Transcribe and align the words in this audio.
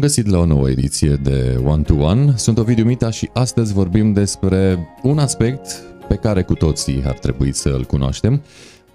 Bun 0.00 0.08
găsit 0.08 0.30
la 0.30 0.38
o 0.38 0.44
nouă 0.44 0.70
ediție 0.70 1.14
de 1.22 1.60
One 1.64 1.82
to 1.82 1.94
One. 1.94 2.32
Sunt 2.36 2.58
Ovidiu 2.58 2.84
Mita 2.84 3.10
și 3.10 3.30
astăzi 3.32 3.72
vorbim 3.72 4.12
despre 4.12 4.88
un 5.02 5.18
aspect 5.18 5.82
pe 6.08 6.14
care 6.14 6.42
cu 6.42 6.54
toții 6.54 7.02
ar 7.06 7.18
trebui 7.18 7.54
să 7.54 7.68
îl 7.68 7.84
cunoaștem. 7.84 8.42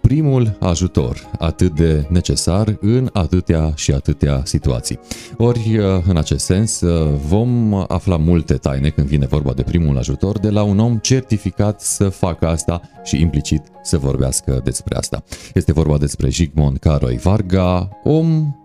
Primul 0.01 0.57
ajutor, 0.59 1.31
atât 1.39 1.75
de 1.75 2.05
necesar 2.09 2.77
în 2.81 3.09
atâtea 3.13 3.73
și 3.75 3.91
atâtea 3.91 4.41
situații. 4.45 4.99
Ori, 5.37 5.79
în 6.07 6.17
acest 6.17 6.45
sens, 6.45 6.81
vom 7.27 7.73
afla 7.87 8.17
multe 8.17 8.53
taine 8.53 8.89
când 8.89 9.07
vine 9.07 9.25
vorba 9.25 9.53
de 9.53 9.63
primul 9.63 9.97
ajutor 9.97 10.39
de 10.39 10.49
la 10.49 10.63
un 10.63 10.79
om 10.79 10.97
certificat 10.97 11.81
să 11.81 12.09
facă 12.09 12.47
asta 12.47 12.81
și 13.03 13.21
implicit 13.21 13.61
să 13.83 13.97
vorbească 13.97 14.61
despre 14.63 14.97
asta. 14.97 15.23
Este 15.53 15.73
vorba 15.73 15.97
despre 15.97 16.29
Jigmond 16.29 16.77
Caroi 16.77 17.17
Varga, 17.17 17.89
om 18.03 18.55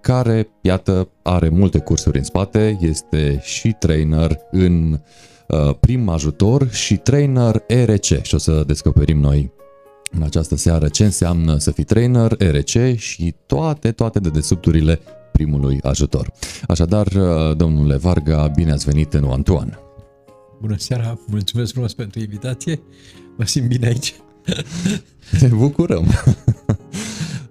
care, 0.00 0.48
iată, 0.60 1.08
are 1.22 1.48
multe 1.48 1.78
cursuri 1.78 2.18
în 2.18 2.24
spate, 2.24 2.78
este 2.80 3.40
și 3.42 3.76
trainer 3.78 4.38
în 4.50 5.00
uh, 5.48 5.74
prim 5.80 6.08
ajutor 6.08 6.70
și 6.70 6.96
trainer 6.96 7.62
ERC 7.66 8.22
și 8.22 8.34
o 8.34 8.38
să 8.38 8.64
descoperim 8.66 9.18
noi 9.18 9.52
în 10.10 10.22
această 10.22 10.56
seară 10.56 10.88
ce 10.88 11.04
înseamnă 11.04 11.58
să 11.58 11.70
fii 11.70 11.84
trainer, 11.84 12.34
ERC 12.38 12.96
și 12.96 13.34
toate, 13.46 13.92
toate 13.92 14.18
dedesubturile 14.18 15.00
primului 15.32 15.78
ajutor. 15.82 16.32
Așadar, 16.68 17.06
uh, 17.06 17.56
domnule 17.56 17.96
Varga, 17.96 18.46
bine 18.54 18.72
ați 18.72 18.84
venit 18.84 19.14
în 19.14 19.24
One 19.24 19.42
to 19.42 19.52
One. 19.52 19.78
Bună 20.60 20.76
seara, 20.78 21.18
mulțumesc 21.26 21.72
frumos 21.72 21.94
pentru 21.94 22.20
invitație, 22.20 22.80
mă 23.36 23.44
simt 23.44 23.68
bine 23.68 23.86
aici. 23.86 24.14
Ne 25.40 25.48
bucurăm! 25.48 26.06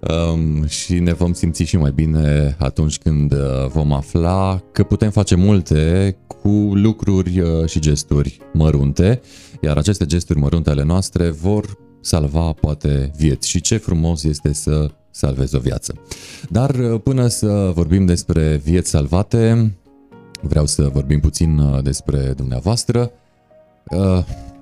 um, 0.09 0.65
și 0.65 0.99
ne 0.99 1.13
vom 1.13 1.33
simți 1.33 1.63
și 1.63 1.77
mai 1.77 1.91
bine 1.91 2.55
atunci 2.59 2.97
când 2.97 3.31
uh, 3.31 3.67
vom 3.67 3.93
afla 3.93 4.61
că 4.71 4.83
putem 4.83 5.09
face 5.09 5.35
multe 5.35 6.15
cu 6.27 6.49
lucruri 6.73 7.39
uh, 7.39 7.65
și 7.65 7.79
gesturi 7.79 8.39
mărunte, 8.53 9.21
iar 9.61 9.77
aceste 9.77 10.05
gesturi 10.05 10.39
mărunte 10.39 10.69
ale 10.69 10.83
noastre 10.83 11.29
vor 11.29 11.77
salva 12.01 12.51
poate 12.51 13.11
vieți 13.17 13.49
și 13.49 13.61
ce 13.61 13.77
frumos 13.77 14.23
este 14.23 14.53
să 14.53 14.89
salvezi 15.11 15.55
o 15.55 15.59
viață. 15.59 15.93
Dar 16.49 16.75
uh, 16.75 17.01
până 17.03 17.27
să 17.27 17.71
vorbim 17.73 18.05
despre 18.05 18.61
vieți 18.63 18.89
salvate, 18.89 19.73
vreau 20.41 20.65
să 20.65 20.89
vorbim 20.93 21.19
puțin 21.19 21.61
despre 21.83 22.33
dumneavoastră. 22.35 23.11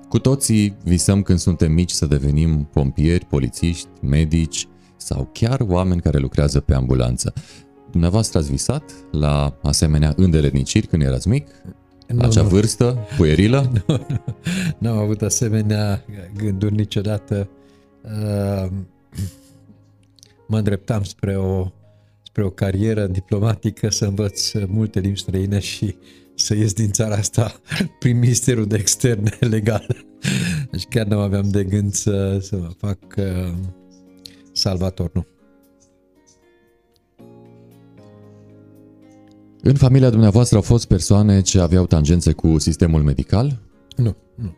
Cu 0.08 0.18
toții 0.18 0.74
visăm 0.84 1.22
când 1.22 1.38
suntem 1.38 1.72
mici 1.72 1.90
să 1.90 2.06
devenim 2.06 2.68
pompieri, 2.72 3.24
polițiști, 3.24 3.88
medici, 4.00 4.66
sau 5.06 5.28
chiar 5.32 5.60
oameni 5.68 6.00
care 6.00 6.18
lucrează 6.18 6.60
pe 6.60 6.74
ambulanță. 6.74 7.32
Dumneavoastră 7.90 8.38
ați 8.38 8.50
visat 8.50 8.92
la 9.10 9.58
asemenea 9.62 10.12
îndeletniciri 10.16 10.86
când 10.86 11.02
erați 11.02 11.28
mic? 11.28 11.46
La 12.06 12.24
acea 12.24 12.42
vârstă 12.42 12.98
puerilă? 13.16 13.72
Nu, 13.86 14.04
nu, 14.08 14.24
nu 14.78 14.90
am 14.90 14.98
avut 14.98 15.22
asemenea 15.22 16.04
gânduri 16.36 16.74
niciodată. 16.74 17.48
Uh, 18.02 18.70
mă 20.46 20.56
îndreptam 20.58 21.02
spre 21.02 21.36
o, 21.36 21.66
spre 22.22 22.44
o 22.44 22.50
carieră 22.50 23.06
diplomatică, 23.06 23.90
să 23.90 24.04
învăț 24.04 24.52
multe 24.66 25.00
limbi 25.00 25.18
străine 25.18 25.58
și 25.58 25.96
să 26.34 26.54
ies 26.54 26.72
din 26.72 26.90
țara 26.90 27.14
asta 27.14 27.60
prin 28.00 28.18
Ministerul 28.18 28.66
de 28.66 28.76
Externe 28.76 29.36
legal. 29.40 30.04
Deci 30.70 30.84
chiar 30.84 31.06
nu 31.06 31.18
aveam 31.18 31.48
de 31.50 31.64
gând 31.64 31.92
să, 31.92 32.38
să 32.40 32.56
mă 32.56 32.70
fac 32.78 32.98
uh, 33.16 33.52
salvator, 34.52 35.10
nu. 35.12 35.26
În 39.62 39.74
familia 39.74 40.10
dumneavoastră 40.10 40.56
au 40.56 40.62
fost 40.62 40.86
persoane 40.86 41.40
ce 41.40 41.60
aveau 41.60 41.86
tangențe 41.86 42.32
cu 42.32 42.58
sistemul 42.58 43.02
medical? 43.02 43.60
Nu, 43.96 44.16
nu. 44.34 44.54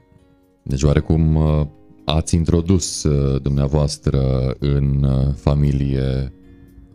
Deci 0.63 0.83
oarecum 0.83 1.35
uh, 1.35 1.67
ați 2.05 2.35
introdus 2.35 3.03
uh, 3.03 3.43
dumneavoastră 3.43 4.55
în 4.59 5.03
uh, 5.03 5.35
familie 5.35 6.33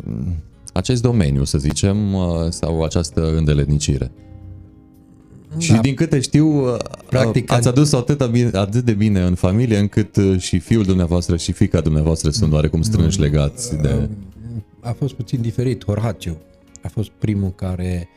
mm, 0.05 0.35
acest 0.73 1.01
domeniu, 1.01 1.43
să 1.43 1.57
zicem, 1.57 1.97
sau 2.49 2.83
această 2.83 3.35
îndeletnicire? 3.37 4.11
Da. 5.53 5.59
Și 5.59 5.73
din 5.73 5.93
câte 5.93 6.19
știu, 6.19 6.77
Practic, 7.09 7.51
ați 7.51 7.67
adus 7.67 7.93
atât, 7.93 8.25
bine, 8.25 8.49
atât 8.53 8.83
de 8.83 8.91
bine 8.91 9.21
în 9.21 9.35
familie 9.35 9.77
încât 9.77 10.15
uh, 10.15 10.39
și 10.39 10.59
fiul 10.59 10.83
dumneavoastră 10.83 11.37
și 11.37 11.51
fica 11.51 11.81
dumneavoastră 11.81 12.29
sunt 12.29 12.53
oarecum 12.53 12.81
strânși 12.81 13.19
legați 13.19 13.77
de... 13.77 14.09
A 14.79 14.91
fost 14.91 15.13
puțin 15.13 15.41
diferit. 15.41 15.85
Horatiu 15.85 16.37
a 16.83 16.87
fost 16.87 17.09
primul 17.09 17.51
care, 17.55 18.07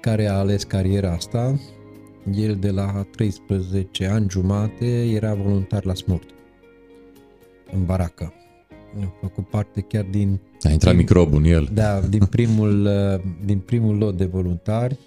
care 0.00 0.26
a 0.26 0.34
ales 0.34 0.64
cariera 0.64 1.12
asta. 1.12 1.60
El 2.34 2.56
de 2.60 2.70
la 2.70 3.06
13 3.16 4.06
ani 4.06 4.26
jumate 4.30 5.04
era 5.14 5.34
voluntar 5.34 5.84
la 5.84 5.94
smurt 5.94 6.28
în 7.72 7.84
baracă. 7.84 8.32
A 9.00 9.12
făcut 9.20 9.48
parte 9.48 9.80
chiar 9.80 10.06
din... 10.10 10.40
A 10.62 10.70
intrat 10.70 10.92
prim, 10.92 10.96
microbul 10.96 11.38
în 11.38 11.44
el. 11.44 11.68
Da, 11.72 12.00
din 12.00 12.24
primul, 12.36 12.84
uh, 12.84 13.22
din 13.44 13.58
primul 13.58 13.96
lot 13.96 14.16
de 14.16 14.24
voluntari 14.24 14.98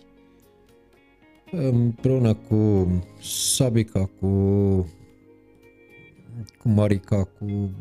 împreună 1.51 2.33
cu 2.33 2.87
Sabica, 3.21 4.09
cu, 4.19 4.27
cu 6.57 6.69
Marica, 6.69 7.23
cu 7.23 7.71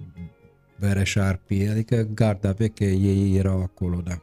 Bereșarpi, 0.78 1.68
adică 1.68 2.08
garda 2.14 2.52
veche, 2.52 2.90
ei 2.90 3.36
erau 3.36 3.62
acolo, 3.62 4.00
da. 4.04 4.22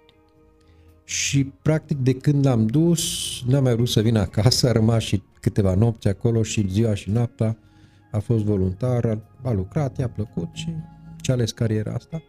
Și 1.03 1.43
practic 1.61 1.97
de 1.97 2.13
când 2.13 2.45
l-am 2.45 2.65
dus, 2.65 3.03
n-am 3.47 3.63
mai 3.63 3.75
vrut 3.75 3.87
să 3.87 4.01
vin 4.01 4.17
acasă, 4.17 4.69
a 4.69 4.71
rămas 4.71 5.03
și 5.03 5.21
câteva 5.39 5.75
nopți 5.75 6.07
acolo 6.07 6.43
și 6.43 6.67
ziua 6.69 6.93
și 6.93 7.09
noaptea 7.09 7.57
a 8.11 8.19
fost 8.19 8.43
voluntar, 8.43 9.05
a, 9.05 9.19
a 9.43 9.51
lucrat, 9.51 9.97
i-a 9.97 10.09
plăcut 10.09 10.49
și 10.53 10.67
ce 11.21 11.31
ales 11.31 11.51
cariera 11.51 11.93
asta 11.93 12.21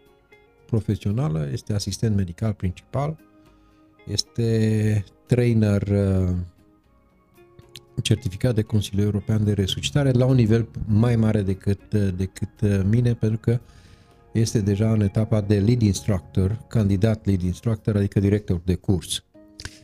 profesională, 0.66 1.48
este 1.53 1.72
asistent 1.72 2.16
medical 2.16 2.53
principal, 2.53 3.16
este 4.06 5.04
trainer 5.27 5.83
uh, 5.83 6.37
certificat 8.03 8.55
de 8.55 8.62
Consiliul 8.62 9.05
European 9.05 9.45
de 9.45 9.53
Resuscitare 9.53 10.11
la 10.11 10.25
un 10.25 10.34
nivel 10.34 10.69
mai 10.87 11.17
mare 11.17 11.43
decât, 11.43 11.95
decât 12.17 12.61
uh, 12.62 12.81
mine, 12.91 13.15
pentru 13.15 13.39
că 13.39 13.61
este 14.33 14.61
deja 14.61 14.93
în 14.93 15.01
etapa 15.01 15.41
de 15.41 15.59
lead 15.59 15.83
instructor, 15.83 16.59
candidat 16.69 17.27
lead 17.27 17.43
instructor, 17.43 17.97
adică 17.97 18.21
director 18.21 18.61
de 18.65 18.75
curs. 18.75 19.25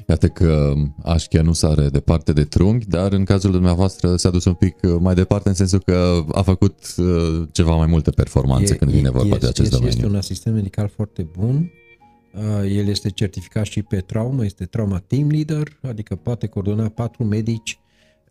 Iată 0.09 0.29
că 0.29 0.73
Așchia 1.03 1.43
nu 1.43 1.53
sare 1.53 1.89
departe 1.89 2.33
de 2.33 2.45
trunghi, 2.45 2.87
dar 2.87 3.13
în 3.13 3.25
cazul 3.25 3.51
dumneavoastră 3.51 4.17
s-a 4.17 4.31
dus 4.31 4.45
un 4.45 4.55
pic 4.55 4.77
uh, 4.83 4.97
mai 5.01 5.15
departe 5.15 5.49
în 5.49 5.55
sensul 5.55 5.83
că 5.85 6.25
a 6.33 6.43
făcut 6.43 6.95
uh, 6.97 7.49
ceva 7.53 7.77
mai 7.77 7.87
multe 7.87 8.11
performanțe 8.11 8.73
e, 8.73 8.77
când 8.77 8.91
vine 8.91 9.11
vorba 9.11 9.35
este, 9.35 9.39
de 9.39 9.47
acest 9.47 9.61
este, 9.61 9.75
domeniu. 9.75 9.97
Este 9.97 10.07
un 10.07 10.17
asistent 10.17 10.55
medical 10.55 10.89
foarte 10.89 11.29
bun, 11.39 11.71
el 12.69 12.89
este 12.89 13.11
certificat 13.11 13.65
și 13.65 13.83
pe 13.83 13.97
traumă, 13.97 14.45
este 14.45 14.65
trauma 14.65 14.99
team 14.99 15.29
leader, 15.29 15.79
adică 15.83 16.17
poate 16.17 16.47
coordona 16.47 16.89
patru 16.89 17.25
medici 17.25 17.82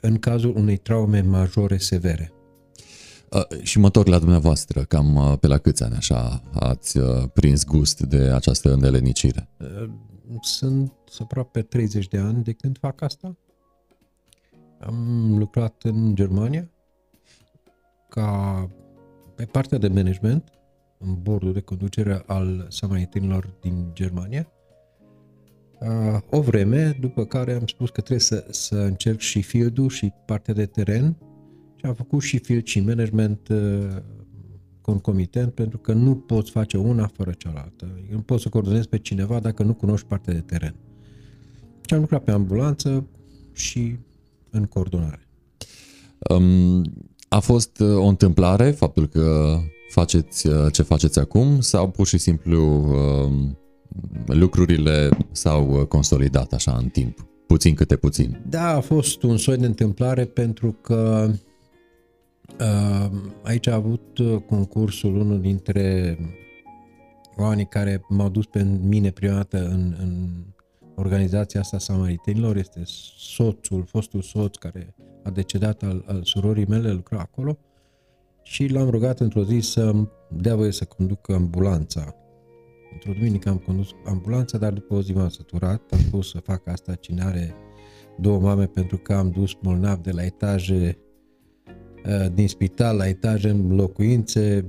în 0.01 0.19
cazul 0.19 0.56
unei 0.56 0.78
traume 0.78 1.22
majore 1.22 1.78
severe. 1.78 2.31
Uh, 3.29 3.62
și 3.62 3.79
mă 3.79 3.85
întorc 3.85 4.07
la 4.07 4.19
dumneavoastră, 4.19 4.84
cam 4.84 5.16
uh, 5.16 5.38
pe 5.39 5.47
la 5.47 5.57
câți 5.57 5.84
ani 5.84 5.95
așa 5.95 6.41
ați 6.53 6.97
uh, 6.97 7.23
prins 7.34 7.66
gust 7.66 8.00
de 8.00 8.17
această 8.17 8.73
îndelenicire? 8.73 9.50
Uh, 9.59 9.89
sunt 10.41 10.94
aproape 11.19 11.62
30 11.62 12.07
de 12.07 12.17
ani 12.17 12.44
de 12.44 12.51
când 12.51 12.78
fac 12.78 13.01
asta. 13.01 13.38
Am 14.79 15.35
lucrat 15.38 15.81
în 15.84 16.16
Germania 16.16 16.69
ca 18.09 18.69
pe 19.35 19.45
partea 19.45 19.78
de 19.78 19.88
management 19.88 20.50
în 20.97 21.22
bordul 21.22 21.54
de 21.54 21.62
conducere 21.62 22.24
al 22.25 22.65
samaritenilor 22.69 23.54
din 23.62 23.92
Germania 23.94 24.47
uh, 24.50 24.61
o 26.30 26.42
vreme, 26.42 26.98
după 27.00 27.25
care 27.25 27.54
am 27.54 27.68
spus 27.68 27.89
că 27.89 28.01
trebuie 28.01 28.19
să, 28.19 28.45
să 28.50 28.75
încerc 28.75 29.19
și 29.19 29.42
field 29.42 29.89
și 29.89 30.12
partea 30.25 30.54
de 30.54 30.66
teren 30.66 31.18
și 31.75 31.86
am 31.86 31.94
făcut 31.94 32.22
și 32.22 32.38
field 32.38 32.66
și 32.66 32.80
management 32.80 33.48
uh, 33.48 33.57
concomitent 34.81 35.54
pentru 35.54 35.78
că 35.78 35.94
nu 35.94 36.16
poți 36.16 36.51
face 36.51 36.78
una 36.78 37.07
fără 37.07 37.31
cealaltă. 37.38 37.88
Nu 38.10 38.22
poți 38.22 38.42
să 38.44 38.50
coordonezi 38.50 38.88
pe 38.88 38.98
cineva 38.98 39.39
dacă 39.39 39.63
nu 39.63 39.74
cunoști 39.74 40.07
partea 40.07 40.33
de 40.33 40.39
teren. 40.39 40.75
Și 41.86 41.94
am 41.94 42.00
lucrat 42.00 42.24
pe 42.24 42.31
ambulanță 42.31 43.07
și 43.54 43.98
în 44.50 44.66
coordonare. 44.66 45.28
Um, 46.30 46.83
a 47.30 47.39
fost 47.39 47.80
uh, 47.80 47.95
o 47.95 48.06
întâmplare 48.06 48.72
faptul 48.72 49.07
că 49.07 49.57
faceți 49.89 50.48
uh, 50.48 50.72
ce 50.72 50.81
faceți 50.81 51.19
acum 51.19 51.60
sau 51.60 51.89
pur 51.89 52.07
și 52.07 52.18
simplu 52.18 52.60
um, 52.62 53.57
lucrurile 54.26 55.10
s-au 55.32 55.80
uh, 55.80 55.86
consolidat 55.86 56.54
așa 56.54 56.76
în 56.78 56.88
timp, 56.88 57.28
puțin 57.48 57.76
câte 57.76 57.96
puțin. 57.96 58.42
Da, 58.50 58.76
a 58.76 58.80
fost 58.80 59.24
un 59.24 59.38
soi 59.38 59.58
de 59.58 59.66
întâmplare 59.66 60.26
pentru 60.26 60.72
că 60.72 61.32
uh, 62.60 63.12
aici 63.44 63.68
a 63.68 63.74
avut 63.74 64.18
uh, 64.18 64.42
concursul 64.50 65.16
unul 65.16 65.42
dintre 65.42 66.18
oamenii 67.38 67.68
care 67.68 68.06
m-au 68.10 68.30
dus 68.30 68.46
pe 68.46 68.64
mine 68.64 69.10
prima 69.10 69.34
dată 69.34 69.68
în, 69.68 69.96
în 70.00 70.30
organizația 70.96 71.60
asta 71.60 71.78
Samaritenilor, 71.78 72.56
este 72.56 72.82
soțul, 73.18 73.84
fostul 73.86 74.22
soț 74.22 74.56
care 74.56 74.96
a 75.24 75.30
decedat 75.30 75.84
al, 75.84 76.04
al 76.08 76.22
surorii 76.24 76.66
mele, 76.66 76.92
lucra 76.92 77.20
acolo 77.20 77.58
și 78.44 78.68
l-am 78.68 78.90
rugat 78.90 79.20
într-o 79.20 79.44
zi 79.44 79.60
să 79.60 79.94
dea 80.30 80.56
voie 80.56 80.72
să 80.72 80.86
conduc 80.86 81.30
ambulanța. 81.30 82.16
Într-o 82.94 83.12
duminică 83.12 83.50
am 83.50 83.58
condus 83.58 83.90
ambulanța, 84.06 84.58
dar 84.58 84.74
după 84.74 84.94
o 84.94 85.02
zi 85.02 85.14
m-am 85.14 85.30
săturat, 85.30 85.92
am 85.92 86.00
pus 86.12 86.30
să 86.30 86.40
fac 86.40 86.68
asta 86.68 86.96
cine 86.96 87.22
are 87.24 87.56
două 88.20 88.40
mame 88.40 88.66
pentru 88.66 88.98
că 88.98 89.14
am 89.14 89.30
dus 89.30 89.58
bolnav 89.62 89.98
de 89.98 90.12
la 90.12 90.24
etaje 90.24 90.98
uh, 92.06 92.34
din 92.34 92.48
spital 92.48 92.98
la 92.98 93.08
etaje 93.08 93.50
în 93.50 93.76
locuințe, 93.76 94.66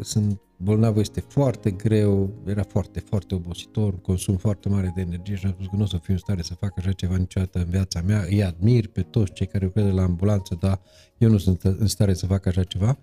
sunt 0.00 0.40
bolnavul 0.56 1.00
este 1.00 1.20
foarte 1.20 1.70
greu, 1.70 2.30
era 2.46 2.62
foarte, 2.62 3.00
foarte 3.00 3.34
obositor, 3.34 4.00
consum 4.00 4.36
foarte 4.36 4.68
mare 4.68 4.92
de 4.94 5.00
energie 5.00 5.34
și 5.34 5.46
am 5.46 5.52
spus 5.52 5.66
că 5.66 5.76
nu 5.76 5.82
o 5.82 5.86
să 5.86 5.98
fiu 6.02 6.12
în 6.12 6.18
stare 6.18 6.42
să 6.42 6.54
fac 6.54 6.78
așa 6.78 6.92
ceva 6.92 7.16
niciodată 7.16 7.58
în 7.58 7.64
viața 7.64 8.00
mea. 8.00 8.24
Îi 8.28 8.42
admir 8.42 8.88
pe 8.88 9.02
toți 9.02 9.32
cei 9.32 9.46
care 9.46 9.64
lucrează 9.64 9.92
la 9.92 10.02
ambulanță, 10.02 10.56
dar 10.60 10.80
eu 11.18 11.30
nu 11.30 11.38
sunt 11.38 11.62
în 11.62 11.86
stare 11.86 12.14
să 12.14 12.26
fac 12.26 12.46
așa 12.46 12.62
ceva. 12.62 12.98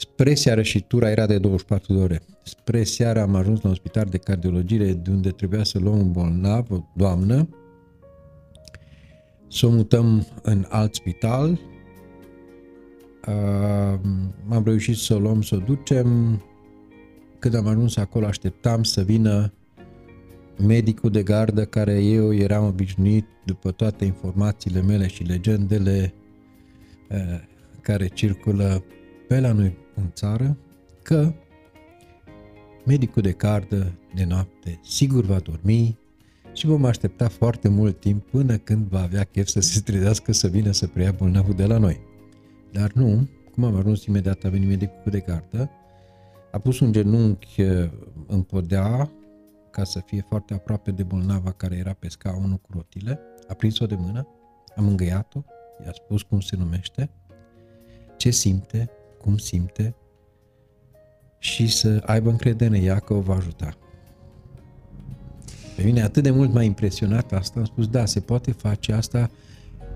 Spre 0.00 0.34
seară 0.34 0.62
și 0.62 0.80
tura 0.80 1.10
era 1.10 1.26
de 1.26 1.38
24 1.38 1.94
de 1.94 2.00
ore. 2.00 2.20
Spre 2.42 2.84
seară 2.84 3.20
am 3.20 3.34
ajuns 3.34 3.60
la 3.60 3.68
un 3.68 3.74
spital 3.74 4.06
de 4.10 4.18
cardiologie 4.18 4.92
de 4.92 5.10
unde 5.10 5.30
trebuia 5.30 5.64
să 5.64 5.78
luăm 5.78 5.98
un 5.98 6.12
bolnav, 6.12 6.70
o 6.70 6.78
doamnă, 6.96 7.48
să 9.48 9.66
o 9.66 9.70
mutăm 9.70 10.26
în 10.42 10.66
alt 10.68 10.94
spital, 10.94 11.60
am 14.48 14.62
reușit 14.64 14.96
să 14.96 15.14
o 15.14 15.18
luăm, 15.18 15.42
să 15.42 15.54
o 15.54 15.58
ducem. 15.58 16.40
Când 17.38 17.54
am 17.54 17.66
ajuns 17.66 17.96
acolo, 17.96 18.26
așteptam 18.26 18.82
să 18.82 19.02
vină 19.02 19.52
medicul 20.66 21.10
de 21.10 21.22
gardă 21.22 21.64
care 21.64 22.02
eu 22.02 22.34
eram 22.34 22.66
obișnuit 22.66 23.26
după 23.44 23.70
toate 23.70 24.04
informațiile 24.04 24.82
mele 24.82 25.06
și 25.06 25.22
legendele 25.22 26.14
uh, 27.10 27.18
care 27.80 28.06
circulă 28.06 28.84
pe 29.28 29.40
la 29.40 29.52
noi 29.52 29.79
în 30.02 30.10
țară, 30.12 30.56
că 31.02 31.32
medicul 32.84 33.22
de 33.22 33.32
gardă 33.32 33.92
de 34.14 34.24
noapte 34.24 34.80
sigur 34.82 35.24
va 35.24 35.38
dormi 35.38 35.98
și 36.52 36.66
vom 36.66 36.84
aștepta 36.84 37.28
foarte 37.28 37.68
mult 37.68 38.00
timp 38.00 38.30
până 38.30 38.56
când 38.56 38.86
va 38.86 39.02
avea 39.02 39.24
chef 39.24 39.46
să 39.46 39.60
se 39.60 39.80
trezească 39.80 40.32
să 40.32 40.48
vină 40.48 40.70
să 40.70 40.86
preia 40.86 41.12
bolnavul 41.12 41.54
de 41.54 41.66
la 41.66 41.78
noi. 41.78 42.00
Dar 42.72 42.92
nu, 42.92 43.28
cum 43.54 43.64
am 43.64 43.74
ajuns 43.74 44.04
imediat, 44.04 44.44
a 44.44 44.48
venit 44.48 44.68
medicul 44.68 45.10
de 45.10 45.20
gardă, 45.20 45.70
a 46.50 46.58
pus 46.58 46.80
un 46.80 46.92
genunchi 46.92 47.62
uh, 47.62 47.90
în 48.26 48.42
podea 48.42 49.10
ca 49.70 49.84
să 49.84 50.00
fie 50.06 50.24
foarte 50.28 50.54
aproape 50.54 50.90
de 50.90 51.02
bolnava 51.02 51.52
care 51.52 51.76
era 51.76 51.92
pe 51.92 52.08
scaunul 52.08 52.56
cu 52.56 52.68
rotile, 52.72 53.20
a 53.48 53.54
prins-o 53.54 53.86
de 53.86 53.94
mână, 53.98 54.26
am 54.76 54.88
îngăiat-o, 54.88 55.42
i-a 55.84 55.92
spus 55.92 56.22
cum 56.22 56.40
se 56.40 56.56
numește, 56.56 57.10
ce 58.16 58.30
simte, 58.30 58.90
cum 59.22 59.36
simte 59.36 59.94
și 61.38 61.68
să 61.68 62.02
aibă 62.06 62.30
încredere 62.30 62.78
în 62.78 62.84
ea 62.84 62.98
că 62.98 63.14
o 63.14 63.20
va 63.20 63.34
ajuta. 63.34 63.76
Pe 65.76 65.82
mine 65.82 66.02
atât 66.02 66.22
de 66.22 66.30
mult 66.30 66.52
m-a 66.52 66.62
impresionat 66.62 67.32
asta, 67.32 67.58
am 67.58 67.64
spus, 67.64 67.86
da, 67.88 68.04
se 68.06 68.20
poate 68.20 68.52
face 68.52 68.92
asta 68.92 69.30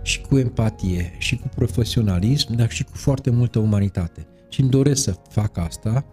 și 0.03 0.21
cu 0.21 0.39
empatie, 0.39 1.15
și 1.19 1.37
cu 1.37 1.49
profesionalism, 1.55 2.55
dar 2.55 2.71
și 2.71 2.85
cu 2.85 2.97
foarte 2.97 3.31
multă 3.31 3.59
umanitate. 3.59 4.27
Și 4.49 4.61
îmi 4.61 4.71
doresc 4.71 5.03
să 5.03 5.17
fac 5.29 5.59
asta, 5.59 6.05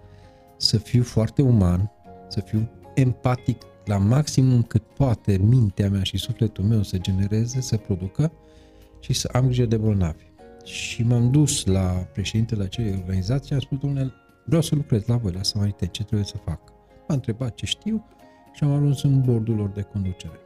să 0.57 0.77
fiu 0.77 1.03
foarte 1.03 1.41
uman, 1.41 1.91
să 2.27 2.39
fiu 2.39 2.69
empatic 2.93 3.61
la 3.85 3.97
maximum 3.97 4.63
cât 4.63 4.81
poate 4.81 5.37
mintea 5.37 5.89
mea 5.89 6.03
și 6.03 6.17
sufletul 6.17 6.63
meu 6.63 6.83
să 6.83 6.97
genereze, 6.97 7.61
să 7.61 7.77
producă 7.77 8.31
și 8.99 9.13
să 9.13 9.29
am 9.33 9.45
grijă 9.45 9.65
de 9.65 9.77
bolnavi. 9.77 10.30
Și 10.63 11.03
m-am 11.03 11.31
dus 11.31 11.65
la 11.65 12.07
președintele 12.13 12.63
acelei 12.63 12.93
organizații 12.93 13.47
și 13.47 13.53
am 13.53 13.59
spus, 13.59 13.77
domnule, 13.77 14.13
vreau 14.45 14.61
să 14.61 14.75
lucrez 14.75 15.05
la 15.05 15.17
voi, 15.17 15.31
la 15.31 15.43
Samarite, 15.43 15.85
ce 15.85 16.03
trebuie 16.03 16.27
să 16.27 16.37
fac? 16.37 16.59
M-a 17.07 17.13
întrebat 17.13 17.55
ce 17.55 17.65
știu 17.65 18.07
și 18.53 18.63
am 18.63 18.71
ajuns 18.71 19.03
în 19.03 19.21
bordul 19.21 19.55
lor 19.55 19.69
de 19.69 19.81
conducere. 19.81 20.39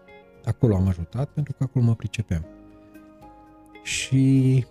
Acolo 0.45 0.75
am 0.75 0.87
ajutat 0.87 1.29
pentru 1.29 1.53
că 1.57 1.63
acolo 1.63 1.85
mă 1.85 1.95
pricepeam 1.95 2.45
și 3.85 4.65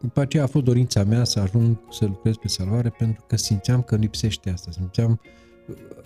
după 0.00 0.20
aceea 0.20 0.42
a 0.42 0.46
fost 0.46 0.64
dorința 0.64 1.04
mea 1.04 1.24
să 1.24 1.40
ajung 1.40 1.78
să 1.90 2.04
lucrez 2.04 2.36
pe 2.36 2.48
salvare 2.48 2.88
pentru 2.98 3.24
că 3.28 3.36
simțeam 3.36 3.82
că 3.82 3.96
lipsește 3.96 4.50
asta, 4.50 4.70
simțeam 4.70 5.20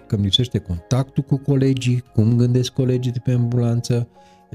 că 0.07 0.15
îmi 0.15 0.25
lipsește 0.25 0.59
contactul 0.59 1.23
cu 1.23 1.37
colegii, 1.37 2.05
cum 2.15 2.37
gândesc 2.37 2.73
colegii 2.73 3.13
de 3.13 3.21
pe 3.25 3.33
ambulanță, 3.33 4.09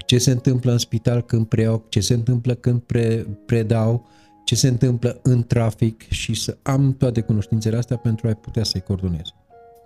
ce 0.06 0.18
se 0.18 0.32
întâmplă 0.32 0.72
în 0.72 0.78
spital 0.78 1.22
când 1.22 1.46
preiau, 1.46 1.86
ce 1.90 2.00
se 2.00 2.14
întâmplă 2.14 2.54
când 2.54 2.82
pre, 2.82 3.28
predau, 3.46 4.08
ce 4.46 4.56
se 4.56 4.68
întâmplă 4.68 5.20
în 5.24 5.44
trafic 5.44 6.10
și 6.10 6.34
să 6.34 6.58
am 6.62 6.96
toate 6.98 7.22
cunoștințele 7.22 7.78
astea 7.78 7.98
pentru 7.98 8.28
a 8.28 8.34
putea 8.34 8.64
să-i 8.64 8.82
coordonez. 8.82 9.34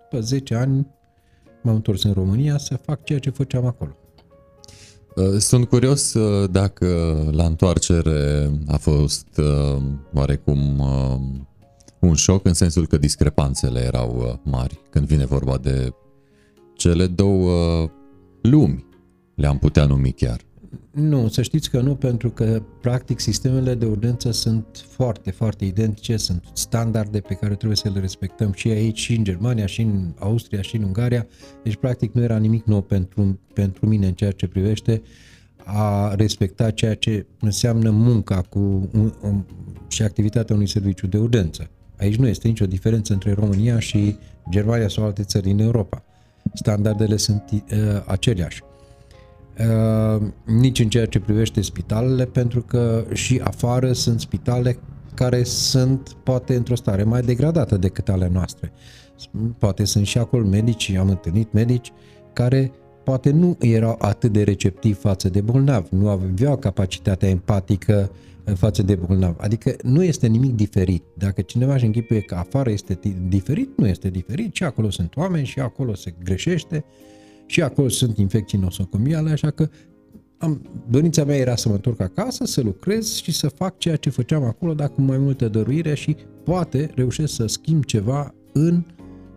După 0.09 0.23
10 0.23 0.55
ani 0.55 0.87
m-am 1.61 1.75
întors 1.75 2.03
în 2.03 2.13
România 2.13 2.57
să 2.57 2.75
fac 2.75 3.03
ceea 3.03 3.19
ce 3.19 3.29
făceam 3.29 3.65
acolo. 3.65 3.95
Uh, 5.15 5.37
sunt 5.37 5.67
curios 5.67 6.13
uh, 6.13 6.49
dacă 6.51 7.17
la 7.31 7.45
întoarcere 7.45 8.51
a 8.67 8.77
fost 8.77 9.27
uh, 9.37 9.81
oarecum 10.13 10.81
un 11.99 12.13
șoc 12.13 12.45
în 12.45 12.53
sensul 12.53 12.87
că 12.87 12.97
discrepanțele 12.97 13.79
erau 13.79 14.39
mari 14.43 14.81
când 14.89 15.07
vine 15.07 15.25
vorba 15.25 15.57
de 15.57 15.93
cele 16.75 17.07
două 17.07 17.51
lumi, 18.41 18.86
le-am 19.37 19.57
putea 19.57 19.85
numi 19.85 20.11
chiar. 20.11 20.41
Nu, 20.91 21.27
să 21.27 21.41
știți 21.41 21.69
că 21.69 21.81
nu, 21.81 21.95
pentru 21.95 22.29
că 22.29 22.63
practic 22.81 23.19
sistemele 23.19 23.75
de 23.75 23.85
urgență 23.85 24.31
sunt 24.31 24.65
foarte, 24.89 25.31
foarte 25.31 25.65
identice, 25.65 26.17
sunt 26.17 26.43
standarde 26.53 27.19
pe 27.19 27.33
care 27.33 27.55
trebuie 27.55 27.77
să 27.77 27.89
le 27.93 27.99
respectăm 27.99 28.51
și 28.51 28.67
aici, 28.67 28.99
și 28.99 29.15
în 29.15 29.23
Germania, 29.23 29.65
și 29.65 29.81
în 29.81 30.13
Austria, 30.19 30.61
și 30.61 30.75
în 30.75 30.83
Ungaria, 30.83 31.27
deci 31.63 31.75
practic 31.75 32.13
nu 32.13 32.21
era 32.21 32.37
nimic 32.37 32.65
nou 32.65 32.81
pentru, 32.81 33.39
pentru 33.53 33.85
mine 33.85 34.07
în 34.07 34.13
ceea 34.13 34.31
ce 34.31 34.47
privește 34.47 35.01
a 35.65 36.15
respecta 36.15 36.71
ceea 36.71 36.95
ce 36.95 37.25
înseamnă 37.39 37.89
munca 37.89 38.41
cu 38.41 38.59
un, 38.93 39.13
un, 39.21 39.43
și 39.87 40.03
activitatea 40.03 40.55
unui 40.55 40.67
serviciu 40.67 41.07
de 41.07 41.17
urgență. 41.17 41.69
Aici 41.97 42.15
nu 42.15 42.27
este 42.27 42.47
nicio 42.47 42.65
diferență 42.65 43.13
între 43.13 43.31
România 43.31 43.79
și 43.79 44.17
Germania 44.49 44.87
sau 44.87 45.03
alte 45.03 45.23
țări 45.23 45.51
în 45.51 45.59
Europa. 45.59 46.03
Standardele 46.53 47.17
sunt 47.17 47.43
uh, 47.51 47.59
aceleași. 48.05 48.61
Uh, 49.59 50.21
nici 50.45 50.79
în 50.79 50.89
ceea 50.89 51.05
ce 51.05 51.19
privește 51.19 51.61
spitalele, 51.61 52.25
pentru 52.25 52.61
că 52.61 53.05
și 53.13 53.41
afară 53.43 53.91
sunt 53.91 54.19
spitale 54.19 54.79
care 55.13 55.43
sunt 55.43 56.15
poate 56.23 56.55
într-o 56.55 56.75
stare 56.75 57.03
mai 57.03 57.21
degradată 57.21 57.77
decât 57.77 58.09
ale 58.09 58.29
noastre. 58.33 58.71
Poate 59.57 59.83
sunt 59.83 60.05
și 60.05 60.17
acolo 60.17 60.47
medici, 60.47 60.95
am 60.95 61.09
întâlnit 61.09 61.51
medici 61.51 61.91
care 62.33 62.71
poate 63.03 63.31
nu 63.31 63.57
erau 63.59 63.95
atât 63.99 64.31
de 64.31 64.43
receptivi 64.43 64.99
față 64.99 65.29
de 65.29 65.41
bolnav, 65.41 65.87
nu 65.89 66.09
aveau 66.09 66.57
capacitatea 66.57 67.29
empatică 67.29 68.11
uh, 68.45 68.53
față 68.53 68.83
de 68.83 68.95
bolnav. 68.95 69.35
Adică 69.37 69.75
nu 69.83 70.03
este 70.03 70.27
nimic 70.27 70.55
diferit. 70.55 71.03
Dacă 71.13 71.41
cineva 71.41 71.73
își 71.73 71.85
închipuie 71.85 72.21
că 72.21 72.35
afară 72.35 72.69
este 72.69 72.99
diferit, 73.27 73.77
nu 73.77 73.87
este 73.87 74.09
diferit, 74.09 74.55
și 74.55 74.63
acolo 74.63 74.89
sunt 74.89 75.15
oameni 75.15 75.45
și 75.45 75.59
acolo 75.59 75.95
se 75.95 76.13
greșește 76.23 76.85
și 77.47 77.61
acolo 77.61 77.89
sunt 77.89 78.17
infecții 78.17 78.57
nosocomiale, 78.57 79.29
așa 79.29 79.51
că 79.51 79.69
am, 80.37 80.61
dorința 80.89 81.23
mea 81.23 81.35
era 81.35 81.55
să 81.55 81.69
mă 81.69 81.73
întorc 81.73 81.99
acasă, 81.99 82.45
să 82.45 82.61
lucrez 82.61 83.13
și 83.15 83.31
să 83.31 83.47
fac 83.47 83.77
ceea 83.77 83.95
ce 83.95 84.09
făceam 84.09 84.43
acolo, 84.43 84.73
dar 84.73 84.89
cu 84.89 85.01
mai 85.01 85.17
multă 85.17 85.47
dăruire 85.47 85.93
și 85.93 86.15
poate 86.43 86.91
reușesc 86.95 87.33
să 87.33 87.45
schimb 87.45 87.83
ceva 87.83 88.33
în 88.53 88.83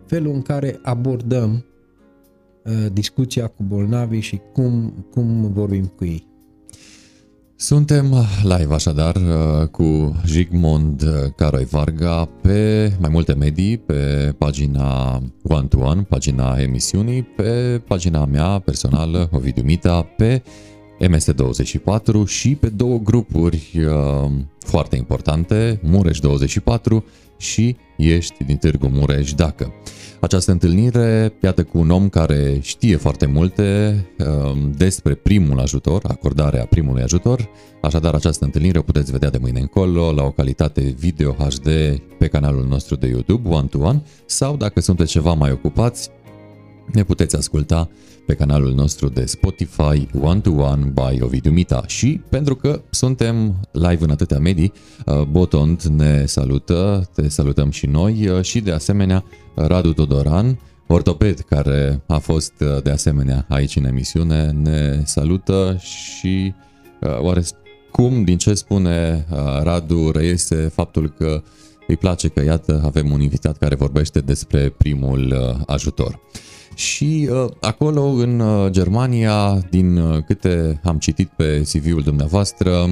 felul 0.05 0.33
în 0.33 0.41
care 0.41 0.79
abordăm 0.81 1.65
uh, 2.63 2.85
discuția 2.93 3.47
cu 3.47 3.63
bolnavii 3.63 4.19
și 4.19 4.41
cum, 4.53 4.93
cum 5.11 5.51
vorbim 5.53 5.85
cu 5.85 6.05
ei. 6.05 6.30
Suntem 7.61 8.13
live 8.43 8.73
așadar 8.73 9.15
uh, 9.15 9.67
cu 9.67 10.15
Jigmond 10.25 11.03
Caroi 11.35 11.65
Varga 11.65 12.29
pe 12.41 12.91
mai 12.99 13.09
multe 13.09 13.33
medii, 13.33 13.77
pe 13.77 14.33
pagina 14.37 15.21
One 15.43 15.67
to 15.67 15.79
One, 15.79 16.01
pagina 16.01 16.55
emisiunii, 16.59 17.23
pe 17.23 17.81
pagina 17.87 18.25
mea 18.25 18.59
personală, 18.59 19.29
Ovidiu 19.31 19.63
Mita, 19.63 20.01
pe 20.17 20.43
MS24 21.01 22.25
și 22.25 22.55
pe 22.55 22.69
două 22.69 22.99
grupuri 22.99 23.71
uh, 23.75 24.31
foarte 24.59 24.95
importante, 24.95 25.81
Mureș24 25.83 27.03
și 27.37 27.75
Ești 27.97 28.43
din 28.43 28.57
Târgu 28.57 28.87
Mureș 28.87 29.33
dacă. 29.33 29.73
Această 30.19 30.51
întâlnire, 30.51 31.33
iată 31.43 31.63
cu 31.63 31.77
un 31.77 31.89
om 31.89 32.09
care 32.09 32.57
știe 32.61 32.95
foarte 32.95 33.25
multe 33.25 33.95
um, 34.17 34.71
despre 34.77 35.13
primul 35.13 35.59
ajutor, 35.59 36.01
acordarea 36.07 36.65
primului 36.65 37.01
ajutor, 37.01 37.49
așadar 37.81 38.13
această 38.13 38.45
întâlnire 38.45 38.77
o 38.77 38.81
puteți 38.81 39.11
vedea 39.11 39.29
de 39.29 39.37
mâine 39.37 39.59
încolo 39.59 40.11
la 40.11 40.23
o 40.23 40.31
calitate 40.31 40.81
video 40.81 41.31
HD 41.31 41.69
pe 42.17 42.27
canalul 42.27 42.65
nostru 42.69 42.95
de 42.95 43.07
YouTube, 43.07 43.49
One 43.49 43.67
to 43.67 43.77
One, 43.77 44.01
sau 44.25 44.57
dacă 44.57 44.79
sunteți 44.79 45.11
ceva 45.11 45.33
mai 45.33 45.51
ocupați, 45.51 46.09
ne 46.93 47.03
puteți 47.03 47.35
asculta 47.35 47.89
pe 48.25 48.33
canalul 48.33 48.73
nostru 48.73 49.09
de 49.09 49.25
Spotify 49.25 50.07
One 50.21 50.39
to 50.39 50.51
One 50.51 50.91
by 50.93 51.21
Ovidiu 51.21 51.51
Mita 51.51 51.83
și 51.87 52.21
pentru 52.29 52.55
că 52.55 52.81
suntem 52.89 53.59
live 53.71 54.03
în 54.03 54.09
atâtea 54.09 54.39
medii, 54.39 54.73
uh, 55.05 55.21
Botond 55.21 55.81
ne 55.81 56.25
salută, 56.25 57.09
te 57.15 57.29
salutăm 57.29 57.69
și 57.69 57.85
noi 57.85 58.27
uh, 58.27 58.41
și 58.41 58.59
de 58.59 58.71
asemenea 58.71 59.23
Radu 59.55 59.93
Todoran, 59.93 60.59
ortoped 60.87 61.39
care 61.39 62.01
a 62.07 62.17
fost 62.17 62.53
uh, 62.59 62.83
de 62.83 62.89
asemenea 62.89 63.45
aici 63.49 63.75
în 63.75 63.85
emisiune, 63.85 64.51
ne 64.51 65.01
salută 65.05 65.77
și 65.79 66.53
oare 67.19 67.43
cum, 67.91 68.23
din 68.23 68.37
ce 68.37 68.53
spune 68.53 69.25
Radu, 69.63 70.11
reiese 70.11 70.55
faptul 70.55 71.13
că 71.17 71.43
îi 71.87 71.97
place 71.97 72.27
că, 72.27 72.43
iată, 72.43 72.81
avem 72.85 73.11
un 73.11 73.21
invitat 73.21 73.57
care 73.57 73.75
vorbește 73.75 74.19
despre 74.19 74.69
primul 74.69 75.35
ajutor. 75.65 76.19
Și 76.75 77.29
uh, 77.31 77.51
acolo, 77.59 78.03
în 78.03 78.39
uh, 78.39 78.69
Germania, 78.69 79.57
din 79.69 79.97
uh, 79.97 80.23
câte 80.23 80.79
am 80.83 80.97
citit 80.97 81.29
pe 81.29 81.61
CV-ul 81.61 82.01
dumneavoastră, 82.01 82.87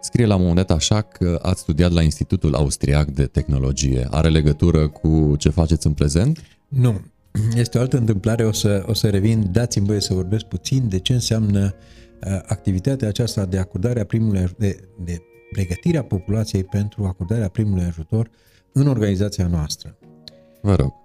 scrie 0.00 0.26
la 0.26 0.34
un 0.34 0.40
moment 0.40 0.66
dat 0.66 0.76
așa 0.76 1.00
că 1.00 1.38
ați 1.42 1.60
studiat 1.60 1.92
la 1.92 2.02
Institutul 2.02 2.54
Austriac 2.54 3.06
de 3.06 3.26
Tehnologie. 3.26 4.06
Are 4.10 4.28
legătură 4.28 4.88
cu 4.88 5.34
ce 5.38 5.48
faceți 5.48 5.86
în 5.86 5.92
prezent? 5.92 6.42
Nu. 6.68 7.00
Este 7.54 7.78
o 7.78 7.80
altă 7.80 7.96
întâmplare, 7.96 8.44
o 8.44 8.52
să, 8.52 8.84
o 8.86 8.94
să 8.94 9.08
revin, 9.08 9.48
dați-mi 9.52 9.86
voie 9.86 10.00
să 10.00 10.14
vorbesc 10.14 10.44
puțin 10.44 10.88
de 10.88 10.98
ce 10.98 11.12
înseamnă 11.12 11.74
uh, 12.24 12.40
activitatea 12.46 13.08
aceasta 13.08 13.44
de 13.44 13.58
acordare 13.58 14.00
a 14.00 14.04
primului, 14.04 14.46
de, 14.58 14.88
de 15.04 15.18
pregătirea 15.52 16.02
populației 16.02 16.64
pentru 16.64 17.04
acordarea 17.04 17.48
primului 17.48 17.84
ajutor 17.84 18.30
în 18.72 18.86
organizația 18.86 19.46
noastră. 19.46 19.98
Vă 20.62 20.74
rog. 20.74 20.99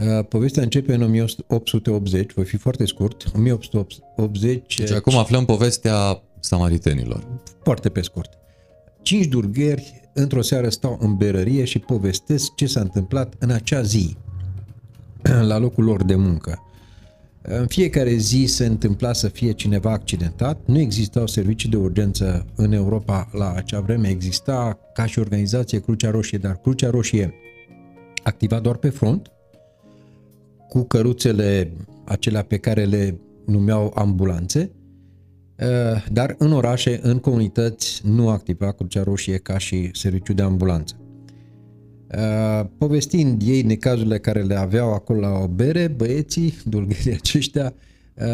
Uh, 0.00 0.24
povestea 0.28 0.62
începe 0.62 0.94
în 0.94 1.02
1880, 1.02 2.32
voi 2.32 2.44
fi 2.44 2.56
foarte 2.56 2.84
scurt, 2.84 3.24
1880... 3.36 4.76
Deci 4.78 4.90
acum 4.90 5.16
aflăm 5.16 5.44
povestea 5.44 6.22
samaritenilor. 6.40 7.26
Foarte 7.62 7.88
pe 7.88 8.00
scurt. 8.00 8.30
Cinci 9.02 9.26
durgheri 9.26 10.10
într-o 10.12 10.42
seară 10.42 10.68
stau 10.68 10.98
în 11.00 11.16
berărie 11.16 11.64
și 11.64 11.78
povestesc 11.78 12.54
ce 12.54 12.66
s-a 12.66 12.80
întâmplat 12.80 13.34
în 13.38 13.50
acea 13.50 13.82
zi, 13.82 14.16
la 15.50 15.58
locul 15.58 15.84
lor 15.84 16.04
de 16.04 16.14
muncă. 16.14 16.64
În 17.42 17.66
fiecare 17.66 18.14
zi 18.14 18.44
se 18.44 18.66
întâmpla 18.66 19.12
să 19.12 19.28
fie 19.28 19.52
cineva 19.52 19.90
accidentat, 19.90 20.60
nu 20.64 20.78
existau 20.78 21.26
servicii 21.26 21.68
de 21.68 21.76
urgență 21.76 22.46
în 22.54 22.72
Europa 22.72 23.28
la 23.32 23.52
acea 23.52 23.80
vreme, 23.80 24.08
exista 24.08 24.78
ca 24.92 25.06
și 25.06 25.18
organizație 25.18 25.80
Crucea 25.80 26.10
Roșie, 26.10 26.38
dar 26.38 26.56
Crucea 26.56 26.90
Roșie 26.90 27.34
activa 28.22 28.60
doar 28.60 28.76
pe 28.76 28.88
front, 28.88 29.30
cu 30.70 30.82
căruțele 30.82 31.72
acelea 32.04 32.42
pe 32.42 32.56
care 32.56 32.84
le 32.84 33.20
numeau 33.46 33.92
ambulanțe, 33.94 34.70
eh, 35.56 35.66
dar 36.12 36.34
în 36.38 36.52
orașe, 36.52 37.00
în 37.02 37.18
comunități, 37.18 38.02
nu 38.04 38.28
activa 38.28 38.72
Crucea 38.72 39.02
Roșie 39.02 39.36
ca 39.36 39.58
și 39.58 39.90
serviciu 39.92 40.32
de 40.32 40.42
ambulanță. 40.42 41.00
Eh, 42.08 42.66
povestind 42.78 43.42
ei 43.44 43.62
necazurile 43.62 44.18
care 44.18 44.42
le 44.42 44.54
aveau 44.54 44.92
acolo 44.92 45.20
la 45.20 45.38
o 45.38 45.46
bere, 45.46 45.88
băieții, 45.88 46.54
dulgherii 46.64 47.12
aceștia, 47.12 47.74
eh, 48.14 48.26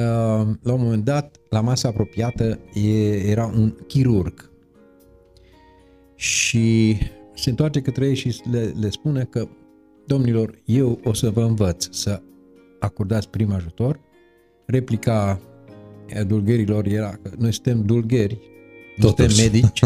la 0.62 0.72
un 0.72 0.80
moment 0.80 1.04
dat, 1.04 1.36
la 1.50 1.60
masa 1.60 1.88
apropiată, 1.88 2.58
era 3.26 3.46
un 3.46 3.74
chirurg. 3.86 4.50
Și 6.14 6.96
se 7.34 7.50
întoarce 7.50 7.80
către 7.80 8.06
ei 8.06 8.14
și 8.14 8.40
le, 8.50 8.72
le 8.80 8.90
spune 8.90 9.24
că 9.24 9.48
Domnilor, 10.06 10.58
eu 10.64 11.00
o 11.04 11.12
să 11.12 11.30
vă 11.30 11.42
învăț 11.42 11.88
să 11.90 12.22
acordați 12.78 13.28
prim 13.28 13.52
ajutor. 13.52 14.00
Replica 14.66 15.40
dulgherilor 16.26 16.86
era 16.86 17.18
că 17.22 17.30
noi 17.38 17.52
suntem 17.52 17.82
dulgheri, 17.84 18.40
nu 18.96 19.06
suntem 19.06 19.30
medici. 19.36 19.80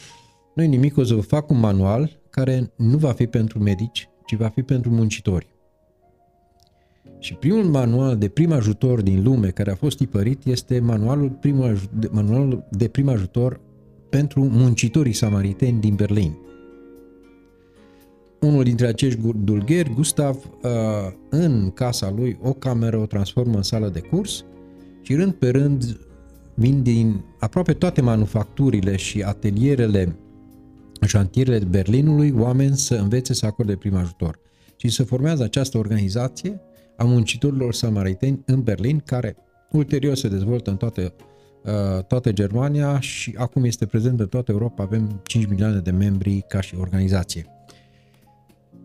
nu 0.54 0.64
nimic, 0.64 0.96
o 0.96 1.04
să 1.04 1.14
vă 1.14 1.20
fac 1.20 1.50
un 1.50 1.58
manual 1.58 2.20
care 2.30 2.72
nu 2.76 2.96
va 2.96 3.12
fi 3.12 3.26
pentru 3.26 3.58
medici, 3.58 4.08
ci 4.26 4.34
va 4.34 4.48
fi 4.48 4.62
pentru 4.62 4.90
muncitori. 4.90 5.46
Și 7.18 7.34
primul 7.34 7.64
manual 7.64 8.16
de 8.16 8.28
prim 8.28 8.52
ajutor 8.52 9.02
din 9.02 9.22
lume 9.22 9.48
care 9.48 9.70
a 9.70 9.74
fost 9.74 9.96
tipărit 9.96 10.44
este 10.44 10.80
manualul, 10.80 11.30
primul, 11.30 11.78
manualul 12.10 12.64
de 12.70 12.88
prim 12.88 13.08
ajutor 13.08 13.60
pentru 14.08 14.44
muncitorii 14.44 15.12
samariteni 15.12 15.80
din 15.80 15.94
Berlin 15.94 16.36
unul 18.42 18.62
dintre 18.62 18.86
acești 18.86 19.20
dulgheri, 19.34 19.92
Gustav, 19.94 20.36
uh, 20.36 20.70
în 21.28 21.70
casa 21.70 22.10
lui 22.10 22.38
o 22.42 22.52
cameră 22.52 22.96
o 22.96 23.06
transformă 23.06 23.56
în 23.56 23.62
sală 23.62 23.88
de 23.88 24.00
curs 24.00 24.44
și 25.02 25.14
rând 25.14 25.32
pe 25.32 25.50
rând 25.50 25.98
vin 26.54 26.82
din 26.82 27.24
aproape 27.38 27.72
toate 27.72 28.00
manufacturile 28.00 28.96
și 28.96 29.22
atelierele, 29.22 30.16
șantierele 31.06 31.64
Berlinului 31.64 32.34
oameni 32.36 32.76
să 32.76 32.94
învețe 32.94 33.34
să 33.34 33.46
acorde 33.46 33.76
prim 33.76 33.94
ajutor. 33.94 34.38
Și 34.76 34.88
se 34.88 35.02
formează 35.02 35.42
această 35.42 35.78
organizație 35.78 36.60
a 36.96 37.04
muncitorilor 37.04 37.74
samariteni 37.74 38.42
în 38.46 38.62
Berlin, 38.62 39.02
care 39.04 39.36
ulterior 39.70 40.16
se 40.16 40.28
dezvoltă 40.28 40.70
în 40.70 40.76
toate, 40.76 41.14
uh, 41.64 42.04
toată 42.04 42.32
Germania 42.32 43.00
și 43.00 43.34
acum 43.38 43.64
este 43.64 43.86
prezent 43.86 44.20
în 44.20 44.26
toată 44.26 44.52
Europa. 44.52 44.82
Avem 44.82 45.20
5 45.24 45.46
milioane 45.46 45.78
de 45.78 45.90
membri 45.90 46.44
ca 46.48 46.60
și 46.60 46.76
organizație. 46.78 47.46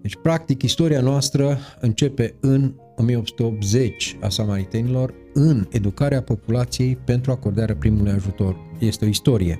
Deci, 0.07 0.19
practic, 0.21 0.61
istoria 0.61 1.01
noastră 1.01 1.57
începe 1.79 2.35
în 2.39 2.73
1880 2.95 4.17
a 4.21 4.29
samaritenilor 4.29 5.13
în 5.33 5.67
educarea 5.71 6.21
populației 6.21 6.95
pentru 6.95 7.31
acordarea 7.31 7.75
primului 7.75 8.11
ajutor. 8.11 8.55
Este 8.79 9.05
o 9.05 9.07
istorie. 9.07 9.59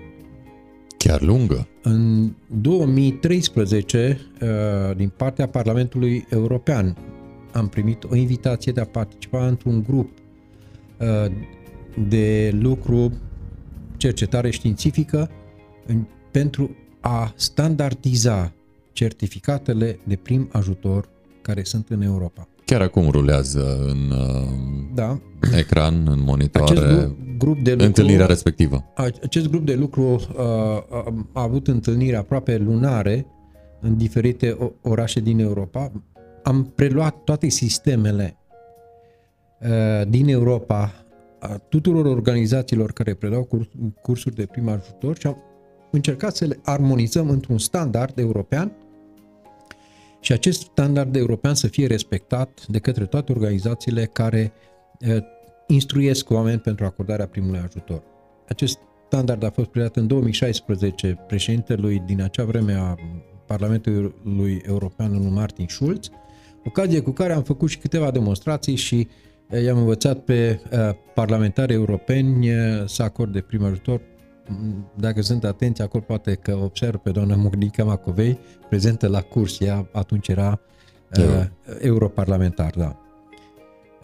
Chiar 0.97 1.21
lungă. 1.21 1.67
În 1.81 2.31
2013, 2.61 4.19
uh, 4.41 4.95
din 4.95 5.11
partea 5.17 5.47
Parlamentului 5.47 6.25
European, 6.29 6.97
am 7.51 7.67
primit 7.67 8.03
o 8.03 8.15
invitație 8.15 8.71
de 8.71 8.81
a 8.81 8.85
participa 8.85 9.47
într-un 9.47 9.83
grup 9.87 10.09
uh, 10.97 11.31
de 12.07 12.51
lucru, 12.59 13.13
cercetare 13.97 14.49
științifică, 14.49 15.29
pentru 16.31 16.75
a 16.99 17.33
standardiza 17.35 18.51
certificatele 18.97 19.99
de 20.03 20.15
prim 20.15 20.49
ajutor 20.51 21.09
care 21.41 21.63
sunt 21.63 21.89
în 21.89 22.01
Europa.Ă, 22.01 22.47
Chiar 22.65 22.81
acum 22.81 23.09
rulează 23.09 23.85
în 23.87 24.13
da. 24.95 25.19
ecran, 25.57 26.07
în 26.07 26.21
monitoare, 26.23 26.71
acest 26.71 26.95
grup, 26.95 27.17
grup 27.37 27.63
de 27.63 27.71
lucru, 27.71 27.85
întâlnirea 27.85 28.25
respectivă. 28.25 28.83
Acest 29.23 29.49
grup 29.49 29.65
de 29.65 29.75
lucru 29.75 30.01
uh, 30.03 30.19
a 31.31 31.41
avut 31.41 31.67
întâlniri 31.67 32.15
aproape 32.15 32.57
lunare 32.57 33.25
în 33.81 33.97
diferite 33.97 34.57
orașe 34.81 35.19
din 35.19 35.39
Europa. 35.39 35.91
Am 36.43 36.71
preluat 36.75 37.23
toate 37.23 37.49
sistemele 37.49 38.37
uh, 39.59 40.07
din 40.07 40.27
Europa 40.27 40.93
a 41.39 41.57
tuturor 41.69 42.05
organizațiilor 42.05 42.91
care 42.91 43.13
predau 43.13 43.49
cursuri 44.01 44.35
de 44.35 44.45
prim 44.45 44.69
ajutor 44.69 45.17
și 45.17 45.27
am 45.27 45.37
încercat 45.91 46.35
să 46.35 46.45
le 46.45 46.59
armonizăm 46.63 47.29
într-un 47.29 47.57
standard 47.57 48.19
european 48.19 48.71
și 50.27 50.33
acest 50.33 50.61
standard 50.61 51.15
european 51.15 51.55
să 51.55 51.67
fie 51.67 51.87
respectat 51.87 52.65
de 52.67 52.79
către 52.79 53.05
toate 53.05 53.31
organizațiile 53.31 54.05
care 54.05 54.53
instruiesc 55.67 56.29
oameni 56.29 56.59
pentru 56.59 56.85
acordarea 56.85 57.27
primului 57.27 57.59
ajutor. 57.59 58.03
Acest 58.47 58.77
standard 59.05 59.43
a 59.43 59.49
fost 59.49 59.67
predat 59.67 59.95
în 59.95 60.07
2016 60.07 61.23
președintelui 61.27 62.03
din 62.05 62.21
acea 62.21 62.43
vreme 62.43 62.73
a 62.73 62.95
Parlamentului 63.45 64.61
European, 64.65 65.11
domnul 65.11 65.31
Martin 65.31 65.65
Schulz, 65.69 66.09
ocazie 66.65 67.01
cu 67.01 67.11
care 67.11 67.33
am 67.33 67.43
făcut 67.43 67.69
și 67.69 67.77
câteva 67.77 68.11
demonstrații 68.11 68.75
și 68.75 69.07
i-am 69.63 69.77
învățat 69.77 70.19
pe 70.19 70.59
parlamentari 71.13 71.73
europeni 71.73 72.47
să 72.85 73.03
acorde 73.03 73.41
prim 73.41 73.63
ajutor 73.63 74.01
dacă 74.95 75.21
sunt 75.21 75.43
atenți 75.43 75.81
acolo, 75.81 76.03
poate 76.07 76.33
că 76.33 76.55
observ 76.55 76.97
pe 76.97 77.11
doamna 77.11 77.35
Mugnica 77.35 77.83
Macovei, 77.83 78.39
prezentă 78.69 79.07
la 79.07 79.21
curs, 79.21 79.59
ea 79.59 79.89
atunci 79.91 80.27
era 80.27 80.59
uh, 81.17 81.45
europarlamentar, 81.79 82.73
da. 82.75 82.97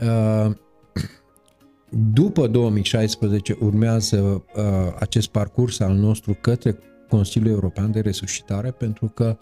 Uh, 0.01 0.55
după 2.13 2.47
2016 2.47 3.57
urmează 3.59 4.17
uh, 4.55 4.63
acest 4.99 5.27
parcurs 5.27 5.79
al 5.79 5.93
nostru 5.93 6.33
către 6.41 6.77
Consiliul 7.09 7.51
European 7.51 7.91
de 7.91 7.99
Resuscitare, 7.99 8.71
pentru 8.71 9.07
că 9.07 9.37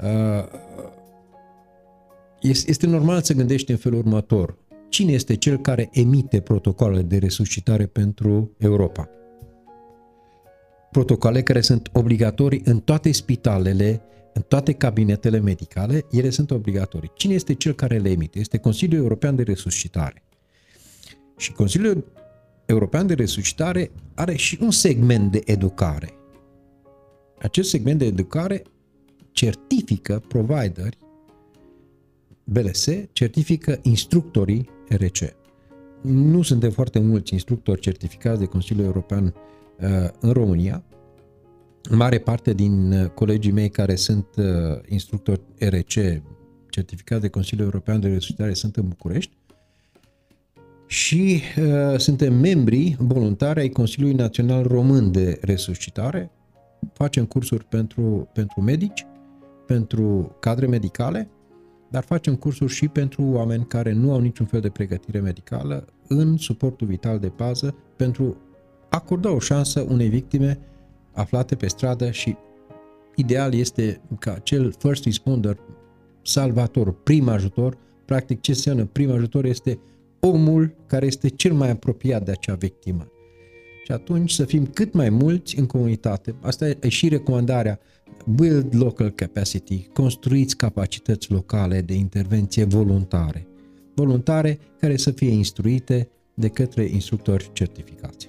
uh, 0.00 0.58
este, 2.40 2.70
este 2.70 2.86
normal 2.86 3.22
să 3.22 3.34
gândești 3.34 3.70
în 3.70 3.76
felul 3.76 3.98
următor. 3.98 4.58
Cine 4.88 5.12
este 5.12 5.34
cel 5.36 5.58
care 5.58 5.88
emite 5.92 6.40
protocoalele 6.40 7.02
de 7.02 7.18
resuscitare 7.18 7.86
pentru 7.86 8.50
Europa? 8.58 9.08
Protocoale 10.90 11.42
care 11.42 11.60
sunt 11.60 11.88
obligatorii 11.92 12.62
în 12.64 12.80
toate 12.80 13.12
spitalele, 13.12 14.02
în 14.32 14.42
toate 14.48 14.72
cabinetele 14.72 15.38
medicale, 15.38 16.06
ele 16.10 16.30
sunt 16.30 16.50
obligatorii. 16.50 17.10
Cine 17.14 17.34
este 17.34 17.54
cel 17.54 17.72
care 17.72 17.98
le 17.98 18.10
emite? 18.10 18.38
Este 18.38 18.58
Consiliul 18.58 19.02
European 19.02 19.36
de 19.36 19.42
Resuscitare. 19.42 20.22
Și 21.36 21.52
Consiliul 21.52 22.04
European 22.66 23.06
de 23.06 23.14
Resuscitare 23.14 23.90
are 24.14 24.34
și 24.34 24.58
un 24.60 24.70
segment 24.70 25.30
de 25.30 25.42
educare. 25.44 26.14
Acest 27.38 27.68
segment 27.68 27.98
de 27.98 28.04
educare 28.04 28.62
certifică 29.32 30.22
provideri 30.28 30.98
BLS, 32.44 32.88
certifică 33.12 33.78
instructorii 33.82 34.68
RC. 34.88 35.18
Nu 36.02 36.42
suntem 36.42 36.70
foarte 36.70 36.98
mulți 36.98 37.32
instructori 37.32 37.80
certificați 37.80 38.38
de 38.38 38.46
Consiliul 38.46 38.84
European 38.84 39.24
uh, 39.24 39.32
în 40.20 40.32
România. 40.32 40.84
Mare 41.90 42.18
parte 42.18 42.52
din 42.52 42.92
uh, 42.92 43.08
colegii 43.08 43.52
mei 43.52 43.68
care 43.68 43.94
sunt 43.94 44.26
uh, 44.36 44.44
instructori 44.88 45.40
RC 45.58 46.22
certificați 46.70 47.20
de 47.20 47.28
Consiliul 47.28 47.66
European 47.66 48.00
de 48.00 48.08
Resuscitare 48.08 48.54
sunt 48.54 48.76
în 48.76 48.88
București 48.88 49.36
și 50.86 51.40
uh, 51.58 51.98
suntem 51.98 52.34
membri 52.34 52.96
voluntari 52.98 53.60
ai 53.60 53.68
Consiliului 53.68 54.16
Național 54.16 54.62
Român 54.62 55.12
de 55.12 55.38
Resuscitare. 55.40 56.30
Facem 56.92 57.24
cursuri 57.24 57.64
pentru, 57.64 58.28
pentru 58.32 58.60
medici, 58.60 59.06
pentru 59.66 60.36
cadre 60.40 60.66
medicale, 60.66 61.30
dar 61.90 62.02
facem 62.02 62.34
cursuri 62.36 62.72
și 62.72 62.88
pentru 62.88 63.22
oameni 63.22 63.66
care 63.66 63.92
nu 63.92 64.12
au 64.12 64.20
niciun 64.20 64.46
fel 64.46 64.60
de 64.60 64.70
pregătire 64.70 65.20
medicală 65.20 65.84
în 66.08 66.36
suportul 66.36 66.86
vital 66.86 67.18
de 67.18 67.32
bază 67.36 67.74
pentru 67.96 68.36
a 68.90 68.96
acorda 68.96 69.30
o 69.30 69.38
șansă 69.38 69.80
unei 69.80 70.08
victime 70.08 70.58
aflate 71.12 71.54
pe 71.54 71.66
stradă 71.66 72.10
și 72.10 72.36
ideal 73.14 73.54
este 73.54 74.00
ca 74.18 74.38
cel 74.38 74.74
first 74.78 75.04
responder, 75.04 75.58
salvator, 76.22 76.92
prim 77.02 77.28
ajutor, 77.28 77.78
practic 78.04 78.40
ce 78.40 78.50
înseamnă 78.50 78.84
prim 78.84 79.10
ajutor 79.10 79.44
este 79.44 79.78
omul 80.20 80.74
care 80.86 81.06
este 81.06 81.28
cel 81.28 81.52
mai 81.52 81.70
apropiat 81.70 82.24
de 82.24 82.30
acea 82.30 82.54
victimă. 82.54 83.06
Și 83.84 83.92
atunci 83.92 84.32
să 84.32 84.44
fim 84.44 84.66
cât 84.66 84.92
mai 84.92 85.08
mulți 85.08 85.58
în 85.58 85.66
comunitate. 85.66 86.34
Asta 86.40 86.68
e 86.68 86.88
și 86.88 87.08
recomandarea. 87.08 87.80
Build 88.26 88.74
local 88.76 89.10
capacity. 89.10 89.88
Construiți 89.92 90.56
capacități 90.56 91.32
locale 91.32 91.80
de 91.80 91.94
intervenție 91.94 92.64
voluntare. 92.64 93.46
Voluntare 93.94 94.58
care 94.78 94.96
să 94.96 95.10
fie 95.10 95.30
instruite 95.30 96.08
de 96.34 96.48
către 96.48 96.84
instructori 96.84 97.50
certificați. 97.52 98.28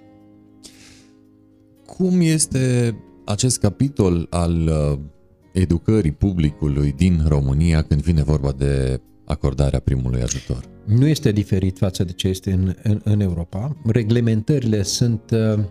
Cum 2.02 2.20
este 2.22 2.96
acest 3.26 3.60
capitol 3.60 4.28
al 4.30 4.68
uh, 4.68 5.00
educării 5.54 6.12
publicului 6.12 6.92
din 6.92 7.24
România 7.28 7.82
când 7.82 8.02
vine 8.02 8.24
vorba 8.24 8.52
de 8.52 9.02
acordarea 9.26 9.80
primului 9.80 10.22
ajutor? 10.22 10.66
Nu 10.86 11.08
este 11.08 11.32
diferit 11.32 11.78
față 11.78 12.04
de 12.04 12.12
ce 12.12 12.28
este 12.28 12.52
în, 12.52 12.76
în, 12.84 13.02
în 13.04 13.20
Europa. 13.20 13.78
Reglementările 13.86 14.84
sunt 14.84 15.22
uh, 15.32 15.64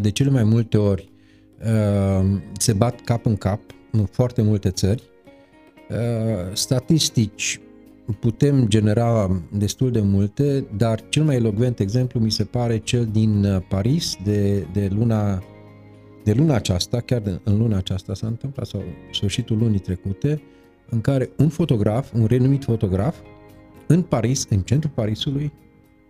de 0.00 0.10
cele 0.10 0.30
mai 0.30 0.44
multe 0.44 0.76
ori 0.76 1.12
uh, 1.60 2.40
se 2.58 2.72
bat 2.72 3.00
cap 3.00 3.26
în 3.26 3.36
cap 3.36 3.60
în 3.92 4.04
foarte 4.04 4.42
multe 4.42 4.70
țări. 4.70 5.02
Uh, 5.90 6.54
statistici 6.54 7.60
putem 8.12 8.66
genera 8.68 9.42
destul 9.52 9.90
de 9.90 10.00
multe, 10.00 10.66
dar 10.76 11.08
cel 11.08 11.24
mai 11.24 11.36
elogvent 11.36 11.80
exemplu 11.80 12.20
mi 12.20 12.30
se 12.30 12.44
pare 12.44 12.78
cel 12.78 13.08
din 13.12 13.62
Paris 13.68 14.16
de, 14.24 14.66
de 14.72 14.90
luna 14.92 15.42
de 16.24 16.34
luna 16.34 16.54
aceasta, 16.54 17.00
chiar 17.00 17.20
de, 17.20 17.40
în 17.44 17.58
luna 17.58 17.76
aceasta 17.76 18.14
s-a 18.14 18.26
întâmplat, 18.26 18.66
sau 18.66 18.82
sfârșitul 19.12 19.58
lunii 19.58 19.78
trecute, 19.78 20.42
în 20.88 21.00
care 21.00 21.30
un 21.36 21.48
fotograf, 21.48 22.12
un 22.14 22.26
renumit 22.26 22.64
fotograf, 22.64 23.16
în 23.86 24.02
Paris, 24.02 24.46
în 24.50 24.60
centrul 24.60 24.92
Parisului, 24.94 25.52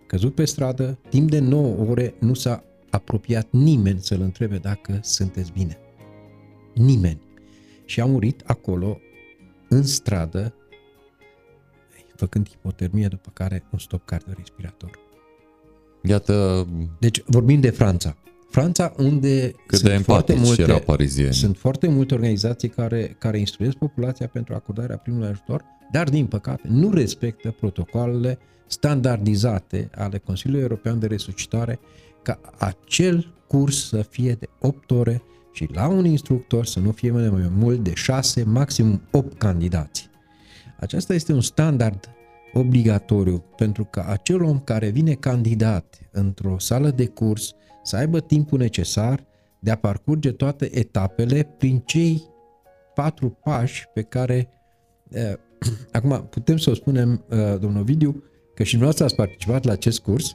căzut 0.07 0.35
pe 0.35 0.45
stradă, 0.45 0.97
timp 1.09 1.29
de 1.29 1.39
9 1.39 1.89
ore 1.89 2.13
nu 2.19 2.33
s-a 2.33 2.63
apropiat 2.89 3.47
nimeni 3.51 3.99
să-l 3.99 4.21
întrebe 4.21 4.57
dacă 4.57 4.99
sunteți 5.01 5.51
bine. 5.51 5.77
Nimeni. 6.73 7.21
Și 7.85 8.01
a 8.01 8.05
murit 8.05 8.43
acolo, 8.45 8.99
în 9.69 9.83
stradă, 9.83 10.53
făcând 12.19 12.49
hipotermie, 12.49 13.07
după 13.07 13.29
care 13.33 13.63
un 13.71 13.79
stop 13.79 14.05
cardiorespirator. 14.05 14.89
Iată... 16.01 16.67
Deci 16.99 17.23
vorbim 17.25 17.59
de 17.59 17.69
Franța. 17.69 18.15
Franța, 18.49 18.93
unde 18.97 19.51
Cât 19.67 19.79
sunt, 19.79 19.91
de 19.91 19.97
foarte 19.97 20.35
multe, 20.35 20.61
erau 20.61 20.79
parizieni. 20.79 21.33
sunt 21.33 21.57
foarte 21.57 21.87
multe 21.87 22.13
organizații 22.13 22.69
care, 22.69 23.15
care 23.19 23.39
instruiesc 23.39 23.75
populația 23.75 24.27
pentru 24.27 24.53
acordarea 24.53 24.97
primului 24.97 25.27
ajutor, 25.27 25.63
dar, 25.91 26.09
din 26.09 26.25
păcate, 26.25 26.67
nu 26.67 26.91
respectă 26.91 27.51
protocoalele 27.59 28.37
standardizate 28.67 29.89
ale 29.95 30.17
Consiliului 30.17 30.63
European 30.63 30.99
de 30.99 31.07
Resuscitare 31.07 31.79
ca 32.21 32.39
acel 32.57 33.33
curs 33.47 33.87
să 33.87 34.01
fie 34.01 34.33
de 34.33 34.49
8 34.59 34.91
ore 34.91 35.21
și 35.51 35.69
la 35.73 35.87
un 35.87 36.05
instructor 36.05 36.65
să 36.65 36.79
nu 36.79 36.91
fie 36.91 37.11
mai 37.11 37.51
mult 37.57 37.83
de 37.83 37.93
6, 37.93 38.43
maximum 38.43 39.01
8 39.11 39.37
candidați. 39.37 40.08
Acesta 40.79 41.13
este 41.13 41.33
un 41.33 41.41
standard 41.41 42.09
obligatoriu 42.53 43.43
pentru 43.55 43.83
că 43.83 44.03
acel 44.07 44.43
om 44.43 44.59
care 44.59 44.89
vine 44.89 45.13
candidat 45.13 45.99
într-o 46.11 46.59
sală 46.59 46.89
de 46.89 47.05
curs 47.05 47.53
să 47.83 47.95
aibă 47.95 48.19
timpul 48.19 48.59
necesar 48.59 49.27
de 49.59 49.71
a 49.71 49.75
parcurge 49.75 50.31
toate 50.31 50.77
etapele 50.77 51.43
prin 51.57 51.79
cei 51.79 52.23
patru 52.93 53.29
pași 53.29 53.85
pe 53.93 54.01
care, 54.01 54.49
eh, 55.09 55.33
acum 55.91 56.27
putem 56.29 56.57
să 56.57 56.69
o 56.69 56.73
spunem, 56.73 57.25
eh, 57.29 57.55
domnul 57.59 57.83
Vidiu, 57.83 58.23
că 58.55 58.63
și 58.63 58.77
dumneavoastră 58.77 59.05
ați 59.05 59.15
participat 59.15 59.63
la 59.63 59.71
acest 59.71 59.99
curs 59.99 60.33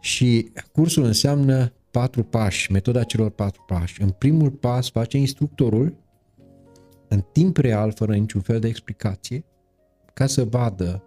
și 0.00 0.52
cursul 0.72 1.04
înseamnă 1.04 1.72
patru 1.90 2.22
pași, 2.22 2.72
metoda 2.72 3.02
celor 3.02 3.30
patru 3.30 3.64
pași. 3.66 4.02
În 4.02 4.10
primul 4.10 4.50
pas 4.50 4.90
face 4.90 5.18
instructorul 5.18 5.94
în 7.14 7.24
timp 7.32 7.56
real, 7.56 7.92
fără 7.92 8.14
niciun 8.14 8.40
fel 8.40 8.60
de 8.60 8.68
explicație, 8.68 9.44
ca 10.14 10.26
să 10.26 10.44
vadă 10.44 11.02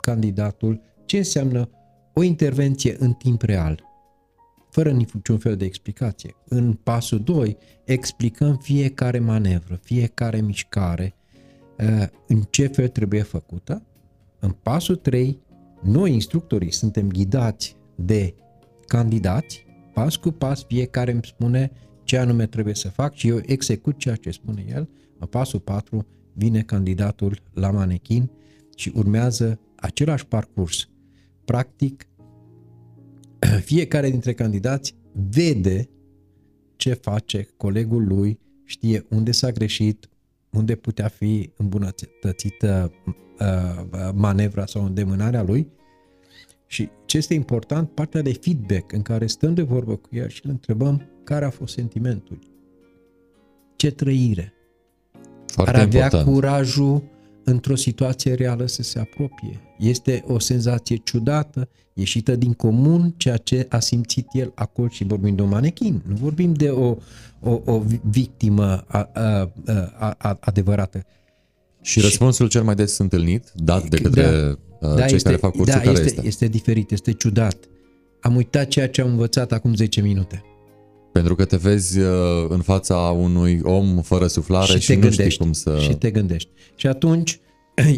candidatul 0.00 0.80
ce 1.04 1.16
înseamnă 1.16 1.70
o 2.14 2.22
intervenție 2.22 2.96
în 2.98 3.12
timp 3.12 3.42
real 3.42 3.90
fără 4.72 4.90
niciun 4.90 5.38
fel 5.38 5.56
de 5.56 5.64
explicație. 5.64 6.34
În 6.48 6.72
pasul 6.72 7.20
2 7.20 7.56
explicăm 7.84 8.56
fiecare 8.56 9.18
manevră, 9.18 9.80
fiecare 9.82 10.40
mișcare, 10.40 11.14
uh, 11.78 12.06
în 12.26 12.42
ce 12.50 12.66
fel 12.66 12.88
trebuie 12.88 13.22
făcută. 13.22 13.82
În 14.38 14.50
pasul 14.50 14.96
3, 14.96 15.38
noi, 15.82 16.12
instructorii, 16.12 16.72
suntem 16.72 17.08
ghidați 17.08 17.76
de 17.94 18.34
candidați, 18.86 19.66
pas 19.94 20.16
cu 20.16 20.30
pas 20.30 20.64
fiecare 20.64 21.12
îmi 21.12 21.24
spune 21.24 21.72
ce 22.04 22.18
anume 22.18 22.46
trebuie 22.46 22.74
să 22.74 22.88
fac 22.88 23.14
și 23.14 23.28
eu 23.28 23.40
execut 23.42 23.98
ceea 23.98 24.16
ce 24.16 24.30
spune 24.30 24.64
el. 24.68 24.88
În 25.22 25.28
pasul 25.28 25.60
4 25.60 26.06
vine 26.32 26.62
candidatul 26.62 27.42
la 27.52 27.70
manechin 27.70 28.30
și 28.76 28.92
urmează 28.94 29.60
același 29.76 30.26
parcurs. 30.26 30.88
Practic, 31.44 32.08
fiecare 33.70 34.10
dintre 34.10 34.32
candidați 34.32 34.94
vede 35.30 35.88
ce 36.76 36.92
face 36.92 37.48
colegul 37.56 38.06
lui, 38.06 38.38
știe 38.64 39.06
unde 39.10 39.30
s-a 39.30 39.50
greșit, 39.50 40.08
unde 40.50 40.74
putea 40.74 41.08
fi 41.08 41.50
îmbunătățită 41.56 42.92
uh, 43.06 44.10
manevra 44.14 44.66
sau 44.66 44.84
îndemânarea 44.84 45.42
lui 45.42 45.68
și 46.66 46.88
ce 47.04 47.16
este 47.16 47.34
important, 47.34 47.90
partea 47.90 48.22
de 48.22 48.32
feedback 48.32 48.92
în 48.92 49.02
care 49.02 49.26
stăm 49.26 49.54
de 49.54 49.62
vorbă 49.62 49.96
cu 49.96 50.08
el 50.12 50.28
și 50.28 50.40
îl 50.44 50.50
întrebăm 50.50 51.10
care 51.24 51.44
a 51.44 51.50
fost 51.50 51.74
sentimentul, 51.74 52.38
ce 53.76 53.90
trăire, 53.90 54.52
Foarte 55.52 55.76
ar 55.76 55.82
avea 55.82 56.02
important. 56.02 56.34
curajul 56.34 57.02
într-o 57.44 57.76
situație 57.76 58.34
reală 58.34 58.66
să 58.66 58.82
se 58.82 58.98
apropie. 58.98 59.60
Este 59.78 60.24
o 60.26 60.38
senzație 60.38 60.96
ciudată, 60.96 61.68
ieșită 61.94 62.36
din 62.36 62.52
comun, 62.52 63.14
ceea 63.16 63.36
ce 63.36 63.66
a 63.68 63.78
simțit 63.78 64.26
el 64.32 64.52
acolo 64.54 64.88
și 64.88 65.04
vorbim 65.04 65.34
de 65.34 65.42
un 65.42 65.48
manechin, 65.48 66.02
nu 66.06 66.14
vorbim 66.14 66.52
de 66.52 66.68
o, 66.68 66.96
o, 67.40 67.60
o 67.64 67.82
victimă 68.10 68.84
a, 68.86 69.10
a, 69.12 69.52
a, 69.98 70.14
a, 70.18 70.38
adevărată. 70.40 71.04
Și, 71.80 71.98
și 71.98 72.00
răspunsul 72.00 72.48
cel 72.48 72.62
mai 72.62 72.74
des 72.74 72.98
întâlnit, 72.98 73.52
dat 73.54 73.88
de 73.88 73.96
către 73.96 74.22
da, 74.22 74.88
uh, 74.88 74.94
da, 74.96 75.06
cei 75.06 75.14
este, 75.14 75.28
care 75.28 75.36
fac 75.40 75.50
cursul, 75.50 75.74
da, 75.74 75.80
care 75.80 75.90
este, 75.90 76.04
este? 76.04 76.26
Este 76.26 76.46
diferit, 76.46 76.90
este 76.90 77.12
ciudat. 77.12 77.56
Am 78.20 78.36
uitat 78.36 78.68
ceea 78.68 78.88
ce 78.88 79.00
am 79.00 79.08
învățat 79.08 79.52
acum 79.52 79.74
10 79.74 80.00
minute. 80.00 80.44
Pentru 81.12 81.34
că 81.34 81.44
te 81.44 81.56
vezi 81.56 81.98
uh, 81.98 82.08
în 82.48 82.60
fața 82.60 82.96
unui 82.96 83.60
om 83.62 84.00
fără 84.02 84.26
suflare 84.26 84.72
și, 84.72 84.80
și 84.80 84.94
nu 84.94 85.00
gândești, 85.00 85.30
știi 85.30 85.44
cum 85.44 85.52
să... 85.52 85.78
Și 85.80 85.94
te 85.94 86.10
gândești. 86.10 86.50
Și 86.74 86.86
atunci, 86.86 87.40
uh, 87.84 87.92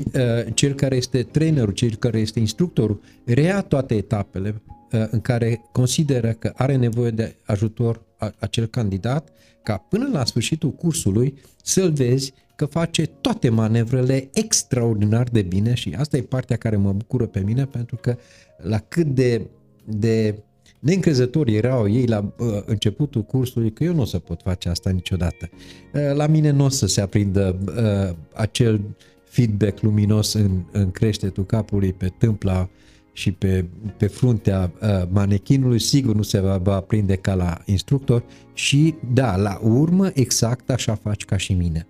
cel 0.54 0.74
care 0.74 0.96
este 0.96 1.22
trainerul, 1.22 1.72
cel 1.72 1.94
care 1.94 2.18
este 2.18 2.38
instructorul, 2.38 3.00
rea 3.24 3.60
toate 3.60 3.94
etapele 3.94 4.62
uh, 4.92 5.06
în 5.10 5.20
care 5.20 5.60
consideră 5.72 6.32
că 6.32 6.52
are 6.56 6.76
nevoie 6.76 7.10
de 7.10 7.36
ajutor 7.44 8.02
acel 8.38 8.66
candidat, 8.66 9.28
ca 9.62 9.76
până 9.76 10.08
la 10.12 10.24
sfârșitul 10.24 10.70
cursului 10.70 11.34
să-l 11.62 11.92
vezi 11.92 12.32
că 12.56 12.64
face 12.64 13.06
toate 13.06 13.48
manevrele 13.48 14.30
extraordinar 14.32 15.28
de 15.32 15.42
bine 15.42 15.74
și 15.74 15.94
asta 15.98 16.16
e 16.16 16.22
partea 16.22 16.56
care 16.56 16.76
mă 16.76 16.92
bucură 16.92 17.26
pe 17.26 17.40
mine 17.40 17.64
pentru 17.64 17.96
că 17.96 18.16
la 18.56 18.78
cât 18.78 19.06
de, 19.06 19.46
de 19.84 20.42
neîncrezători 20.84 21.54
erau 21.54 21.88
ei 21.88 22.06
la 22.06 22.32
uh, 22.38 22.46
începutul 22.64 23.22
cursului 23.22 23.72
că 23.72 23.84
eu 23.84 23.94
nu 23.94 24.00
o 24.00 24.04
să 24.04 24.18
pot 24.18 24.40
face 24.42 24.68
asta 24.68 24.90
niciodată. 24.90 25.50
Uh, 25.94 26.14
la 26.14 26.26
mine 26.26 26.50
nu 26.50 26.64
o 26.64 26.68
să 26.68 26.86
se 26.86 27.00
aprindă 27.00 27.58
uh, 27.66 28.16
acel 28.34 28.80
feedback 29.24 29.80
luminos 29.80 30.32
în, 30.32 30.62
în 30.72 30.90
creștetul 30.90 31.44
capului 31.44 31.92
pe 31.92 32.12
tâmpla 32.18 32.68
și 33.12 33.32
pe, 33.32 33.64
pe 33.96 34.06
fruntea 34.06 34.72
uh, 34.82 34.88
manechinului, 35.08 35.78
sigur 35.78 36.14
nu 36.14 36.22
se 36.22 36.40
va, 36.40 36.58
va 36.58 36.74
aprinde 36.74 37.16
ca 37.16 37.34
la 37.34 37.60
instructor 37.64 38.24
și 38.52 38.94
da, 39.12 39.36
la 39.36 39.60
urmă 39.62 40.10
exact 40.14 40.70
așa 40.70 40.94
faci 40.94 41.24
ca 41.24 41.36
și 41.36 41.52
mine. 41.52 41.86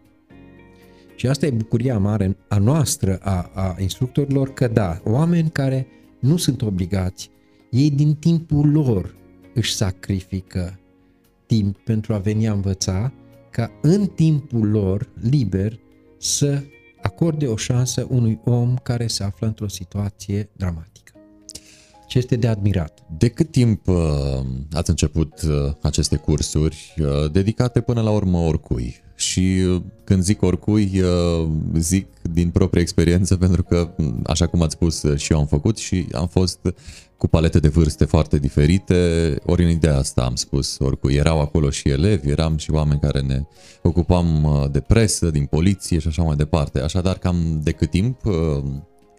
Și 1.17 1.27
asta 1.27 1.47
e 1.47 1.51
bucuria 1.51 1.99
mare 1.99 2.37
a 2.49 2.59
noastră, 2.59 3.19
a, 3.23 3.51
a 3.55 3.77
instructorilor, 3.79 4.53
că 4.53 4.69
da, 4.69 5.01
oameni 5.05 5.51
care 5.51 5.87
nu 6.19 6.37
sunt 6.37 6.63
obligați, 6.63 7.31
ei 7.75 7.91
din 7.91 8.15
timpul 8.15 8.71
lor 8.71 9.15
își 9.55 9.75
sacrifică 9.75 10.79
timp 11.47 11.79
pentru 11.79 12.15
a 12.15 12.19
veni 12.19 12.49
a 12.49 12.53
învăța, 12.53 13.13
ca 13.51 13.71
în 13.83 14.07
timpul 14.07 14.71
lor 14.71 15.09
liber 15.21 15.79
să 16.19 16.63
acorde 17.03 17.47
o 17.47 17.57
șansă 17.57 18.07
unui 18.11 18.41
om 18.45 18.77
care 18.77 19.07
se 19.07 19.25
află 19.25 19.47
într-o 19.47 19.69
situație 19.69 20.51
dramatică. 20.57 21.13
Ce 22.07 22.19
este 22.19 22.37
de 22.37 22.47
admirat. 22.47 23.07
De 23.19 23.29
cât 23.29 23.51
timp 23.51 23.89
uh, 23.89 23.97
ați 24.73 24.91
început 24.91 25.43
uh, 25.43 25.73
aceste 25.83 26.17
cursuri 26.17 26.95
uh, 26.99 27.31
dedicate 27.33 27.81
până 27.81 28.01
la 28.01 28.11
urmă 28.11 28.39
oricui? 28.39 29.04
Și 29.15 29.63
uh, 29.69 29.83
când 30.05 30.23
zic 30.23 30.43
oricui, 30.43 31.01
uh, 31.01 31.49
zic 31.79 32.07
din 32.23 32.51
proprie 32.51 32.83
experiență 32.83 33.37
pentru 33.45 33.63
că, 33.63 33.91
așa 34.27 34.47
cum 34.47 34.63
ați 34.63 34.75
spus, 34.75 35.03
uh, 35.03 35.19
și 35.19 35.33
eu 35.33 35.39
am 35.39 35.47
făcut 35.47 35.77
și 35.77 36.07
am 36.13 36.27
fost 36.27 36.59
cu 37.17 37.29
palete 37.29 37.59
de 37.59 37.69
vârste 37.69 38.05
foarte 38.05 38.39
diferite, 38.39 38.95
ori 39.47 39.63
în 39.63 39.71
ideea 39.71 39.97
asta 39.97 40.25
am 40.25 40.35
spus 40.35 40.79
oricui. 40.79 41.15
Erau 41.15 41.41
acolo 41.41 41.71
și 41.71 41.89
elevi, 41.89 42.31
eram 42.31 42.57
și 42.57 42.71
oameni 42.71 43.01
care 43.01 43.21
ne 43.21 43.43
ocupam 43.83 44.69
de 44.73 44.81
presă, 44.81 45.31
din 45.31 45.45
poliție 45.45 45.99
și 45.99 46.09
așa 46.09 46.23
mai 46.23 46.37
departe. 46.37 46.81
Așadar, 46.81 47.19
cam 47.19 47.61
de 47.63 47.71
cât 47.71 47.91
timp 47.91 48.21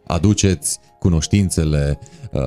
aduceți 0.08 0.80
cunoștințele 1.00 2.00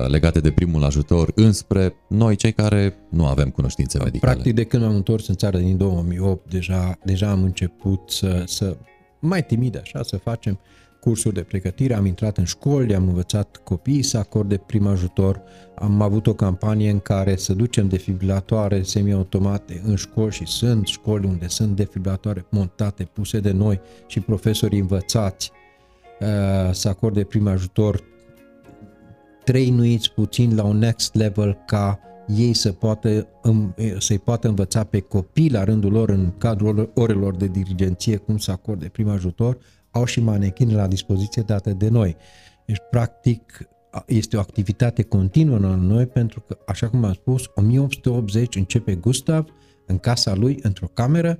legate 0.07 0.39
de 0.39 0.51
primul 0.51 0.83
ajutor 0.83 1.31
înspre 1.35 1.93
noi, 2.07 2.35
cei 2.35 2.51
care 2.51 2.95
nu 3.09 3.25
avem 3.25 3.49
cunoștințe 3.49 3.97
medicale. 3.97 4.33
Practic, 4.33 4.55
de 4.55 4.63
când 4.63 4.83
m-am 4.83 4.95
întors 4.95 5.27
în 5.27 5.35
țară 5.35 5.57
din 5.57 5.77
2008, 5.77 6.49
deja, 6.49 6.97
deja 7.03 7.29
am 7.29 7.43
început 7.43 8.09
să, 8.09 8.43
să 8.45 8.77
mai 9.19 9.45
timid 9.45 9.79
așa, 9.79 10.03
să 10.03 10.17
facem 10.17 10.59
cursuri 10.99 11.33
de 11.33 11.41
pregătire, 11.41 11.93
am 11.93 12.05
intrat 12.05 12.37
în 12.37 12.43
școli, 12.43 12.95
am 12.95 13.07
învățat 13.07 13.61
copiii 13.63 14.03
să 14.03 14.17
acorde 14.17 14.57
prim 14.57 14.87
ajutor, 14.87 15.41
am 15.75 16.01
avut 16.01 16.27
o 16.27 16.33
campanie 16.33 16.89
în 16.89 16.99
care 16.99 17.35
să 17.35 17.53
ducem 17.53 17.87
defibrilatoare 17.87 18.81
semiautomate 18.81 19.81
în 19.85 19.95
școli 19.95 20.31
și 20.31 20.45
sunt 20.45 20.87
școli 20.87 21.25
unde 21.25 21.47
sunt 21.47 21.75
defibrilatoare 21.75 22.45
montate, 22.49 23.03
puse 23.03 23.39
de 23.39 23.51
noi 23.51 23.79
și 24.07 24.19
profesori 24.19 24.79
învățați. 24.79 25.51
uh, 25.51 25.58
să 26.71 26.87
acorde 26.87 27.23
prim 27.23 27.47
ajutor 27.47 28.03
trăinuiți 29.43 30.11
puțin 30.11 30.55
la 30.55 30.63
un 30.63 30.77
next 30.77 31.13
level 31.13 31.57
ca 31.65 31.99
ei 32.27 32.53
să 32.53 32.71
poată, 32.71 33.27
să-i 33.99 34.19
poată 34.19 34.47
învăța 34.47 34.83
pe 34.83 34.99
copii 34.99 35.51
la 35.51 35.63
rândul 35.63 35.91
lor 35.91 36.09
în 36.09 36.31
cadrul 36.37 36.91
orelor 36.95 37.35
de 37.35 37.47
dirigenție 37.47 38.17
cum 38.17 38.37
să 38.37 38.51
acorde 38.51 38.87
prim 38.87 39.09
ajutor, 39.09 39.57
au 39.91 40.05
și 40.05 40.21
manechine 40.21 40.73
la 40.73 40.87
dispoziție 40.87 41.41
date 41.41 41.73
de 41.73 41.89
noi. 41.89 42.15
Deci, 42.65 42.77
practic, 42.89 43.69
este 44.05 44.37
o 44.37 44.39
activitate 44.39 45.03
continuă 45.03 45.57
în 45.57 45.87
noi 45.87 46.05
pentru 46.05 46.41
că, 46.47 46.57
așa 46.67 46.89
cum 46.89 47.03
am 47.03 47.13
spus, 47.13 47.43
1880 47.55 48.55
începe 48.55 48.95
Gustav 48.95 49.49
în 49.85 49.97
casa 49.97 50.35
lui, 50.35 50.59
într-o 50.61 50.87
cameră 50.93 51.39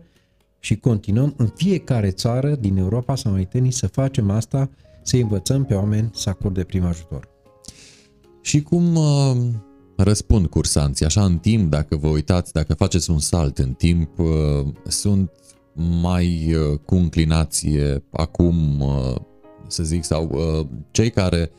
și 0.59 0.75
continuăm 0.75 1.33
în 1.37 1.47
fiecare 1.55 2.11
țară 2.11 2.55
din 2.55 2.77
Europa 2.77 3.15
sau 3.15 3.31
mai 3.31 3.47
să 3.69 3.87
facem 3.87 4.29
asta, 4.29 4.69
să 5.03 5.15
învățăm 5.15 5.65
pe 5.65 5.73
oameni 5.73 6.09
să 6.13 6.29
acorde 6.29 6.63
prim 6.63 6.83
ajutor. 6.83 7.27
Și 8.41 8.61
cum 8.61 8.95
uh, 8.95 9.37
răspund 9.97 10.47
cursanții? 10.47 11.05
Așa 11.05 11.23
în 11.23 11.37
timp, 11.37 11.69
dacă 11.69 11.95
vă 11.95 12.07
uitați, 12.07 12.53
dacă 12.53 12.73
faceți 12.73 13.09
un 13.09 13.19
salt 13.19 13.57
în 13.57 13.73
timp, 13.73 14.19
uh, 14.19 14.27
sunt 14.87 15.31
mai 16.01 16.53
uh, 16.53 16.79
cu 16.85 16.95
înclinație 16.95 18.03
acum, 18.11 18.79
uh, 18.79 19.15
să 19.67 19.83
zic, 19.83 20.03
sau 20.03 20.29
uh, 20.31 20.67
cei 20.91 21.09
care 21.09 21.51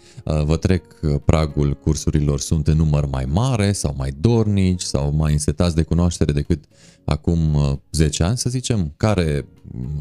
vă 0.45 0.57
trec 0.57 0.83
pragul 1.25 1.75
cursurilor 1.75 2.41
sunt 2.41 2.67
în 2.67 2.77
număr 2.77 3.07
mai 3.07 3.25
mare 3.29 3.73
sau 3.73 3.95
mai 3.97 4.15
dornici 4.21 4.83
sau 4.83 5.13
mai 5.13 5.33
însetați 5.33 5.75
de 5.75 5.83
cunoaștere 5.83 6.33
decât 6.33 6.65
acum 7.05 7.41
10 7.91 8.23
ani, 8.23 8.37
să 8.37 8.51
zicem? 8.51 8.93
Care 8.97 9.47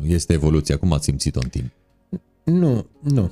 este 0.05 0.33
evoluția? 0.33 0.77
Cum 0.77 0.93
ați 0.93 1.03
simțit-o 1.03 1.39
în 1.43 1.49
timp? 1.49 1.71
Nu, 2.43 2.85
nu. 2.99 3.31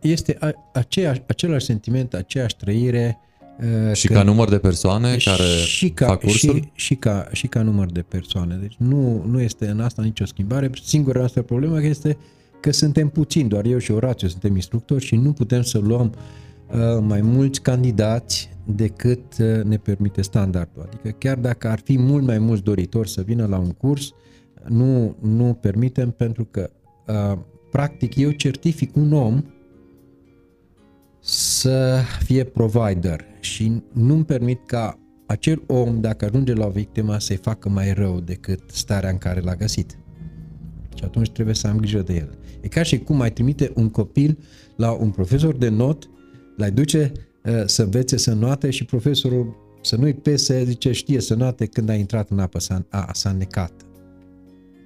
Este 0.00 0.38
aceeași, 0.72 1.22
același 1.26 1.64
sentiment, 1.64 2.14
aceeași 2.14 2.56
trăire 2.56 3.18
Uh, 3.58 3.94
și 3.94 4.06
că, 4.06 4.12
ca 4.12 4.22
număr 4.22 4.48
de 4.48 4.58
persoane 4.58 5.16
care 5.24 5.42
și 5.64 5.90
ca, 5.90 6.06
fac 6.06 6.20
cursul? 6.20 6.54
Și, 6.54 6.70
și, 6.74 6.94
ca, 6.94 7.28
și 7.32 7.46
ca 7.46 7.62
număr 7.62 7.90
de 7.90 8.00
persoane. 8.00 8.58
Deci 8.60 8.74
nu, 8.78 9.24
nu 9.26 9.40
este 9.40 9.68
în 9.68 9.80
asta 9.80 10.02
nicio 10.02 10.24
schimbare. 10.24 10.70
Singura 10.84 11.18
noastră 11.18 11.42
problemă 11.42 11.82
este 11.82 12.16
că 12.62 12.70
suntem 12.70 13.08
puțini, 13.08 13.48
doar 13.48 13.64
eu 13.64 13.78
și 13.78 13.90
Orațiu 13.90 14.28
suntem 14.28 14.54
instructori 14.54 15.04
și 15.04 15.16
nu 15.16 15.32
putem 15.32 15.62
să 15.62 15.78
luăm 15.78 16.12
uh, 16.70 16.78
mai 17.00 17.20
mulți 17.20 17.62
candidați 17.62 18.50
decât 18.64 19.38
uh, 19.38 19.62
ne 19.62 19.76
permite 19.76 20.22
standardul. 20.22 20.82
Adică 20.86 21.08
chiar 21.08 21.38
dacă 21.38 21.68
ar 21.68 21.80
fi 21.84 21.98
mult 21.98 22.24
mai 22.24 22.38
mulți 22.38 22.62
doritori 22.62 23.08
să 23.08 23.22
vină 23.22 23.46
la 23.46 23.58
un 23.58 23.70
curs, 23.70 24.12
nu, 24.68 25.16
nu 25.20 25.58
permitem 25.60 26.10
pentru 26.10 26.44
că 26.44 26.70
uh, 27.06 27.38
practic 27.70 28.16
eu 28.16 28.30
certific 28.30 28.96
un 28.96 29.12
om 29.12 29.42
să 31.20 32.00
fie 32.24 32.44
provider 32.44 33.24
și 33.40 33.82
nu-mi 33.92 34.24
permit 34.24 34.66
ca 34.66 34.98
acel 35.26 35.62
om, 35.66 36.00
dacă 36.00 36.24
ajunge 36.24 36.52
la 36.52 36.66
o 36.66 36.70
victimă, 36.70 37.18
să-i 37.18 37.36
facă 37.36 37.68
mai 37.68 37.92
rău 37.92 38.20
decât 38.20 38.62
starea 38.66 39.10
în 39.10 39.18
care 39.18 39.40
l-a 39.40 39.54
găsit. 39.54 39.98
Și 40.94 41.04
atunci 41.04 41.30
trebuie 41.30 41.54
să 41.54 41.66
am 41.66 41.76
grijă 41.76 42.02
de 42.02 42.14
el. 42.14 42.38
E 42.62 42.68
ca 42.68 42.82
și 42.82 42.98
cum 42.98 43.20
ai 43.20 43.32
trimite 43.32 43.72
un 43.74 43.88
copil 43.90 44.38
la 44.76 44.90
un 44.90 45.10
profesor 45.10 45.54
de 45.54 45.68
not, 45.68 46.08
l-ai 46.56 46.70
duce 46.70 47.12
uh, 47.44 47.62
să 47.66 47.82
învețe 47.82 48.16
să 48.16 48.32
noate 48.32 48.70
și 48.70 48.84
profesorul 48.84 49.56
să 49.82 49.96
nu-i 49.96 50.14
pese, 50.14 50.64
zice, 50.64 50.92
știe 50.92 51.20
să 51.20 51.34
noate 51.34 51.66
când 51.66 51.88
a 51.88 51.94
intrat 51.94 52.30
în 52.30 52.38
apă, 52.38 52.58
s-a, 52.58 52.84
a, 52.88 53.10
s-a 53.12 53.32
necat. 53.32 53.72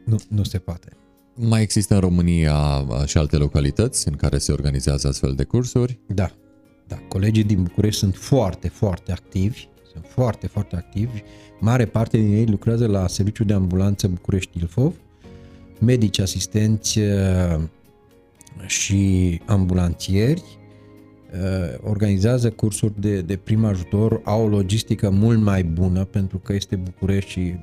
Nu, 0.04 0.16
nu 0.28 0.42
se 0.42 0.58
poate. 0.58 0.88
Mai 1.34 1.62
există 1.62 1.94
în 1.94 2.00
România 2.00 2.86
și 3.04 3.18
alte 3.18 3.36
localități 3.36 4.08
în 4.08 4.14
care 4.14 4.38
se 4.38 4.52
organizează 4.52 5.08
astfel 5.08 5.32
de 5.34 5.44
cursuri? 5.44 5.98
Da, 6.06 6.30
da. 6.88 6.96
Colegii 7.08 7.44
din 7.44 7.62
București 7.62 7.98
sunt 7.98 8.14
foarte, 8.14 8.68
foarte 8.68 9.12
activi, 9.12 9.68
sunt 9.92 10.04
foarte, 10.08 10.46
foarte 10.46 10.76
activi. 10.76 11.22
Mare 11.60 11.86
parte 11.86 12.18
din 12.18 12.32
ei 12.32 12.46
lucrează 12.46 12.86
la 12.86 13.06
Serviciul 13.08 13.46
de 13.46 13.52
Ambulanță 13.52 14.08
București 14.08 14.58
Ilfov, 14.58 14.94
medici 15.78 16.18
asistenți 16.18 16.98
și 18.66 19.40
ambulanțieri, 19.44 20.42
organizează 21.80 22.50
cursuri 22.50 23.00
de, 23.00 23.20
de 23.20 23.36
prim 23.36 23.64
ajutor, 23.64 24.20
au 24.24 24.44
o 24.44 24.48
logistică 24.48 25.10
mult 25.10 25.40
mai 25.40 25.64
bună 25.64 26.04
pentru 26.04 26.38
că 26.38 26.52
este 26.52 26.76
București 26.76 27.30
și 27.30 27.54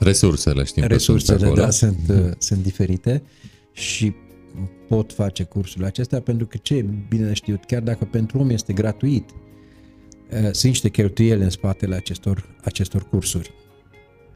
Resursele, 0.00 0.64
știm 0.64 0.84
Resursele, 0.84 1.38
sunt 1.38 1.54
da, 1.54 1.70
sunt, 1.70 1.98
mm. 2.08 2.34
sunt 2.38 2.62
diferite 2.62 3.22
și 3.72 4.14
pot 4.88 5.12
face 5.12 5.42
cursurile 5.42 5.86
acestea 5.86 6.20
pentru 6.20 6.46
că 6.46 6.56
ce 6.62 6.74
e 6.74 6.84
bine 7.08 7.32
știut, 7.32 7.64
chiar 7.64 7.82
dacă 7.82 8.04
pentru 8.04 8.38
om 8.38 8.50
este 8.50 8.72
gratuit, 8.72 9.30
uh, 9.30 10.38
sunt 10.40 10.64
niște 10.64 10.88
cheltuieli 10.88 11.42
în 11.42 11.50
spatele 11.50 11.94
acestor, 11.94 12.56
acestor 12.64 13.08
cursuri. 13.08 13.52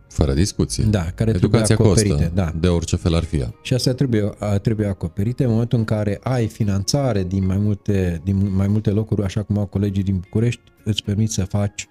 Fără 0.08 0.32
discuție. 0.32 0.84
Da, 0.84 1.10
care 1.14 1.30
Educația 1.30 1.64
trebuie 1.64 1.86
acoperite. 1.86 2.14
Costă, 2.14 2.32
da. 2.34 2.52
de 2.60 2.68
orice 2.68 2.96
fel 2.96 3.14
ar 3.14 3.22
fi. 3.22 3.44
Și 3.62 3.74
astea 3.74 3.94
trebuie, 3.94 4.34
trebuie 4.62 4.86
acoperite 4.86 5.44
în 5.44 5.50
momentul 5.50 5.78
în 5.78 5.84
care 5.84 6.20
ai 6.22 6.46
finanțare 6.46 7.24
din 7.24 7.46
mai 7.46 7.58
multe, 7.58 8.20
din 8.24 8.54
mai 8.54 8.66
multe 8.66 8.90
locuri, 8.90 9.22
așa 9.22 9.42
cum 9.42 9.58
au 9.58 9.66
colegii 9.66 10.02
din 10.02 10.18
București, 10.18 10.60
îți 10.84 11.02
permit 11.02 11.30
să 11.30 11.44
faci 11.44 11.88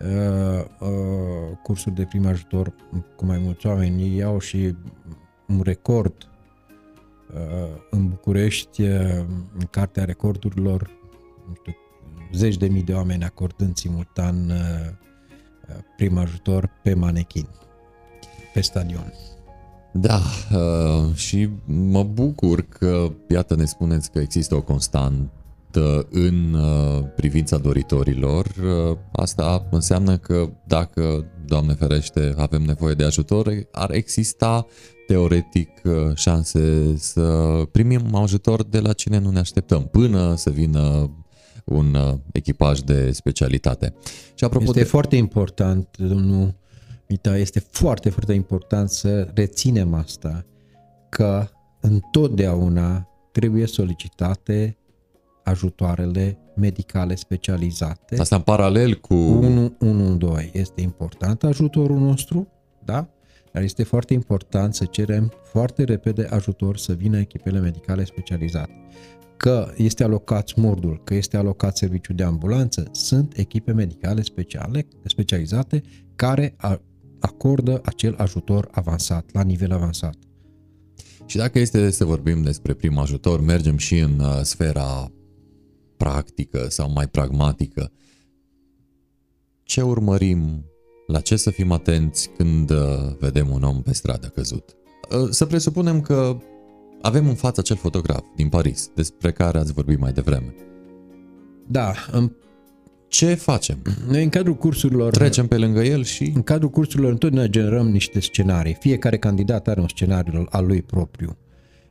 Uh, 0.00 0.64
uh, 0.80 1.56
cursuri 1.62 1.94
de 1.94 2.04
prim 2.04 2.26
ajutor 2.26 2.74
cu 3.16 3.24
mai 3.24 3.38
mulți 3.38 3.66
oameni. 3.66 4.02
Ei 4.02 4.22
au 4.22 4.38
și 4.38 4.76
un 5.46 5.60
record 5.64 6.28
uh, 7.34 7.80
în 7.90 8.08
București, 8.08 8.82
în 8.82 9.66
Cartea 9.70 10.04
Recordurilor, 10.04 10.90
nu 11.48 11.54
știu, 11.54 11.76
zeci 12.32 12.56
de 12.56 12.68
mii 12.68 12.82
de 12.82 12.92
oameni 12.92 13.24
acordând 13.24 13.76
simultan 13.76 14.52
prim 15.96 16.18
ajutor 16.18 16.70
pe 16.82 16.94
manechin. 16.94 17.48
pe 18.52 18.60
stadion. 18.60 19.12
Da, 19.96 20.20
uh, 20.52 21.14
și 21.14 21.48
mă 21.64 22.02
bucur 22.02 22.60
că, 22.60 23.10
iată, 23.28 23.54
ne 23.56 23.64
spuneți 23.64 24.10
că 24.10 24.18
există 24.18 24.54
o 24.54 24.62
constantă 24.62 26.06
în 26.10 26.54
uh, 26.54 27.04
privința 27.16 27.58
doritorilor. 27.58 28.46
Uh, 28.46 28.96
asta 29.12 29.66
înseamnă 29.70 30.16
că 30.16 30.48
dacă, 30.66 31.24
Doamne 31.46 31.72
ferește, 31.72 32.34
avem 32.36 32.62
nevoie 32.62 32.94
de 32.94 33.04
ajutor, 33.04 33.52
ar 33.72 33.90
exista 33.90 34.66
teoretic 35.06 35.70
șanse 36.14 36.94
să 36.96 37.58
primim 37.72 38.14
ajutor 38.14 38.62
de 38.62 38.80
la 38.80 38.92
cine 38.92 39.18
nu 39.18 39.30
ne 39.30 39.38
așteptăm, 39.38 39.82
până 39.82 40.34
să 40.36 40.50
vină 40.50 41.10
un 41.64 41.96
echipaj 42.32 42.80
de 42.80 43.12
specialitate. 43.12 43.94
Și 44.34 44.44
apropo 44.44 44.64
este 44.64 44.78
de... 44.78 44.84
foarte 44.84 45.16
important, 45.16 45.96
domnul 45.98 46.54
Mita, 47.08 47.36
este 47.36 47.60
foarte, 47.70 48.10
foarte 48.10 48.32
important 48.32 48.90
să 48.90 49.30
reținem 49.34 49.94
asta, 49.94 50.44
că 51.08 51.48
întotdeauna 51.80 53.08
trebuie 53.32 53.66
solicitate 53.66 54.76
ajutoarele 55.44 56.38
medicale 56.56 57.14
specializate. 57.14 58.16
Asta 58.20 58.36
în 58.36 58.42
paralel 58.42 58.94
cu... 58.94 59.14
112. 59.14 60.58
Este 60.58 60.80
important 60.80 61.44
ajutorul 61.44 61.98
nostru, 61.98 62.48
da? 62.84 63.08
Dar 63.52 63.62
este 63.62 63.82
foarte 63.82 64.14
important 64.14 64.74
să 64.74 64.84
cerem 64.84 65.32
foarte 65.42 65.84
repede 65.84 66.26
ajutor 66.30 66.76
să 66.76 66.92
vină 66.92 67.18
echipele 67.18 67.58
medicale 67.58 68.04
specializate. 68.04 68.82
Că 69.44 69.72
este 69.76 70.04
alocat 70.04 70.48
smurdul, 70.48 71.00
că 71.04 71.14
este 71.14 71.36
alocat 71.36 71.76
serviciul 71.76 72.14
de 72.14 72.22
ambulanță, 72.22 72.88
sunt 72.92 73.36
echipe 73.36 73.72
medicale 73.72 74.22
speciale, 74.22 74.86
specializate 75.04 75.82
care 76.16 76.56
acordă 77.20 77.80
acel 77.84 78.14
ajutor 78.18 78.68
avansat, 78.70 79.32
la 79.32 79.42
nivel 79.42 79.72
avansat. 79.72 80.16
Și 81.26 81.36
dacă 81.36 81.58
este 81.58 81.90
să 81.90 82.04
vorbim 82.04 82.42
despre 82.42 82.74
prim 82.74 82.98
ajutor, 82.98 83.40
mergem 83.40 83.76
și 83.76 83.98
în 83.98 84.18
uh, 84.18 84.40
sfera 84.42 85.12
practică 85.96 86.66
sau 86.68 86.92
mai 86.92 87.08
pragmatică. 87.08 87.92
Ce 89.62 89.82
urmărim? 89.82 90.64
La 91.06 91.20
ce 91.20 91.36
să 91.36 91.50
fim 91.50 91.72
atenți 91.72 92.28
când 92.36 92.70
uh, 92.70 93.16
vedem 93.18 93.50
un 93.50 93.62
om 93.62 93.82
pe 93.82 93.92
stradă 93.92 94.26
căzut? 94.26 94.76
Uh, 95.10 95.28
să 95.30 95.46
presupunem 95.46 96.00
că 96.00 96.36
avem 97.04 97.28
în 97.28 97.34
față 97.34 97.60
acel 97.60 97.76
fotograf 97.76 98.24
din 98.36 98.48
Paris, 98.48 98.90
despre 98.94 99.32
care 99.32 99.58
ați 99.58 99.72
vorbit 99.72 99.98
mai 99.98 100.12
devreme. 100.12 100.54
Da, 101.66 101.92
în 102.12 102.32
ce 103.08 103.34
facem? 103.34 103.78
Noi 104.08 104.22
în 104.22 104.28
cadrul 104.28 104.54
cursurilor... 104.54 105.10
Trecem 105.10 105.46
pe 105.46 105.58
lângă 105.58 105.82
el 105.82 106.04
și... 106.04 106.32
În 106.34 106.42
cadrul 106.42 106.70
cursurilor 106.70 107.10
întotdeauna 107.10 107.50
generăm 107.50 107.88
niște 107.88 108.20
scenarii. 108.20 108.76
Fiecare 108.80 109.18
candidat 109.18 109.68
are 109.68 109.80
un 109.80 109.88
scenariu 109.88 110.46
al 110.50 110.66
lui 110.66 110.82
propriu. 110.82 111.36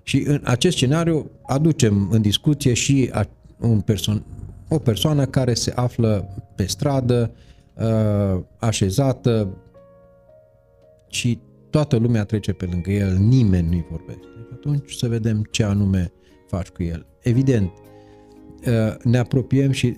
Și 0.04 0.23
în 0.28 0.41
acest 0.43 0.76
scenariu 0.76 1.32
aducem 1.45 2.10
în 2.12 2.21
discuție 2.21 2.73
și 2.73 3.12
un 3.60 3.82
person, 3.82 4.26
o 4.69 4.80
persoană 4.80 5.26
care 5.26 5.54
se 5.54 5.71
află 5.76 6.28
pe 6.56 6.65
stradă, 6.65 7.32
uh, 7.73 8.41
așezată 8.60 9.58
și 11.10 11.39
toată 11.69 11.95
lumea 11.95 12.23
trece 12.23 12.54
pe 12.54 12.65
lângă 12.71 12.91
el, 12.91 13.17
nimeni 13.17 13.67
nu-i 13.67 13.86
vorbește. 13.89 14.33
Atunci 14.65 14.93
să 14.93 15.08
vedem 15.08 15.43
ce 15.52 15.63
anume 15.63 16.12
faci 16.47 16.67
cu 16.67 16.84
el. 16.84 17.06
Evident, 17.19 17.71
uh, 18.67 18.95
ne 19.04 19.17
apropiem 19.17 19.71
și 19.71 19.97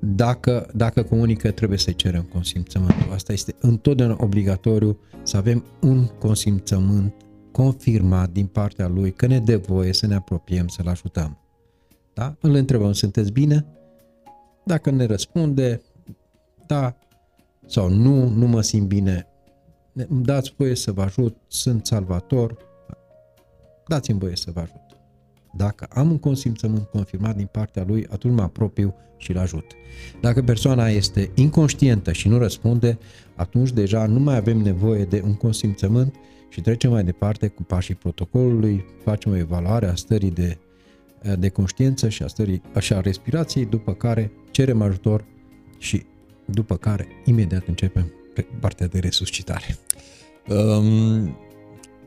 dacă, 0.00 0.70
dacă 0.74 1.02
comunică, 1.02 1.50
trebuie 1.50 1.78
să-i 1.78 1.94
cerem 1.94 2.22
consimțământul. 2.22 3.12
Asta 3.12 3.32
este 3.32 3.54
întotdeauna 3.60 4.16
obligatoriu 4.20 4.98
să 5.22 5.36
avem 5.36 5.64
un 5.80 6.06
consimțământ 6.06 7.14
confirmat 7.52 8.30
din 8.30 8.46
partea 8.46 8.88
lui 8.88 9.12
că 9.12 9.26
ne 9.26 9.38
dă 9.38 9.56
voie 9.56 9.92
să 9.92 10.06
ne 10.06 10.14
apropiem, 10.14 10.68
să-l 10.68 10.88
ajutăm. 10.88 11.38
Da? 12.14 12.36
Îl 12.40 12.54
întrebăm, 12.54 12.92
sunteți 12.92 13.32
bine? 13.32 13.66
Dacă 14.64 14.90
ne 14.90 15.04
răspunde, 15.04 15.82
da 16.66 16.96
sau 17.66 17.88
nu, 17.88 18.28
nu 18.28 18.46
mă 18.46 18.60
simt 18.60 18.88
bine, 18.88 19.26
îmi 19.92 20.24
dați 20.24 20.54
voie 20.56 20.74
să 20.74 20.92
vă 20.92 21.02
ajut, 21.02 21.36
sunt 21.46 21.86
salvator, 21.86 22.68
dați-mi 23.90 24.18
voie 24.18 24.36
să 24.36 24.50
vă 24.54 24.60
ajut. 24.60 24.80
Dacă 25.56 25.86
am 25.90 26.10
un 26.10 26.18
consimțământ 26.18 26.86
confirmat 26.86 27.36
din 27.36 27.48
partea 27.52 27.84
lui, 27.86 28.06
atunci 28.10 28.34
mă 28.34 28.42
apropiu 28.42 28.94
și 29.16 29.30
îl 29.30 29.38
ajut. 29.38 29.64
Dacă 30.20 30.42
persoana 30.42 30.88
este 30.88 31.30
inconștientă 31.34 32.12
și 32.12 32.28
nu 32.28 32.38
răspunde, 32.38 32.98
atunci 33.36 33.70
deja 33.70 34.06
nu 34.06 34.20
mai 34.20 34.36
avem 34.36 34.58
nevoie 34.58 35.04
de 35.04 35.22
un 35.24 35.34
consimțământ 35.34 36.14
și 36.48 36.60
trecem 36.60 36.90
mai 36.90 37.04
departe 37.04 37.48
cu 37.48 37.62
pașii 37.62 37.94
protocolului, 37.94 38.84
facem 39.04 39.32
o 39.32 39.36
evaluare 39.36 39.86
a 39.86 39.94
stării 39.94 40.30
de, 40.30 40.58
de 41.38 41.48
conștiință 41.48 42.08
și 42.08 42.22
a, 42.22 42.26
stării, 42.26 42.62
și 42.78 42.92
a 42.92 43.00
respirației, 43.00 43.64
după 43.64 43.94
care 43.94 44.32
cerem 44.50 44.82
ajutor 44.82 45.24
și 45.78 46.02
după 46.44 46.76
care 46.76 47.08
imediat 47.24 47.66
începem 47.66 48.12
pe 48.34 48.46
partea 48.60 48.86
de 48.86 48.98
resuscitare. 48.98 49.76
Um, 50.48 51.36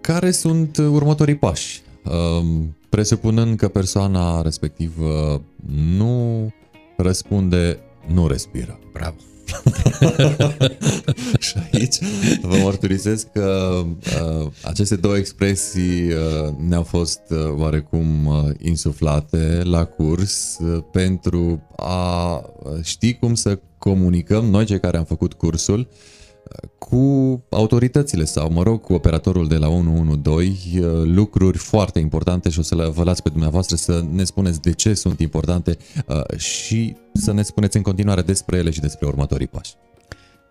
care 0.03 0.31
sunt 0.31 0.77
următorii 0.77 1.35
pași? 1.35 1.81
Um, 2.03 2.75
presupunând 2.89 3.57
că 3.57 3.67
persoana 3.67 4.41
respectivă 4.41 5.41
nu 5.97 6.53
răspunde, 6.97 7.79
nu 8.13 8.27
respiră. 8.27 8.79
Bravo! 8.93 9.15
și 11.39 11.55
aici 11.71 11.95
vă 12.41 12.57
mărturisesc 12.63 13.31
că 13.31 13.81
uh, 13.85 14.47
aceste 14.63 14.95
două 14.95 15.17
expresii 15.17 16.11
uh, 16.11 16.53
ne-au 16.67 16.83
fost 16.83 17.21
uh, 17.29 17.37
oarecum 17.57 18.25
uh, 18.25 18.35
insuflate 18.61 19.61
la 19.63 19.85
curs 19.85 20.57
uh, 20.59 20.83
pentru 20.91 21.61
a 21.75 22.41
ști 22.81 23.13
cum 23.13 23.33
să 23.33 23.59
comunicăm 23.77 24.45
noi 24.45 24.65
cei 24.65 24.79
care 24.79 24.97
am 24.97 25.05
făcut 25.05 25.33
cursul 25.33 25.79
uh, 25.79 25.85
cu 26.77 27.43
autoritățile 27.49 28.23
sau, 28.23 28.51
mă 28.51 28.63
rog, 28.63 28.81
cu 28.81 28.93
operatorul 28.93 29.47
de 29.47 29.57
la 29.57 29.69
112 29.69 30.79
uh, 30.79 31.01
lucruri 31.03 31.57
foarte 31.57 31.99
importante 31.99 32.49
și 32.49 32.59
o 32.59 32.61
să 32.61 32.75
le 32.75 32.87
vă 32.87 33.03
las 33.03 33.19
pe 33.19 33.29
dumneavoastră 33.29 33.75
să 33.75 34.05
ne 34.11 34.23
spuneți 34.23 34.61
de 34.61 34.71
ce 34.71 34.93
sunt 34.93 35.19
importante 35.19 35.77
uh, 36.07 36.37
și 36.37 36.95
să 37.13 37.33
ne 37.33 37.41
spuneți 37.41 37.77
în 37.77 37.83
continuare 37.83 38.21
despre 38.21 38.57
ele 38.57 38.69
și 38.69 38.79
despre 38.79 39.07
următorii 39.07 39.47
pași. 39.47 39.73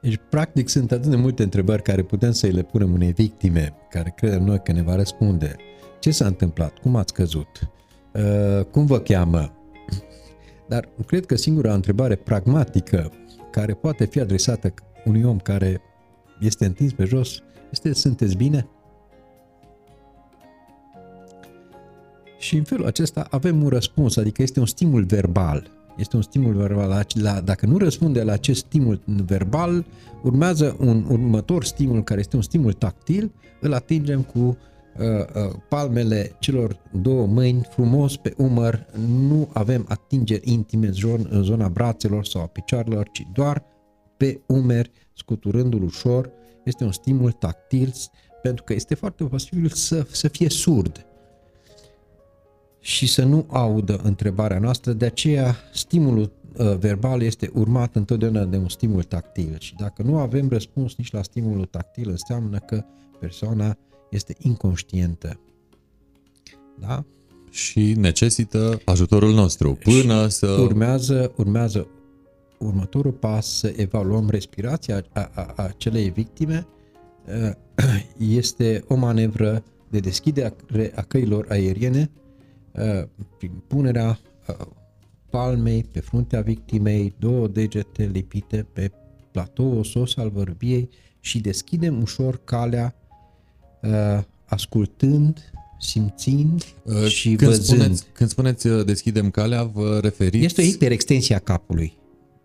Deci, 0.03 0.21
practic, 0.31 0.69
sunt 0.69 0.93
atât 0.93 1.11
de 1.11 1.17
multe 1.17 1.43
întrebări 1.43 1.83
care 1.83 2.03
putem 2.03 2.33
să-i 2.33 2.51
le 2.51 2.63
punem 2.63 2.93
unei 2.93 3.13
victime 3.13 3.75
care 3.91 4.13
credem 4.17 4.45
noi 4.45 4.61
că 4.63 4.73
ne 4.73 4.83
va 4.83 4.95
răspunde. 4.95 5.57
Ce 6.01 6.11
s-a 6.11 6.27
întâmplat? 6.27 6.79
Cum 6.79 6.97
ați 6.97 7.13
căzut? 7.13 7.49
Uh, 8.13 8.65
cum 8.65 8.87
vă 8.87 8.99
cheamă? 8.99 9.53
Dar 10.69 10.89
cred 11.07 11.27
că 11.27 11.37
singura 11.37 11.75
întrebare 11.75 12.15
pragmatică 12.15 13.13
care 13.51 13.75
poate 13.75 14.05
fi 14.05 14.21
adresată 14.21 14.75
unui 15.05 15.23
om 15.23 15.39
care 15.39 15.81
este 16.47 16.67
întins 16.67 16.93
pe 16.93 17.05
jos, 17.05 17.43
este 17.71 17.93
sunteți 17.93 18.37
bine? 18.37 18.69
Și 22.39 22.57
în 22.57 22.65
felul 22.65 22.87
acesta 22.87 23.27
avem 23.31 23.63
un 23.63 23.69
răspuns, 23.69 24.17
adică 24.17 24.43
este 24.43 24.61
un 24.61 24.67
stimul 24.67 25.05
verbal. 25.05 25.71
Este 25.97 26.17
un 26.17 26.23
stimul 26.23 26.55
verbal. 26.55 27.07
La, 27.15 27.41
dacă 27.41 27.67
nu 27.67 27.79
răspunde 27.79 28.23
la 28.23 28.33
acest 28.33 28.65
stimul 28.65 29.01
verbal, 29.27 29.85
urmează 30.23 30.77
un 30.81 31.05
următor 31.09 31.65
stimul 31.65 32.03
care 32.03 32.21
este 32.21 32.37
un 32.37 32.43
stimul 32.43 32.73
tactil, 32.73 33.33
îl 33.61 33.73
atingem 33.73 34.23
cu 34.23 34.39
uh, 34.39 34.57
uh, 34.99 35.55
palmele 35.69 36.37
celor 36.39 36.77
două 36.93 37.27
mâini 37.27 37.67
frumos 37.71 38.17
pe 38.17 38.35
umăr, 38.37 38.87
nu 39.29 39.49
avem 39.53 39.85
atingeri 39.89 40.51
intime 40.51 40.91
în 41.29 41.43
zona 41.43 41.69
brațelor 41.69 42.25
sau 42.25 42.43
a 42.43 42.47
picioarelor, 42.47 43.09
ci 43.13 43.27
doar 43.33 43.65
pe 44.23 44.41
umeri, 44.47 44.91
scuturându-l 45.13 45.83
ușor, 45.83 46.31
este 46.65 46.85
un 46.85 46.93
stimul 46.93 47.33
tactil, 47.33 47.95
pentru 48.43 48.65
că 48.65 48.73
este 48.73 48.95
foarte 48.95 49.25
posibil 49.25 49.69
să, 49.69 50.07
să 50.11 50.29
fie 50.29 50.49
surd 50.49 51.07
și 52.81 53.07
să 53.07 53.25
nu 53.25 53.47
audă 53.49 54.01
întrebarea 54.03 54.59
noastră, 54.59 54.93
de 54.93 55.05
aceea 55.05 55.57
stimulul 55.73 56.33
uh, 56.57 56.77
verbal 56.77 57.23
este 57.23 57.51
urmat 57.53 57.97
întotdeauna 57.97 58.45
de 58.45 58.57
un 58.57 58.69
stimul 58.69 59.03
tactil 59.03 59.57
și 59.59 59.75
dacă 59.75 60.03
nu 60.03 60.19
avem 60.19 60.49
răspuns 60.49 60.95
nici 60.97 61.13
la 61.13 61.23
stimulul 61.23 61.65
tactil, 61.65 62.11
înseamnă 62.11 62.59
că 62.59 62.85
persoana 63.19 63.77
este 64.11 64.37
inconștientă. 64.39 65.41
Da? 66.79 67.05
Și 67.51 67.93
necesită 67.93 68.81
ajutorul 68.85 69.33
nostru 69.33 69.73
până 69.73 70.29
și 70.29 70.35
să... 70.35 70.47
Urmează, 70.47 71.33
urmează 71.37 71.89
următorul 72.65 73.13
pas 73.13 73.59
să 73.59 73.73
evaluăm 73.77 74.31
respirația 74.31 75.05
a, 75.13 75.31
a, 75.35 75.53
a 75.57 75.63
acelei 75.63 76.11
victime 76.11 76.67
este 78.19 78.85
o 78.89 78.95
manevră 78.95 79.65
de 79.89 79.99
deschidere 79.99 80.93
a 80.95 81.03
căilor 81.03 81.47
aeriene 81.49 82.11
prin 83.39 83.63
punerea 83.67 84.19
palmei 85.33 85.85
pe 85.93 86.01
fruntea 86.01 86.41
victimei, 86.41 87.15
două 87.19 87.49
degete 87.49 88.11
lipite 88.13 88.67
pe 88.73 88.91
platou 89.31 89.79
osos 89.79 90.17
al 90.17 90.31
vărbiei 90.31 90.89
și 91.21 91.41
deschidem 91.41 92.01
ușor 92.03 92.41
calea 92.45 92.95
uh, 93.83 94.23
ascultând, 94.45 95.53
simțind 95.81 96.65
Uh, 96.85 97.07
și 97.07 97.35
când 97.35 97.51
văzând. 97.51 97.81
Spuneți, 97.81 98.05
când 98.13 98.31
spuneți 98.31 98.67
uh, 98.67 98.85
deschidem 98.85 99.31
calea, 99.31 99.65
vă 99.65 99.99
referiți... 100.03 100.45
Este 100.45 100.63
o 100.63 100.65
hiperextensie 100.65 101.35
a 101.35 101.39
capului. 101.39 101.99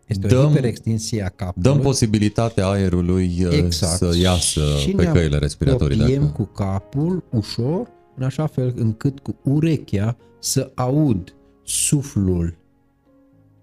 Este 0.08 0.28
Dăm- 0.28 0.44
o 0.44 0.48
hiperextensie 0.48 1.24
a 1.24 1.30
capului. 1.30 1.72
Dăm 1.72 1.80
posibilitatea 1.82 2.68
aerului 2.68 3.46
uh, 3.46 3.58
exact. 3.58 3.98
să 3.98 4.18
iasă 4.22 4.62
și 4.80 4.92
pe 4.92 5.04
ne 5.04 5.12
căile 5.12 5.38
respiratorii. 5.38 5.96
apropiem 6.00 6.22
Dacă... 6.22 6.34
cu 6.34 6.44
capul 6.44 7.24
ușor, 7.32 7.92
în 8.16 8.24
așa 8.24 8.46
fel 8.46 8.74
încât 8.76 9.20
cu 9.20 9.36
urechea 9.44 10.18
să 10.40 10.72
aud 10.76 11.36
suflul 11.64 12.58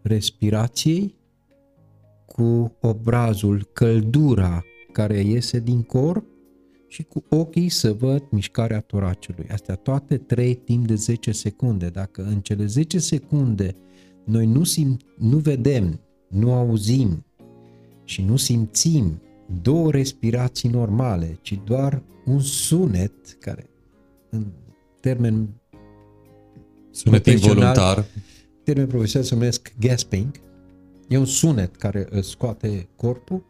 respirației 0.02 1.14
cu 2.26 2.76
obrazul, 2.80 3.68
căldura 3.72 4.64
care 4.92 5.20
iese 5.20 5.58
din 5.58 5.82
corp 5.82 6.24
și 6.88 7.02
cu 7.02 7.24
ochii 7.28 7.68
să 7.68 7.92
văd 7.92 8.22
mișcarea 8.30 8.80
toracelui. 8.80 9.46
Astea 9.50 9.74
toate 9.74 10.16
trei 10.16 10.54
timp 10.54 10.86
de 10.86 10.94
10 10.94 11.32
secunde. 11.32 11.86
Dacă 11.86 12.22
în 12.22 12.40
cele 12.40 12.66
10 12.66 12.98
secunde 12.98 13.74
noi 14.24 14.46
nu, 14.46 14.64
sim, 14.64 14.96
nu 15.18 15.36
vedem, 15.36 16.00
nu 16.34 16.52
auzim 16.52 17.24
și 18.04 18.22
nu 18.22 18.36
simțim 18.36 19.20
două 19.62 19.90
respirații 19.90 20.68
normale, 20.68 21.38
ci 21.42 21.58
doar 21.64 22.02
un 22.24 22.40
sunet 22.40 23.12
care 23.40 23.66
în 24.30 24.44
termen 25.00 25.48
Sunet 26.90 27.22
profesional- 27.22 27.56
involuntar. 27.56 28.04
termen 28.64 28.86
profesional 28.86 29.26
se 29.28 29.34
numesc 29.34 29.72
gasping. 29.80 30.40
E 31.08 31.16
un 31.18 31.24
sunet 31.24 31.76
care 31.76 32.06
îți 32.10 32.28
scoate 32.28 32.88
corpul. 32.96 33.44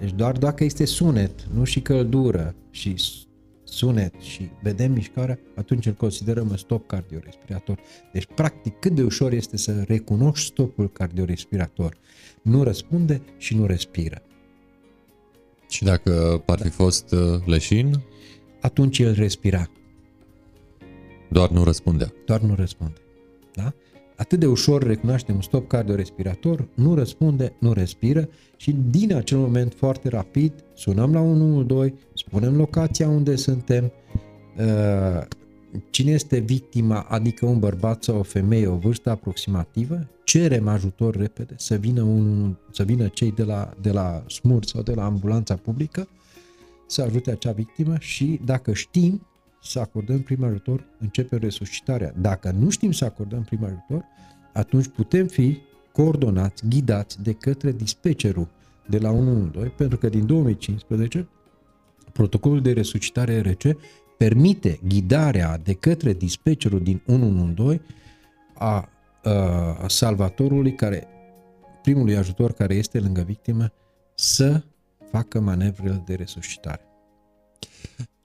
Deci 0.00 0.12
doar 0.12 0.38
dacă 0.38 0.64
este 0.64 0.84
sunet, 0.84 1.46
nu 1.54 1.64
și 1.64 1.80
căldură 1.80 2.54
și 2.70 2.96
s- 2.96 3.26
sunet 3.64 4.14
și 4.20 4.48
vedem 4.62 4.92
mișcarea, 4.92 5.38
atunci 5.56 5.86
îl 5.86 5.92
considerăm 5.92 6.48
un 6.50 6.56
stop 6.56 6.86
cardiorespirator. 6.86 7.78
Deci, 8.12 8.26
practic, 8.34 8.78
cât 8.78 8.92
de 8.94 9.02
ușor 9.02 9.32
este 9.32 9.56
să 9.56 9.82
recunoști 9.86 10.46
stopul 10.46 10.90
cardiorespirator. 10.90 11.96
Nu 12.44 12.62
răspunde 12.62 13.22
și 13.36 13.56
nu 13.56 13.66
respiră. 13.66 14.22
Și 15.68 15.84
dacă 15.84 16.42
ar 16.46 16.60
fi 16.60 16.68
fost 16.68 17.12
uh, 17.12 17.46
leșin, 17.46 18.02
Atunci 18.64 18.98
el 18.98 19.14
respira, 19.14 19.70
doar 21.30 21.50
nu 21.50 21.64
răspundea. 21.64 22.12
doar 22.24 22.40
nu 22.40 22.54
răspunde. 22.54 23.00
Da? 23.54 23.74
Atât 24.16 24.38
de 24.38 24.46
ușor 24.46 24.82
recunoaștem 24.82 25.34
un 25.34 25.40
stop 25.40 25.68
cardiorespirator, 25.68 26.68
nu 26.74 26.94
răspunde, 26.94 27.56
nu 27.58 27.72
respiră 27.72 28.28
și 28.56 28.76
din 28.90 29.14
acel 29.14 29.38
moment 29.38 29.74
foarte 29.74 30.08
rapid 30.08 30.52
sunăm 30.74 31.12
la 31.12 31.20
112, 31.20 32.02
spunem 32.14 32.56
locația 32.56 33.08
unde 33.08 33.36
suntem, 33.36 33.92
uh, 34.58 35.26
cine 35.90 36.10
este 36.10 36.38
victima, 36.38 37.06
adică 37.08 37.46
un 37.46 37.58
bărbat 37.58 38.02
sau 38.02 38.18
o 38.18 38.22
femeie, 38.22 38.66
o 38.66 38.76
vârstă 38.76 39.10
aproximativă, 39.10 40.08
cerem 40.34 40.68
ajutor 40.68 41.16
repede 41.16 41.54
să 41.56 41.76
vină, 41.76 42.02
un, 42.02 42.54
să 42.70 42.82
vină 42.82 43.08
cei 43.08 43.32
de 43.32 43.42
la, 43.42 43.74
de 43.80 43.90
la 43.90 44.24
SMUR 44.26 44.64
sau 44.64 44.82
de 44.82 44.94
la 44.94 45.04
ambulanța 45.04 45.56
publică 45.56 46.08
să 46.86 47.02
ajute 47.02 47.30
acea 47.30 47.52
victimă 47.52 47.94
și 47.98 48.40
dacă 48.44 48.72
știm 48.72 49.26
să 49.62 49.80
acordăm 49.80 50.20
prim 50.20 50.44
ajutor, 50.44 50.84
începem 50.98 51.38
resuscitarea. 51.38 52.14
Dacă 52.20 52.50
nu 52.58 52.70
știm 52.70 52.92
să 52.92 53.04
acordăm 53.04 53.42
prim 53.42 53.64
ajutor, 53.64 54.04
atunci 54.52 54.86
putem 54.86 55.26
fi 55.26 55.58
coordonați, 55.92 56.68
ghidați 56.68 57.22
de 57.22 57.32
către 57.32 57.72
dispecerul 57.72 58.48
de 58.88 58.98
la 58.98 59.10
112, 59.10 59.74
pentru 59.76 59.98
că 59.98 60.08
din 60.08 60.26
2015 60.26 61.28
protocolul 62.12 62.62
de 62.62 62.72
resuscitare 62.72 63.40
RC 63.40 63.76
permite 64.18 64.80
ghidarea 64.88 65.58
de 65.64 65.72
către 65.72 66.12
dispecerul 66.12 66.80
din 66.80 67.02
112 67.06 67.82
a, 68.54 68.88
a 69.82 69.88
salvatorului 69.88 70.74
care 70.74 71.08
primului 71.82 72.16
ajutor 72.16 72.52
care 72.52 72.74
este 72.74 73.00
lângă 73.00 73.22
victimă 73.22 73.72
să 74.14 74.62
facă 75.10 75.40
manevrele 75.40 76.02
de 76.06 76.14
resuscitare. 76.14 76.80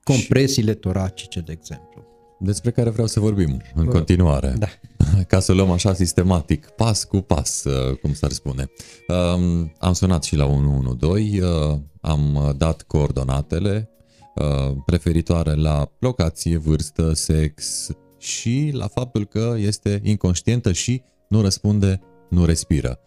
Compresiile 0.04 0.74
toracice, 0.74 1.40
de 1.40 1.52
exemplu. 1.52 2.08
Despre 2.40 2.72
care 2.72 2.90
vreau 2.90 3.08
să 3.08 3.20
vorbim 3.20 3.62
în 3.76 3.86
continuare. 3.86 4.56
Da. 4.58 4.68
Ca 5.28 5.40
să 5.40 5.52
o 5.52 5.56
luăm 5.56 5.72
așa 5.72 5.94
sistematic, 5.94 6.66
pas 6.66 7.04
cu 7.04 7.18
pas, 7.18 7.64
uh, 7.64 7.98
cum 7.98 8.14
s-ar 8.14 8.32
spune. 8.32 8.70
Um, 9.08 9.74
Am 9.80 9.94
sunat 9.94 10.24
și 10.24 10.36
la 10.36 10.46
112, 10.46 11.44
uh, 11.44 11.78
am 12.02 12.54
dat 12.58 12.82
coordonatele 12.82 13.90
uh, 14.36 14.76
referitoare 14.86 15.54
la 15.54 15.92
locație, 16.00 16.58
vârstă, 16.58 17.14
sex 17.14 17.88
și 18.20 18.70
la 18.74 18.88
faptul 18.88 19.26
că 19.26 19.56
este 19.58 20.02
inconștientă 20.04 20.72
și 20.72 21.02
nu 21.28 21.42
răspunde, 21.42 22.02
nu 22.30 22.46
respiră. 22.46 23.00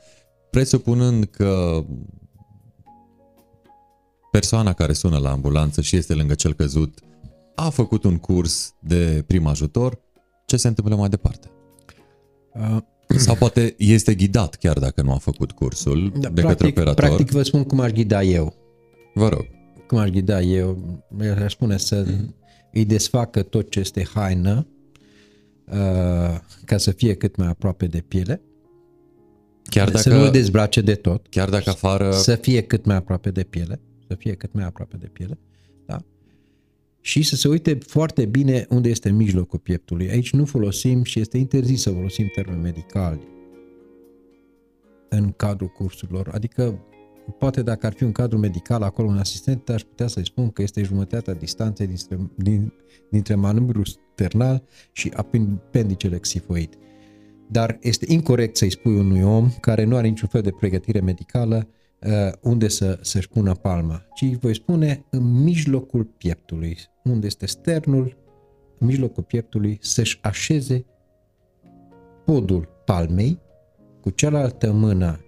Presupunând 0.50 1.24
că 1.24 1.84
persoana 4.30 4.72
care 4.72 4.92
sună 4.92 5.18
la 5.18 5.30
ambulanță 5.30 5.80
și 5.80 5.96
este 5.96 6.14
lângă 6.14 6.34
cel 6.34 6.54
căzut 6.54 7.00
a 7.54 7.70
făcut 7.70 8.04
un 8.04 8.18
curs 8.18 8.74
de 8.80 9.24
prim 9.26 9.46
ajutor, 9.46 10.00
ce 10.46 10.56
se 10.56 10.68
întâmplă 10.68 10.94
mai 10.94 11.08
departe? 11.08 11.50
Uh, 12.54 12.76
Sau 13.16 13.34
poate 13.34 13.74
este 13.78 14.14
ghidat 14.14 14.54
chiar 14.54 14.78
dacă 14.78 15.02
nu 15.02 15.12
a 15.12 15.16
făcut 15.18 15.52
cursul 15.52 16.12
da, 16.20 16.28
de 16.28 16.40
către 16.40 16.42
practic, 16.42 16.68
operator. 16.68 17.04
practic 17.04 17.30
vă 17.30 17.42
spun 17.42 17.64
cum 17.64 17.80
aș 17.80 17.90
ghida 17.90 18.22
eu. 18.22 18.54
Vă 19.14 19.28
rog. 19.28 19.46
Cum 19.86 19.98
aș 19.98 20.08
ghida 20.08 20.40
eu? 20.40 21.02
Eu 21.20 21.34
aș 21.34 21.52
spune 21.52 21.76
să 21.76 22.06
îi 22.72 22.84
desfacă 22.84 23.42
tot 23.42 23.70
ce 23.70 23.78
este 23.78 24.06
haină 24.14 24.66
uh, 25.72 26.38
ca 26.64 26.76
să 26.76 26.90
fie 26.90 27.14
cât 27.14 27.36
mai 27.36 27.48
aproape 27.48 27.86
de 27.86 28.00
piele. 28.08 28.42
Chiar 29.62 29.96
Să 29.96 30.08
nu 30.08 30.14
dacă, 30.14 30.26
îl 30.26 30.32
dezbrace 30.32 30.80
de 30.80 30.94
tot. 30.94 31.26
chiar 31.28 31.48
dacă 31.48 31.70
afară... 31.70 32.10
să 32.10 32.34
fie 32.34 32.62
cât 32.62 32.84
mai 32.84 32.96
aproape 32.96 33.30
de 33.30 33.42
piele, 33.42 33.80
să 34.08 34.14
fie 34.14 34.34
cât 34.34 34.52
mai 34.52 34.64
aproape 34.64 34.96
de 34.96 35.06
piele, 35.06 35.38
da? 35.86 36.04
Și 37.00 37.22
să 37.22 37.36
se 37.36 37.48
uite 37.48 37.78
foarte 37.86 38.24
bine 38.26 38.66
unde 38.68 38.88
este 38.88 39.10
mijlocul 39.10 39.58
pieptului. 39.58 40.10
Aici 40.10 40.32
nu 40.32 40.44
folosim 40.44 41.02
și 41.02 41.20
este 41.20 41.38
interzis 41.38 41.82
să 41.82 41.90
folosim 41.90 42.30
termeni 42.34 42.60
medicali 42.60 43.20
în 45.08 45.32
cadrul 45.36 45.68
cursurilor. 45.68 46.28
Adică, 46.32 46.78
poate 47.38 47.62
dacă 47.62 47.86
ar 47.86 47.92
fi 47.92 48.04
un 48.04 48.12
cadru 48.12 48.38
medical 48.38 48.82
acolo 48.82 49.08
un 49.08 49.18
asistent, 49.18 49.68
aș 49.68 49.82
putea 49.82 50.06
să-i 50.06 50.26
spun 50.26 50.50
că 50.50 50.62
este 50.62 50.82
jumătatea 50.82 51.34
distanței 51.34 51.86
dintre, 51.86 52.18
din, 52.36 52.72
dintre 53.10 53.34
manubrul 53.34 53.84
sternal 54.12 54.62
și 54.92 55.12
apendicele 55.16 56.18
xifoid. 56.18 56.76
Dar 57.50 57.78
este 57.80 58.12
incorrect 58.12 58.56
să-i 58.56 58.70
spui 58.70 58.94
unui 58.94 59.22
om 59.22 59.50
care 59.60 59.84
nu 59.84 59.96
are 59.96 60.08
niciun 60.08 60.28
fel 60.28 60.42
de 60.42 60.50
pregătire 60.50 61.00
medicală 61.00 61.68
uh, 62.00 62.32
unde 62.40 62.68
să, 62.68 62.98
să-și 63.02 63.28
pună 63.28 63.54
palma, 63.54 64.06
ci 64.14 64.22
îi 64.22 64.36
voi 64.40 64.54
spune 64.54 65.04
în 65.10 65.42
mijlocul 65.42 66.04
pieptului, 66.04 66.78
unde 67.04 67.26
este 67.26 67.46
sternul, 67.46 68.16
în 68.78 68.86
mijlocul 68.86 69.22
pieptului, 69.22 69.78
să-și 69.80 70.18
așeze 70.22 70.84
podul 72.24 72.68
palmei 72.84 73.40
cu 74.00 74.10
cealaltă 74.10 74.72
mână 74.72 75.20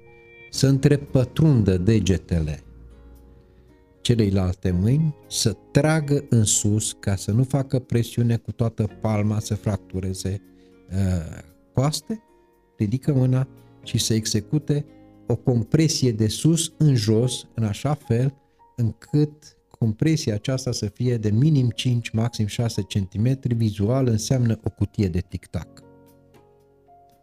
să 0.54 0.66
întrepătrundă 0.66 1.76
degetele 1.76 2.62
celeilalte 4.00 4.70
mâini, 4.70 5.14
să 5.28 5.56
tragă 5.70 6.24
în 6.28 6.44
sus 6.44 6.92
ca 6.92 7.16
să 7.16 7.32
nu 7.32 7.44
facă 7.44 7.78
presiune 7.78 8.36
cu 8.36 8.52
toată 8.52 8.86
palma 9.00 9.38
să 9.38 9.54
fractureze 9.54 10.42
uh, 10.90 11.42
coaste, 11.72 12.22
ridică 12.76 13.12
mâna 13.12 13.48
și 13.82 13.98
să 13.98 14.14
execute 14.14 14.84
o 15.26 15.36
compresie 15.36 16.12
de 16.12 16.28
sus 16.28 16.72
în 16.78 16.94
jos, 16.94 17.46
în 17.54 17.64
așa 17.64 17.94
fel 17.94 18.34
încât 18.76 19.56
compresia 19.78 20.34
aceasta 20.34 20.72
să 20.72 20.86
fie 20.86 21.16
de 21.16 21.30
minim 21.30 21.68
5, 21.68 22.10
maxim 22.10 22.46
6 22.46 22.82
cm, 22.82 23.38
vizual 23.56 24.06
înseamnă 24.06 24.60
o 24.64 24.70
cutie 24.70 25.08
de 25.08 25.20
tic-tac. 25.28 25.82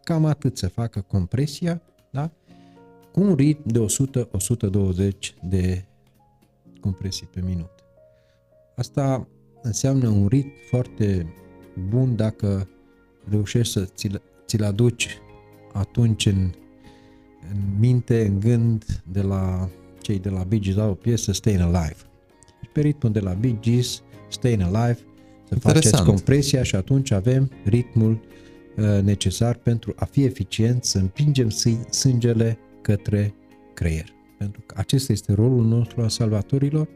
Cam 0.02 0.24
atât 0.24 0.56
să 0.56 0.68
facă 0.68 1.00
compresia, 1.00 1.82
da? 2.10 2.30
Cu 3.12 3.20
un 3.20 3.34
ritm 3.34 3.68
de 3.68 3.86
100-120 5.10 5.12
de 5.48 5.84
compresii 6.80 7.26
pe 7.26 7.40
minut. 7.46 7.70
Asta 8.76 9.28
înseamnă 9.62 10.08
un 10.08 10.26
ritm 10.26 10.52
foarte 10.68 11.34
bun 11.88 12.16
dacă 12.16 12.68
reușești 13.28 13.72
să 13.72 13.84
ți-l, 13.84 14.22
ți-l 14.46 14.64
aduci 14.64 15.18
atunci 15.72 16.26
în, 16.26 16.50
în 17.50 17.78
minte, 17.78 18.26
în 18.26 18.40
gând 18.40 19.02
de 19.12 19.20
la 19.20 19.68
cei 20.00 20.18
de 20.18 20.28
la 20.28 20.42
Bee 20.42 20.58
Gees 20.58 20.76
au 20.76 20.90
o 20.90 20.94
piesă 20.94 21.32
Staying 21.32 21.60
Alive. 21.60 21.96
Și 22.62 22.68
pe 22.72 22.80
ritmul 22.80 23.12
de 23.12 23.20
la 23.20 23.32
Bee 23.32 23.56
Gees, 23.60 24.02
Staying 24.28 24.60
Alive, 24.62 24.98
să 25.48 25.58
faceți 25.58 25.86
Interesant. 25.86 26.08
compresia 26.08 26.62
și 26.62 26.76
atunci 26.76 27.10
avem 27.10 27.50
ritmul 27.64 28.20
uh, 28.76 29.02
necesar 29.02 29.54
pentru 29.54 29.92
a 29.96 30.04
fi 30.04 30.24
eficient 30.24 30.84
să 30.84 30.98
împingem 30.98 31.48
sâ- 31.48 31.88
sângele 31.90 32.58
către 32.82 33.34
creier. 33.74 34.14
Pentru 34.38 34.62
că 34.66 34.74
acesta 34.78 35.12
este 35.12 35.32
rolul 35.32 35.64
nostru 35.64 36.00
al 36.00 36.08
salvatorilor, 36.08 36.88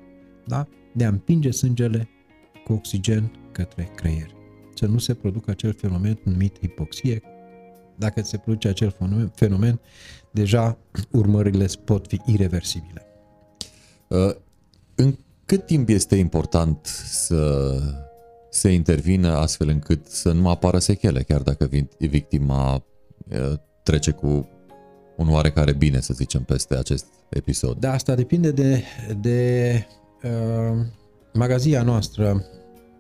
da? 0.47 0.67
de 0.93 1.05
a 1.05 1.09
împinge 1.09 1.51
sângele 1.51 2.09
cu 2.65 2.73
oxigen 2.73 3.33
către 3.53 3.91
creier. 3.95 4.35
Să 4.75 4.87
nu 4.87 4.99
se 4.99 5.15
producă 5.15 5.51
acel 5.51 5.73
fenomen 5.73 6.19
numit 6.23 6.59
hipoxie. 6.59 7.23
Dacă 7.97 8.23
se 8.23 8.37
produce 8.37 8.69
acel 8.69 8.91
fenomen, 8.91 9.33
fenomen 9.35 9.81
deja 10.31 10.79
urmările 11.11 11.67
pot 11.85 12.07
fi 12.07 12.21
irreversibile. 12.27 13.07
Uh, 14.09 14.35
în 14.95 15.17
cât 15.45 15.67
timp 15.67 15.89
este 15.89 16.17
important 16.17 16.87
să 17.05 17.73
se 18.51 18.69
intervină 18.69 19.29
astfel 19.29 19.69
încât 19.69 20.07
să 20.07 20.33
nu 20.33 20.49
apară 20.49 20.79
sechele, 20.79 21.23
chiar 21.23 21.43
dacă 21.43 21.69
victima 21.99 22.75
uh, 22.75 23.53
trece 23.83 24.11
cu 24.11 24.49
un 25.17 25.29
oarecare 25.29 25.73
bine, 25.73 26.01
să 26.01 26.15
zicem, 26.15 26.43
peste 26.43 26.77
acest 26.77 27.07
episod? 27.29 27.77
Da, 27.79 27.93
asta 27.93 28.15
depinde 28.15 28.51
de, 28.51 28.83
de 29.21 29.87
uh, 30.23 30.85
magazia 31.33 31.83
noastră, 31.83 32.45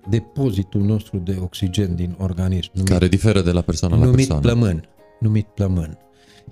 depozitul 0.08 0.80
nostru 0.80 1.18
de 1.18 1.36
oxigen 1.40 1.94
din 1.94 2.16
organism. 2.18 2.70
Numit, 2.72 2.90
care 2.90 3.08
diferă 3.08 3.40
de 3.40 3.50
la 3.50 3.60
persoană 3.60 3.94
la 3.94 4.00
numit 4.00 4.16
persoană. 4.16 4.40
Plămân, 4.40 4.88
numit 5.20 5.46
plămân. 5.46 5.98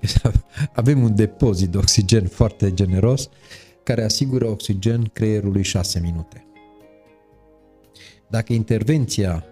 Avem 0.73 1.03
un 1.03 1.15
depozit 1.15 1.69
de 1.69 1.77
oxigen 1.77 2.25
foarte 2.25 2.73
generos 2.73 3.29
care 3.83 4.03
asigură 4.03 4.47
oxigen 4.47 5.09
creierului 5.13 5.63
6 5.63 5.99
minute. 5.99 6.45
Dacă 8.27 8.53
intervenția 8.53 9.43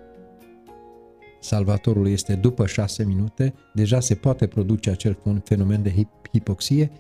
salvatorului 1.44 2.12
este 2.12 2.36
după 2.36 2.66
6 2.66 3.04
minute, 3.04 3.54
deja 3.74 4.00
se 4.00 4.16
poate 4.16 4.48
produce 4.48 4.90
acel 4.90 5.18
fenomen 5.44 5.84
de 5.84 6.08
hipoxie 6.32 6.92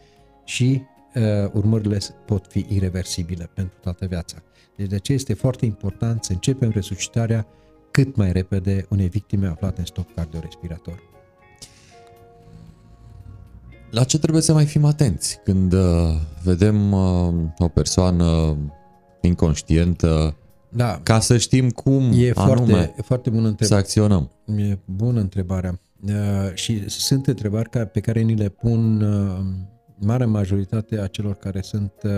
și 0.46 0.82
uh, 1.16 1.52
urmările 1.54 1.98
pot 2.26 2.48
fi 2.48 2.66
irreversibile 2.70 3.50
pentru 3.54 3.78
toată 3.82 4.06
viața. 4.06 4.38
Deci 4.76 4.88
de 4.88 4.96
aceea 4.96 5.18
este 5.18 5.34
foarte 5.34 5.66
important 5.66 6.24
să 6.24 6.32
începem 6.32 6.70
resuscitarea 6.70 7.48
cât 7.91 8.16
mai 8.16 8.32
repede 8.32 8.86
unei 8.89 9.08
victime 9.08 9.48
aflate 9.48 9.80
în 9.80 9.86
stop 9.86 10.16
cardiorespirator. 10.16 11.12
La 13.91 14.04
ce 14.04 14.20
trebuie 14.20 14.41
să 14.41 14.54
mai 14.54 14.66
fim 14.66 14.86
atenți 14.86 15.39
când 15.44 15.74
uh, 15.74 15.82
vedem 16.44 16.91
uh, 16.91 17.34
o 17.58 17.68
persoană 17.68 18.58
inconștientă 19.22 20.36
da. 20.76 20.99
ca 21.03 21.19
să 21.19 21.38
știm 21.38 21.69
cum 21.69 22.11
e 22.15 22.32
anume 22.36 22.74
foarte, 22.74 23.01
foarte 23.01 23.30
bună 23.30 23.47
întrebare. 23.47 23.65
să 23.65 23.76
acționăm? 23.76 24.32
E 24.57 24.78
bună 24.86 25.19
întrebarea. 25.19 25.80
Uh, 26.07 26.53
și 26.53 26.89
sunt 26.89 27.28
întrebări 27.28 27.69
ca, 27.69 27.86
pe 27.86 27.99
care 27.99 28.21
ni 28.21 28.36
le 28.36 28.49
pun 28.49 29.01
uh, 29.01 29.45
marea 29.99 30.28
majoritate 30.28 30.99
a 30.99 31.07
celor 31.07 31.36
care 31.36 31.61
sunt, 31.61 31.93
uh, 32.03 32.11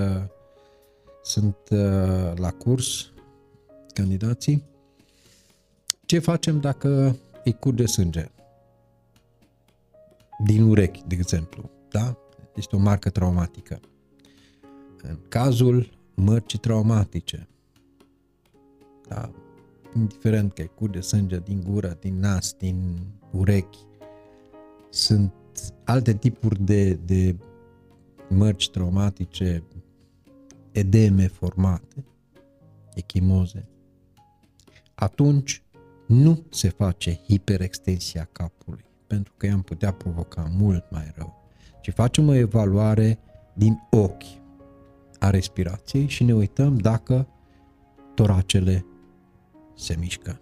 sunt 1.24 1.58
uh, 1.70 2.34
la 2.36 2.52
curs, 2.52 3.12
candidații. 3.94 4.64
Ce 6.06 6.20
facem 6.20 6.60
dacă 6.60 7.18
îi 7.44 7.54
curge 7.60 7.86
sânge? 7.86 8.30
Din 10.46 10.64
urechi, 10.64 11.04
de 11.08 11.16
exemplu. 11.16 11.70
Da? 11.90 12.18
Este 12.56 12.76
o 12.76 12.80
marcă 12.80 13.10
traumatică. 13.10 13.80
În 15.02 15.20
cazul 15.28 15.90
mărcii 16.16 16.60
traumatice, 16.60 17.48
da? 19.08 19.32
indiferent 19.96 20.54
că 20.54 20.62
îi 20.62 20.72
curge 20.76 21.00
sânge 21.00 21.40
din 21.40 21.64
gură, 21.70 21.98
din 22.00 22.20
nas, 22.20 22.54
din 22.54 22.98
urechi, 23.32 23.78
sunt 24.90 25.34
alte 25.84 26.14
tipuri 26.14 26.64
de, 26.64 26.94
de 26.94 27.36
mărci 28.30 28.70
traumatice, 28.70 29.64
edeme 30.72 31.28
formate, 31.28 32.06
echimoze, 32.94 33.68
atunci 34.96 35.64
nu 36.08 36.44
se 36.50 36.70
face 36.70 37.20
hiperextensia 37.28 38.30
capului, 38.32 38.86
pentru 39.08 39.34
că 39.38 39.46
i-am 39.46 39.62
putea 39.62 39.92
provoca 39.92 40.52
mult 40.58 40.86
mai 40.92 41.12
rău, 41.16 41.50
ci 41.82 41.92
facem 41.92 42.28
o 42.28 42.34
evaluare 42.34 43.20
din 43.54 43.82
ochi 43.90 44.42
a 45.20 45.30
respirației 45.30 46.08
și 46.08 46.24
ne 46.24 46.34
uităm 46.34 46.78
dacă 46.78 47.28
toracele 48.14 48.86
se 49.76 49.96
mișcă 50.00 50.40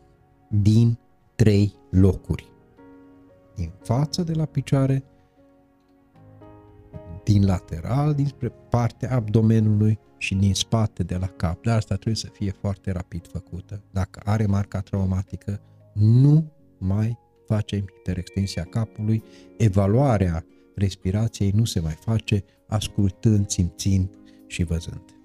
din 0.49 0.97
trei 1.35 1.75
locuri. 1.89 2.51
Din 3.55 3.71
față 3.81 4.23
de 4.23 4.33
la 4.33 4.45
picioare, 4.45 5.03
din 7.23 7.45
lateral, 7.45 8.13
dinspre 8.13 8.49
partea 8.69 9.15
abdomenului 9.15 9.99
și 10.17 10.35
din 10.35 10.53
spate 10.53 11.03
de 11.03 11.17
la 11.17 11.27
cap. 11.27 11.63
Dar 11.63 11.75
asta 11.75 11.93
trebuie 11.93 12.15
să 12.15 12.29
fie 12.33 12.51
foarte 12.51 12.91
rapid 12.91 13.27
făcută. 13.27 13.81
Dacă 13.91 14.21
are 14.23 14.45
marca 14.45 14.79
traumatică, 14.79 15.61
nu 15.93 16.51
mai 16.77 17.17
facem 17.47 17.85
hiperextensia 17.95 18.63
capului, 18.63 19.23
evaluarea 19.57 20.45
respirației 20.75 21.51
nu 21.55 21.65
se 21.65 21.79
mai 21.79 21.97
face 21.99 22.43
ascultând, 22.67 23.49
simțind 23.49 24.09
și 24.47 24.63
văzând. 24.63 25.22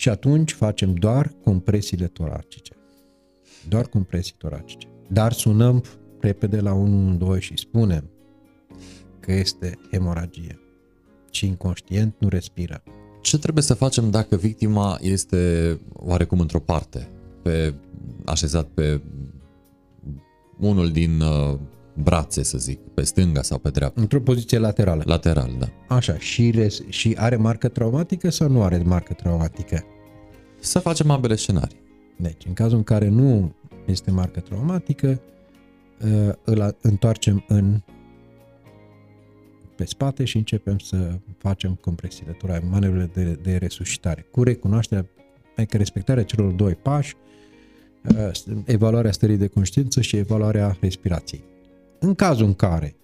Și 0.00 0.08
atunci 0.08 0.52
facem 0.52 0.94
doar 0.94 1.32
compresiile 1.44 2.06
toracice. 2.06 2.72
Doar 3.68 3.86
compresii 3.86 4.34
toracice. 4.38 4.88
Dar 5.08 5.32
sunăm 5.32 5.84
repede 6.20 6.60
la 6.60 6.72
112 6.72 7.46
și 7.46 7.58
spunem 7.58 8.10
că 9.20 9.32
este 9.32 9.78
hemoragie 9.90 10.58
și 11.30 11.46
inconștient 11.46 12.14
nu 12.18 12.28
respiră. 12.28 12.82
Ce 13.20 13.38
trebuie 13.38 13.62
să 13.62 13.74
facem 13.74 14.10
dacă 14.10 14.36
victima 14.36 14.98
este 15.00 15.80
oarecum 15.92 16.40
într-o 16.40 16.60
parte, 16.60 17.08
pe, 17.42 17.74
așezat 18.24 18.66
pe 18.66 19.00
unul 20.58 20.90
din 20.90 21.20
uh, 21.20 21.58
brațe, 21.94 22.42
să 22.42 22.58
zic, 22.58 22.78
pe 22.94 23.02
stânga 23.02 23.42
sau 23.42 23.58
pe 23.58 23.70
dreapta? 23.70 24.00
Într-o 24.00 24.20
poziție 24.20 24.58
laterală. 24.58 25.02
Lateral, 25.06 25.56
da. 25.58 25.94
Așa, 25.94 26.18
și, 26.18 26.50
res- 26.50 26.88
și 26.88 27.14
are 27.18 27.36
marcă 27.36 27.68
traumatică 27.68 28.30
sau 28.30 28.48
nu 28.48 28.62
are 28.62 28.82
marcă 28.84 29.12
traumatică? 29.12 29.84
Să 30.60 30.78
facem 30.78 31.10
ambele 31.10 31.34
scenarii. 31.34 31.80
Deci, 32.16 32.44
în 32.46 32.52
cazul 32.52 32.76
în 32.76 32.84
care 32.84 33.08
nu 33.08 33.54
este 33.86 34.10
marcă 34.10 34.40
traumatică, 34.40 35.20
uh, 36.04 36.32
îl 36.44 36.76
întoarcem 36.80 37.44
în 37.48 37.80
pe 39.76 39.86
spate 39.86 40.24
și 40.24 40.36
începem 40.36 40.78
să 40.78 41.18
facem 41.38 41.74
compresiile 41.74 42.32
turare, 42.32 42.64
manevrele 42.70 43.10
de, 43.14 43.38
de 43.42 43.56
resuscitare, 43.56 44.26
cu 44.30 44.42
recunoașterea, 44.42 45.06
adică 45.56 45.76
respectarea 45.76 46.22
celor 46.22 46.50
doi 46.50 46.74
pași, 46.74 47.16
uh, 48.08 48.30
evaluarea 48.64 49.12
stării 49.12 49.36
de 49.36 49.46
conștiință 49.46 50.00
și 50.00 50.16
evaluarea 50.16 50.76
respirației. 50.80 51.49
În 52.00 52.14
cazul 52.14 52.46
în 52.46 52.54
care 52.54 52.96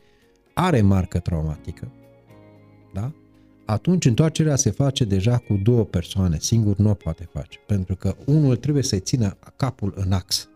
are 0.55 0.81
marcă 0.81 1.19
traumatică, 1.19 1.93
da? 2.93 3.13
atunci 3.65 4.05
întoarcerea 4.05 4.57
se 4.57 4.71
face 4.71 5.05
deja 5.05 5.39
cu 5.39 5.55
două 5.55 5.85
persoane, 5.85 6.39
singur 6.39 6.77
nu 6.77 6.91
o 6.91 6.95
poate 6.95 7.29
face, 7.33 7.59
pentru 7.67 7.97
că 7.97 8.17
unul 8.27 8.57
trebuie 8.57 8.83
să-i 8.83 9.01
țină 9.01 9.37
capul 9.57 9.93
în 9.97 10.13
ax. 10.13 10.49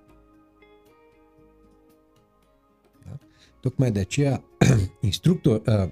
Da? 3.05 3.19
Tocmai 3.61 3.91
de 3.91 4.01
aceea, 4.01 4.43
instructor, 5.01 5.63
uh, 5.67 5.91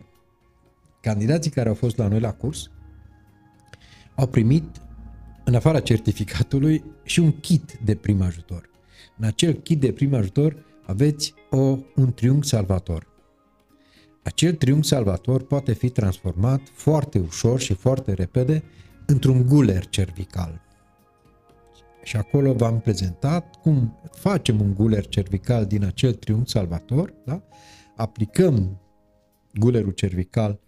candidații 1.00 1.50
care 1.50 1.68
au 1.68 1.74
fost 1.74 1.96
la 1.96 2.08
noi 2.08 2.20
la 2.20 2.32
curs 2.32 2.70
au 4.14 4.26
primit, 4.26 4.64
în 5.44 5.54
afara 5.54 5.80
certificatului, 5.80 6.84
și 7.02 7.20
un 7.20 7.32
kit 7.32 7.78
de 7.84 7.94
prim 7.94 8.22
ajutor. 8.22 8.70
În 9.18 9.24
acel 9.24 9.52
kit 9.52 9.80
de 9.80 9.92
prim 9.92 10.14
ajutor 10.14 10.64
aveți 10.86 11.34
o, 11.50 11.78
un 11.94 12.12
triunghi 12.14 12.48
salvator. 12.48 13.06
Acel 14.22 14.54
triunghi 14.54 14.86
salvator 14.86 15.42
poate 15.42 15.72
fi 15.72 15.88
transformat 15.88 16.60
foarte 16.72 17.18
ușor 17.18 17.60
și 17.60 17.74
foarte 17.74 18.12
repede 18.12 18.64
într-un 19.06 19.46
guler 19.46 19.86
cervical. 19.86 20.60
Și 22.02 22.16
acolo 22.16 22.52
v-am 22.52 22.80
prezentat 22.80 23.56
cum 23.56 23.98
facem 24.12 24.60
un 24.60 24.74
guler 24.74 25.06
cervical 25.06 25.66
din 25.66 25.84
acel 25.84 26.12
triunghi 26.14 26.50
salvator, 26.50 27.14
da? 27.24 27.42
aplicăm 27.96 28.80
gulerul 29.54 29.92
cervical 29.92 30.60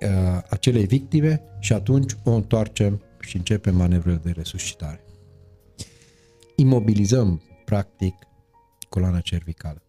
uh, 0.00 0.42
acelei 0.50 0.86
victime 0.86 1.42
și 1.58 1.72
atunci 1.72 2.16
o 2.24 2.30
întoarcem 2.30 3.02
și 3.20 3.36
începem 3.36 3.76
manevrele 3.76 4.20
de 4.24 4.30
resuscitare. 4.30 5.04
Imobilizăm, 6.56 7.42
practic, 7.64 8.14
coloana 8.92 9.20
cervicală. 9.20 9.82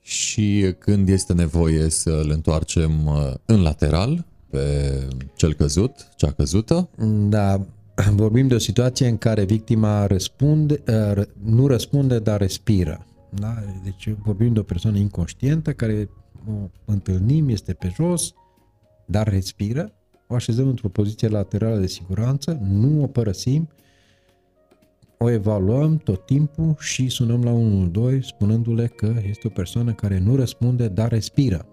Și 0.00 0.74
când 0.78 1.08
este 1.08 1.32
nevoie 1.32 1.88
să 1.88 2.10
îl 2.10 2.30
întoarcem 2.30 3.06
uh, 3.06 3.32
în 3.44 3.62
lateral, 3.62 4.26
pe 4.50 5.08
cel 5.34 5.54
căzut, 5.54 6.08
cea 6.16 6.30
căzută? 6.32 6.88
Da, 7.28 7.66
vorbim 8.22 8.48
de 8.48 8.54
o 8.54 8.58
situație 8.58 9.08
în 9.08 9.18
care 9.18 9.44
victima 9.44 10.06
răspunde, 10.06 10.82
uh, 11.16 11.22
nu 11.42 11.66
răspunde, 11.66 12.18
dar 12.18 12.40
respiră. 12.40 13.06
Da? 13.30 13.54
Deci 13.84 14.14
vorbim 14.22 14.52
de 14.52 14.58
o 14.58 14.62
persoană 14.62 14.98
inconștientă 14.98 15.72
care 15.72 16.08
o 16.48 16.68
întâlnim, 16.84 17.48
este 17.48 17.72
pe 17.72 17.92
jos, 17.94 18.32
dar 19.06 19.28
respiră, 19.28 19.92
o 20.26 20.34
așezăm 20.34 20.68
într-o 20.68 20.88
poziție 20.88 21.28
laterală 21.28 21.78
de 21.78 21.86
siguranță, 21.86 22.58
nu 22.62 23.02
o 23.02 23.06
părăsim 23.06 23.68
o 25.22 25.30
evaluăm 25.30 25.96
tot 25.96 26.26
timpul 26.26 26.74
și 26.78 27.08
sunăm 27.08 27.42
la 27.42 27.50
112 27.50 28.26
spunându-le 28.26 28.86
că 28.86 29.14
este 29.28 29.46
o 29.46 29.50
persoană 29.50 29.92
care 29.92 30.18
nu 30.18 30.36
răspunde, 30.36 30.88
dar 30.88 31.08
respiră. 31.08 31.66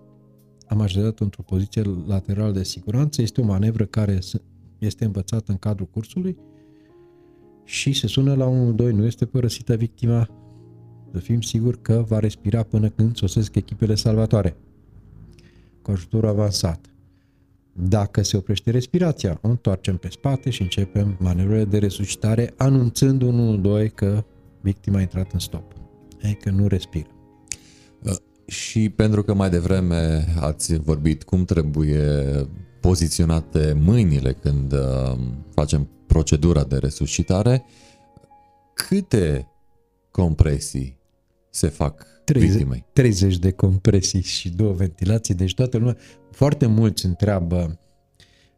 Am 0.68 0.82
așezat 0.82 1.20
într-o 1.20 1.44
poziție 1.44 1.82
laterală 2.08 2.52
de 2.52 2.64
siguranță, 2.64 3.22
este 3.22 3.42
o 3.42 3.46
manevră 3.46 3.86
care 3.86 4.20
este 4.78 5.06
învățată 5.06 5.52
în 5.52 5.58
cadrul 5.58 5.88
cursului 5.88 6.38
și 7.64 7.94
se 7.94 8.08
sună 8.08 8.36
la 8.36 8.46
112, 8.46 8.98
nu 9.02 9.06
este 9.06 9.26
părăsită 9.26 9.76
victima, 9.76 10.28
să 11.12 11.20
fim 11.20 11.42
siguri 11.42 11.82
că 11.82 12.04
va 12.08 12.20
respira 12.20 12.64
până 12.64 12.90
când 12.90 13.16
sosesc 13.16 13.56
echipele 13.56 13.96
salvatoare 13.96 14.58
cu 15.82 15.92
ajutor 15.92 16.26
avansat. 16.26 16.94
Dacă 17.82 18.22
se 18.22 18.38
oprește 18.38 18.72
respirația, 18.72 19.40
o 19.42 19.48
întoarcem 19.48 19.98
pe 19.98 20.10
spate 20.10 20.50
și 20.50 20.62
începem 20.62 21.16
manevrele 21.20 21.66
de 21.66 21.78
resuscitare, 21.78 22.54
anunțând 22.58 23.24
1-2 23.88 23.94
că 23.94 24.24
victima 24.62 24.98
a 24.98 25.02
intrat 25.02 25.32
în 25.32 25.40
stop, 25.40 25.74
adică 26.24 26.50
nu 26.50 26.68
respiră. 26.68 27.10
Uh, 28.04 28.16
și 28.46 28.90
pentru 28.90 29.24
că 29.24 29.34
mai 29.34 29.50
devreme 29.50 30.26
ați 30.40 30.78
vorbit 30.78 31.24
cum 31.24 31.46
trebuie 31.46 32.04
poziționate 32.82 33.74
mâinile 33.82 34.34
când 34.34 34.74
uh, 34.74 35.18
facem 35.54 35.90
procedura 36.08 36.64
de 36.64 36.78
resuscitare, 36.78 37.66
câte 38.74 39.48
compresii 40.12 40.99
se 41.60 41.68
fac 41.68 42.06
30, 42.24 42.50
victimei? 42.50 42.86
30 42.94 43.38
de 43.38 43.52
compresii 43.52 44.22
și 44.22 44.50
două 44.50 44.74
ventilații, 44.74 45.34
deci 45.34 45.54
toată 45.54 45.78
lumea, 45.78 45.98
foarte 46.32 46.66
mulți 46.66 47.06
întreabă 47.06 47.80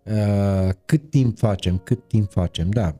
uh, 0.03 0.69
cât 0.85 1.09
timp 1.09 1.37
facem, 1.37 1.77
cât 1.77 2.07
timp 2.07 2.31
facem, 2.31 2.69
da. 2.69 2.95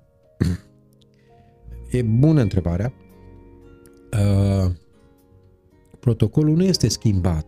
E 1.92 2.02
bună 2.02 2.42
întrebarea. 2.42 2.94
Uh, 4.14 4.72
protocolul 6.00 6.56
nu 6.56 6.64
este 6.64 6.88
schimbat. 6.88 7.48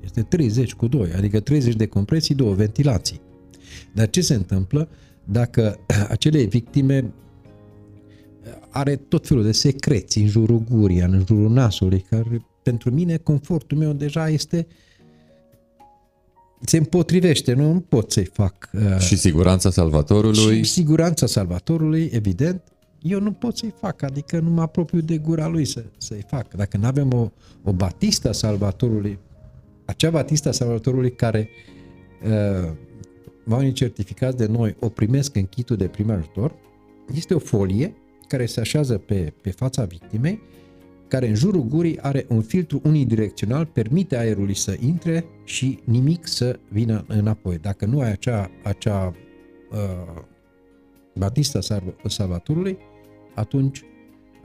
Este 0.00 0.22
30 0.22 0.74
cu 0.74 0.86
2, 0.86 1.12
adică 1.12 1.40
30 1.40 1.74
de 1.74 1.86
compresii, 1.86 2.34
două 2.34 2.54
ventilații. 2.54 3.20
Dar 3.94 4.10
ce 4.10 4.20
se 4.20 4.34
întâmplă 4.34 4.88
dacă 5.24 5.78
acele 6.08 6.42
victime 6.42 7.12
are 8.70 8.96
tot 8.96 9.26
felul 9.26 9.42
de 9.42 9.52
secreți 9.52 10.18
în 10.18 10.26
jurul 10.26 10.62
gurii, 10.70 11.00
în 11.00 11.24
jurul 11.26 11.50
nasului, 11.50 12.00
care 12.10 12.46
pentru 12.62 12.90
mine 12.90 13.16
confortul 13.16 13.78
meu 13.78 13.92
deja 13.92 14.28
este 14.28 14.66
se 16.60 16.76
împotrivește, 16.76 17.52
nu, 17.52 17.72
nu 17.72 17.80
pot 17.80 18.12
să-i 18.12 18.24
fac. 18.24 18.70
Uh, 18.72 18.98
și 18.98 19.16
siguranța 19.16 19.70
salvatorului. 19.70 20.62
Și 20.62 20.70
siguranța 20.70 21.26
salvatorului, 21.26 22.10
evident, 22.12 22.62
eu 23.02 23.20
nu 23.20 23.32
pot 23.32 23.56
să-i 23.56 23.74
fac, 23.80 24.02
adică 24.02 24.40
nu 24.40 24.50
mă 24.50 24.60
apropiu 24.60 25.00
de 25.00 25.18
gura 25.18 25.48
lui 25.48 25.64
să, 25.64 25.84
să-i 25.96 26.24
fac. 26.28 26.54
Dacă 26.54 26.76
nu 26.76 26.86
avem 26.86 27.12
o, 27.12 27.30
o 27.64 27.72
batista 27.72 28.32
salvatorului, 28.32 29.18
acea 29.84 30.10
batista 30.10 30.52
salvatorului 30.52 31.12
care 31.12 31.48
uh, 32.24 32.72
oamenii 33.48 33.72
certificați 33.72 34.36
de 34.36 34.46
noi 34.46 34.76
o 34.78 34.88
primesc 34.88 35.36
în 35.36 35.46
kitul 35.46 35.76
de 35.76 35.86
prim 35.86 36.10
ajutor, 36.10 36.54
este 37.14 37.34
o 37.34 37.38
folie 37.38 37.94
care 38.30 38.46
se 38.46 38.60
așează 38.60 38.98
pe, 38.98 39.32
pe 39.40 39.50
fața 39.50 39.84
victimei, 39.84 40.40
care 41.08 41.28
în 41.28 41.34
jurul 41.34 41.62
gurii 41.62 42.00
are 42.00 42.26
un 42.28 42.42
filtru 42.42 42.80
unidirecțional, 42.84 43.66
permite 43.66 44.16
aerului 44.16 44.54
să 44.54 44.76
intre 44.80 45.24
și 45.44 45.78
nimic 45.84 46.26
să 46.26 46.58
vină 46.68 47.04
înapoi. 47.08 47.58
Dacă 47.58 47.86
nu 47.86 48.00
ai 48.00 48.10
acea, 48.10 48.50
acea 48.62 49.14
uh, 49.70 50.22
batista 51.14 51.60
salvatorului, 52.06 52.78
atunci 53.34 53.82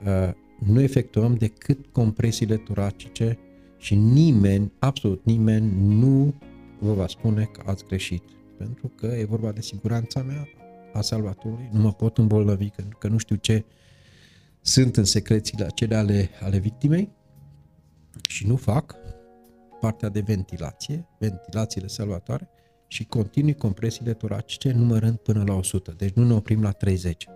uh, 0.04 0.32
nu 0.72 0.80
efectuăm 0.80 1.34
decât 1.34 1.86
compresiile 1.92 2.56
toracice 2.56 3.38
și 3.78 3.94
nimeni, 3.94 4.72
absolut 4.78 5.24
nimeni, 5.24 5.72
nu 5.78 6.34
vă 6.78 6.92
va 6.92 7.06
spune 7.06 7.48
că 7.52 7.62
ați 7.66 7.84
greșit. 7.84 8.22
Pentru 8.58 8.92
că 8.94 9.06
e 9.06 9.24
vorba 9.24 9.52
de 9.52 9.60
siguranța 9.60 10.22
mea, 10.22 10.48
a 10.96 11.00
salvatorului, 11.00 11.68
nu 11.72 11.80
mă 11.80 11.92
pot 11.92 12.18
îmbolnăvi, 12.18 12.68
pentru 12.68 12.98
că 12.98 13.08
nu 13.08 13.18
știu 13.18 13.36
ce 13.36 13.64
sunt 14.60 14.96
în 14.96 15.04
secrețiile 15.04 15.64
acelea 15.64 15.98
ale, 15.98 16.30
ale 16.40 16.58
victimei 16.58 17.10
și 18.28 18.46
nu 18.46 18.56
fac 18.56 18.94
partea 19.80 20.08
de 20.08 20.20
ventilație, 20.20 21.08
ventilațiile 21.18 21.86
salvatoare 21.86 22.48
și 22.86 23.04
continui 23.04 23.54
compresiile 23.54 24.12
toracice 24.12 24.72
numărând 24.72 25.16
până 25.16 25.44
la 25.46 25.54
100. 25.54 25.94
Deci 25.96 26.12
nu 26.12 26.26
ne 26.26 26.34
oprim 26.34 26.62
la 26.62 26.70
30. 26.70 27.26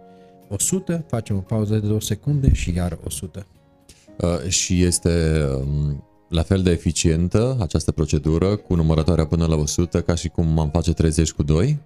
100, 0.48 1.04
facem 1.08 1.36
o 1.36 1.40
pauză 1.40 1.78
de 1.78 1.86
2 1.86 2.02
secunde 2.02 2.52
și 2.52 2.74
iar 2.74 2.98
100. 3.04 3.46
Uh, 4.20 4.48
și 4.48 4.82
este 4.82 5.44
um, 5.54 6.04
la 6.28 6.42
fel 6.42 6.62
de 6.62 6.70
eficientă 6.70 7.56
această 7.60 7.92
procedură 7.92 8.56
cu 8.56 8.74
numărătoarea 8.74 9.26
până 9.26 9.46
la 9.46 9.54
100 9.54 10.02
ca 10.02 10.14
și 10.14 10.28
cum 10.28 10.58
am 10.58 10.70
face 10.70 10.92
30 10.92 11.32
cu 11.32 11.42
2? 11.42 11.78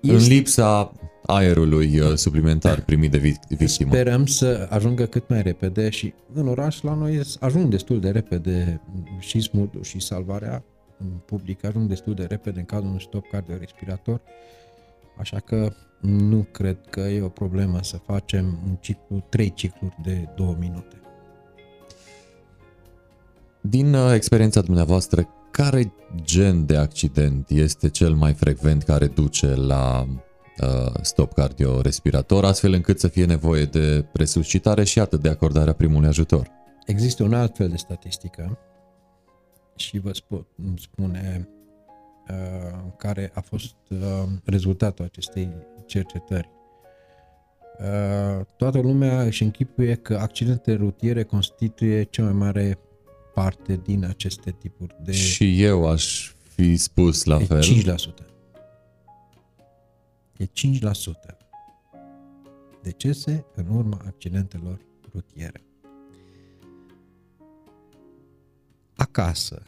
Este... 0.00 0.16
În 0.16 0.28
lipsa 0.28 0.92
aerului 1.26 1.98
uh, 1.98 2.14
suplimentar 2.14 2.80
primit 2.80 3.10
de 3.10 3.18
victimă. 3.48 3.90
Sperăm 3.90 4.26
să 4.26 4.66
ajungă 4.70 5.06
cât 5.06 5.28
mai 5.28 5.42
repede 5.42 5.88
și 5.88 6.14
în 6.32 6.48
oraș 6.48 6.80
la 6.80 6.94
noi 6.94 7.20
ajung 7.40 7.70
destul 7.70 8.00
de 8.00 8.10
repede 8.10 8.80
și 9.18 9.40
smurtul 9.40 9.82
și 9.82 10.00
salvarea 10.00 10.64
în 10.98 11.10
public 11.24 11.64
ajung 11.64 11.88
destul 11.88 12.14
de 12.14 12.24
repede 12.24 12.58
în 12.58 12.64
cazul 12.64 12.86
unui 12.86 13.00
stop 13.00 13.24
cardiorespirator, 13.30 14.20
așa 15.18 15.38
că 15.38 15.72
nu 16.00 16.46
cred 16.52 16.78
că 16.90 17.00
e 17.00 17.22
o 17.22 17.28
problemă 17.28 17.78
să 17.82 17.96
facem 17.96 18.58
un 18.66 18.76
ciclu, 18.80 19.24
trei 19.28 19.52
cicluri 19.52 19.96
de 20.02 20.28
două 20.36 20.56
minute. 20.58 21.00
Din 23.60 23.94
uh, 23.94 24.12
experiența 24.14 24.60
dumneavoastră, 24.60 25.28
care 25.50 25.92
gen 26.14 26.66
de 26.66 26.76
accident 26.76 27.50
este 27.50 27.88
cel 27.88 28.14
mai 28.14 28.32
frecvent 28.32 28.82
care 28.82 29.06
duce 29.06 29.54
la 29.54 30.06
uh, 30.62 30.92
stop 31.00 31.32
cardiorespirator, 31.32 32.44
astfel 32.44 32.72
încât 32.72 33.00
să 33.00 33.08
fie 33.08 33.24
nevoie 33.24 33.64
de 33.64 34.04
resuscitare 34.12 34.84
și 34.84 35.00
atât 35.00 35.20
de 35.22 35.28
acordarea 35.28 35.72
primului 35.72 36.08
ajutor? 36.08 36.50
Există 36.86 37.22
un 37.22 37.34
alt 37.34 37.56
fel 37.56 37.68
de 37.68 37.76
statistică 37.76 38.58
și 39.76 39.98
vă 39.98 40.12
spun, 40.12 40.46
spune 40.76 41.48
uh, 42.28 42.92
care 42.96 43.30
a 43.34 43.40
fost 43.40 43.74
uh, 43.90 43.98
rezultatul 44.44 45.04
acestei 45.04 45.52
cercetări. 45.86 46.50
Uh, 47.78 48.46
toată 48.56 48.80
lumea 48.80 49.22
își 49.22 49.42
închipuie 49.42 49.94
că 49.94 50.16
accidentele 50.16 50.76
rutiere 50.76 51.22
constituie 51.22 52.02
cea 52.02 52.22
mai 52.22 52.32
mare 52.32 52.78
parte 53.34 53.76
din 53.76 54.04
aceste 54.04 54.50
tipuri 54.50 54.96
de... 55.02 55.12
Și 55.12 55.62
eu 55.62 55.88
aș 55.88 56.32
fi 56.54 56.76
spus 56.76 57.24
la 57.24 57.40
e 57.40 57.44
fel. 57.44 57.62
5%. 57.62 57.64
E 60.36 60.44
5% 60.44 61.40
decese 62.82 63.46
în 63.54 63.76
urma 63.76 64.02
accidentelor 64.06 64.80
rutiere. 65.12 65.64
Acasă, 68.94 69.62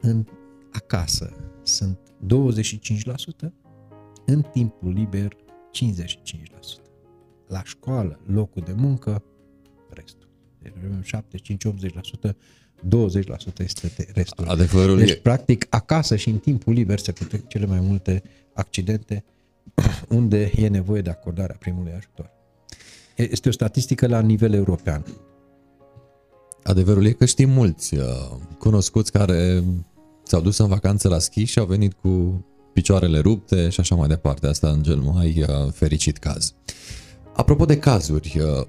în 0.00 0.24
acasă 0.72 1.32
sunt 1.62 1.98
25%, 3.48 3.52
în 4.26 4.42
timpul 4.42 4.92
liber 4.92 5.36
55%. 5.36 5.36
La 7.46 7.62
școală, 7.64 8.20
locul 8.26 8.62
de 8.62 8.72
muncă, 8.72 9.24
restul. 9.90 10.21
75-80%, 12.28 12.30
20% 12.30 13.58
este 13.58 14.06
restul. 14.14 14.48
Adevărul 14.48 14.98
deci, 14.98 15.10
e... 15.10 15.14
practic, 15.14 15.66
acasă 15.70 16.16
și 16.16 16.28
în 16.28 16.38
timpul 16.38 16.72
liber 16.72 16.98
se 16.98 17.12
petrec 17.12 17.48
cele 17.48 17.66
mai 17.66 17.80
multe 17.80 18.22
accidente 18.54 19.24
unde 20.08 20.52
e 20.56 20.68
nevoie 20.68 21.00
de 21.00 21.10
acordarea 21.10 21.56
primului 21.58 21.92
ajutor. 21.92 22.30
Este 23.16 23.48
o 23.48 23.52
statistică 23.52 24.06
la 24.06 24.20
nivel 24.20 24.52
european. 24.52 25.04
Adevărul 26.62 27.06
e 27.06 27.12
că 27.12 27.24
știm 27.24 27.50
mulți 27.50 27.96
uh, 27.96 28.04
cunoscuți 28.58 29.12
care 29.12 29.64
s-au 30.22 30.40
dus 30.40 30.58
în 30.58 30.66
vacanță 30.66 31.08
la 31.08 31.18
schi 31.18 31.44
și 31.44 31.58
au 31.58 31.66
venit 31.66 31.92
cu 31.92 32.44
picioarele 32.72 33.18
rupte 33.18 33.68
și 33.68 33.80
așa 33.80 33.94
mai 33.94 34.08
departe. 34.08 34.46
Asta 34.46 34.68
în 34.68 34.82
cel 34.82 34.96
mai 34.96 35.44
uh, 35.48 35.72
fericit 35.72 36.18
caz. 36.18 36.54
Apropo 37.34 37.64
de 37.64 37.78
cazuri, 37.78 38.40
uh, 38.40 38.66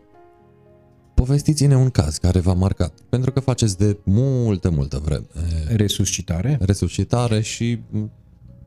povestiți-ne 1.14 1.76
un 1.76 1.90
caz 1.90 2.18
care 2.18 2.40
v-a 2.40 2.54
marcat, 2.54 2.94
pentru 3.10 3.32
că 3.32 3.40
faceți 3.40 3.78
de 3.78 3.98
multă, 4.04 4.70
multă 4.70 5.02
vreme. 5.06 5.26
Resuscitare? 5.76 6.58
Resuscitare 6.62 7.42
și, 7.42 7.80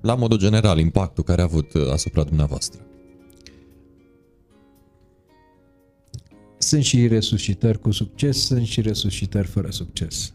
la 0.00 0.14
modul 0.14 0.38
general, 0.38 0.78
impactul 0.78 1.24
care 1.24 1.40
a 1.40 1.44
avut 1.44 1.72
asupra 1.92 2.22
dumneavoastră. 2.22 2.80
Sunt 6.58 6.82
și 6.82 7.06
resuscitări 7.06 7.80
cu 7.80 7.90
succes, 7.90 8.44
sunt 8.44 8.66
și 8.66 8.80
resuscitări 8.80 9.46
fără 9.46 9.70
succes. 9.70 10.32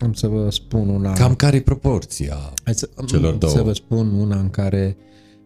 Am 0.00 0.12
să 0.12 0.28
vă 0.28 0.50
spun 0.50 0.88
una... 0.88 1.12
Cam 1.12 1.34
care 1.34 1.56
e 1.56 1.60
proporția 1.60 2.52
Hai 2.64 2.74
să, 2.74 2.88
celor 3.06 3.34
două? 3.34 3.52
Să 3.52 3.62
vă 3.62 3.72
spun 3.72 4.08
una 4.20 4.38
în 4.38 4.50
care 4.50 4.96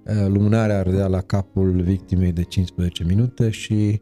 Uh, 0.07 0.27
lumânarea 0.27 0.79
ardea 0.79 1.07
la 1.07 1.21
capul 1.21 1.83
victimei 1.83 2.33
de 2.33 2.43
15 2.43 3.05
minute 3.05 3.51
și 3.51 4.01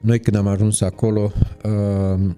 noi 0.00 0.20
când 0.20 0.36
am 0.36 0.46
ajuns 0.46 0.80
acolo 0.80 1.32
uh, 1.64 2.30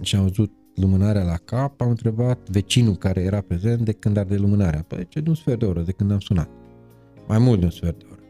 și 0.00 0.16
am 0.16 0.22
văzut 0.22 0.50
lumânarea 0.74 1.22
la 1.22 1.36
cap, 1.44 1.80
am 1.80 1.88
întrebat 1.88 2.48
vecinul 2.48 2.94
care 2.94 3.20
era 3.20 3.40
prezent 3.40 3.80
de 3.80 3.92
când 3.92 4.16
arde 4.16 4.36
lumânarea. 4.36 4.84
Păi 4.88 5.06
ce 5.08 5.20
de 5.20 5.28
un 5.28 5.34
sfert 5.34 5.58
de 5.58 5.64
oră, 5.64 5.80
de 5.80 5.92
când 5.92 6.10
am 6.10 6.20
sunat. 6.20 6.48
Mai 7.26 7.38
mult 7.38 7.58
de 7.58 7.64
un 7.64 7.70
sfert 7.70 7.98
de 7.98 8.04
oră. 8.10 8.20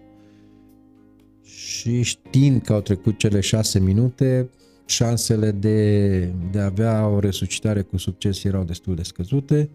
Și 1.43 2.03
știind 2.03 2.62
că 2.62 2.72
au 2.72 2.80
trecut 2.80 3.18
cele 3.18 3.41
șase 3.41 3.80
minute, 3.80 4.51
șansele 4.85 5.51
de, 5.51 6.18
de 6.51 6.59
a 6.59 6.64
avea 6.64 7.07
o 7.07 7.18
resuscitare 7.18 7.83
cu 7.83 7.97
succes 7.97 8.45
erau 8.45 8.64
destul 8.64 8.95
de 8.95 9.03
scăzute. 9.03 9.70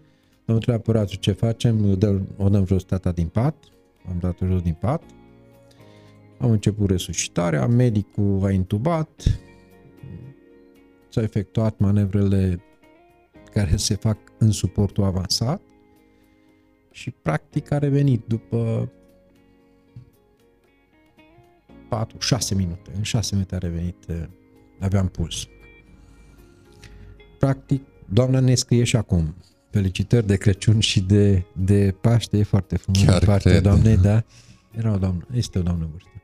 Am 0.46 0.54
întrebat 0.54 0.80
apăratul 0.80 1.16
ce 1.16 1.32
facem, 1.32 1.90
o 1.90 1.94
dăm, 1.94 2.28
o 2.36 2.48
dăm 2.48 2.66
jos 2.66 2.82
tata 2.82 3.12
din 3.12 3.26
pat, 3.26 3.54
am 4.08 4.16
dat-o 4.20 4.46
jos 4.46 4.62
din 4.62 4.76
pat, 4.80 5.02
am 6.38 6.50
început 6.50 6.90
resuscitarea, 6.90 7.66
medicul 7.66 8.40
a 8.44 8.50
intubat, 8.50 9.40
s-au 11.08 11.22
efectuat 11.22 11.78
manevrele 11.78 12.62
care 13.52 13.76
se 13.76 13.94
fac 13.94 14.18
în 14.38 14.50
suportul 14.50 15.04
avansat 15.04 15.60
și 16.90 17.10
practic 17.10 17.70
a 17.70 17.78
revenit 17.78 18.24
după 18.26 18.90
4, 21.88 22.18
6 22.18 22.54
minute. 22.54 22.90
În 22.96 23.02
6 23.02 23.34
minute 23.34 23.54
a 23.54 23.58
revenit, 23.58 23.96
aveam 24.78 25.08
puls. 25.08 25.48
Practic, 27.38 27.82
doamna 28.08 28.40
ne 28.40 28.54
scrie 28.54 28.84
și 28.84 28.96
acum. 28.96 29.34
Felicitări 29.70 30.26
de 30.26 30.36
Crăciun 30.36 30.80
și 30.80 31.00
de, 31.00 31.44
de 31.52 31.94
Paște, 32.00 32.38
e 32.38 32.42
foarte 32.42 32.76
frumos 32.76 33.02
Chiar 33.02 33.24
partea 33.24 33.50
cred. 33.50 33.62
doamnei, 33.62 33.96
da? 33.96 34.24
Era 34.70 34.92
o 34.92 34.96
doamnă, 34.96 35.26
este 35.32 35.58
o 35.58 35.62
doamnă 35.62 35.88
vârstă. 35.90 36.17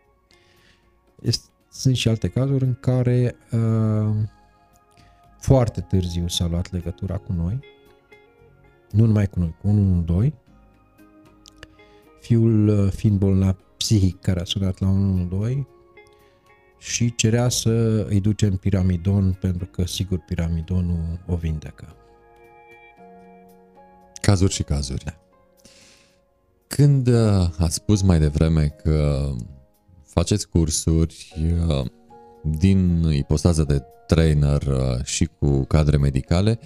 Este, 1.25 1.49
sunt 1.71 1.97
și 1.97 2.09
alte 2.09 2.29
cazuri 2.29 2.65
în 2.65 2.75
care 2.81 3.37
uh, 3.53 4.15
foarte 5.39 5.81
târziu 5.81 6.29
s-a 6.29 6.47
luat 6.47 6.73
legătura 6.73 7.17
cu 7.17 7.33
noi, 7.33 7.59
nu 8.91 9.05
numai 9.05 9.27
cu 9.27 9.39
noi, 9.39 9.55
cu 9.61 9.69
112, 9.69 10.39
fiul 12.21 12.69
uh, 12.69 12.93
fiind 12.93 13.19
bolnav 13.19 13.57
psihic 13.77 14.21
care 14.21 14.41
a 14.41 14.45
sunat 14.45 14.79
la 14.79 14.89
112 14.89 15.67
și 16.79 17.15
cerea 17.15 17.49
să 17.49 18.05
îi 18.09 18.21
ducem 18.21 18.57
piramidon 18.57 19.33
pentru 19.41 19.67
că 19.67 19.87
sigur 19.87 20.19
piramidonul 20.19 21.21
o 21.27 21.37
vindecă. 21.37 21.97
Cazuri 24.21 24.53
și 24.53 24.63
cazuri. 24.63 25.05
Da. 25.05 25.15
Când 26.67 27.07
uh, 27.07 27.49
ați 27.59 27.75
spus 27.75 28.03
mai 28.03 28.19
devreme 28.19 28.69
că 28.69 29.31
faceți 30.15 30.49
cursuri 30.49 31.35
uh, 31.69 31.85
din 32.43 33.09
ipostază 33.11 33.65
de 33.65 33.83
trainer 34.07 34.63
uh, 34.63 35.05
și 35.05 35.29
cu 35.39 35.65
cadre 35.65 35.97
medicale, 35.97 36.59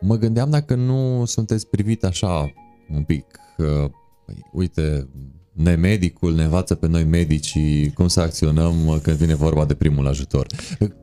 mă 0.00 0.16
gândeam 0.16 0.50
dacă 0.50 0.74
nu 0.74 1.24
sunteți 1.24 1.66
privit 1.66 2.04
așa 2.04 2.52
un 2.94 3.02
pic, 3.02 3.40
uh, 3.56 3.90
păi, 4.26 4.44
uite, 4.52 5.08
nemedicul 5.52 6.34
ne 6.34 6.42
învață 6.42 6.74
pe 6.74 6.86
noi 6.86 7.04
medicii 7.04 7.92
cum 7.92 8.08
să 8.08 8.20
acționăm 8.20 8.86
uh, 8.86 8.98
când 9.02 9.16
vine 9.16 9.34
vorba 9.34 9.64
de 9.64 9.74
primul 9.74 10.06
ajutor. 10.06 10.46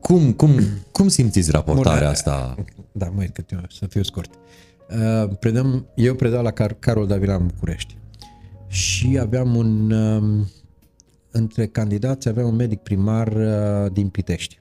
Cum, 0.00 0.32
cum, 0.32 0.50
cum 0.92 1.08
simțiți 1.08 1.50
raportarea 1.50 1.98
Bun, 1.98 2.08
asta? 2.08 2.54
Da, 2.92 3.08
măi, 3.14 3.28
cât 3.32 3.50
eu, 3.50 3.60
să 3.70 3.86
fiu 3.86 4.02
scurt. 4.02 4.30
Uh, 4.90 5.36
predăm, 5.40 5.86
eu 5.94 6.14
predau 6.14 6.42
la 6.42 6.52
Car- 6.52 6.78
Carol 6.78 7.06
Davila 7.06 7.34
în 7.34 7.46
București 7.46 7.96
și 8.66 9.18
aveam 9.20 9.56
un, 9.56 9.90
uh, 9.90 10.46
între 11.36 11.66
candidați 11.66 12.28
aveam 12.28 12.46
un 12.46 12.54
medic 12.54 12.80
primar 12.80 13.28
uh, 13.28 13.92
din 13.92 14.08
Pitești. 14.08 14.60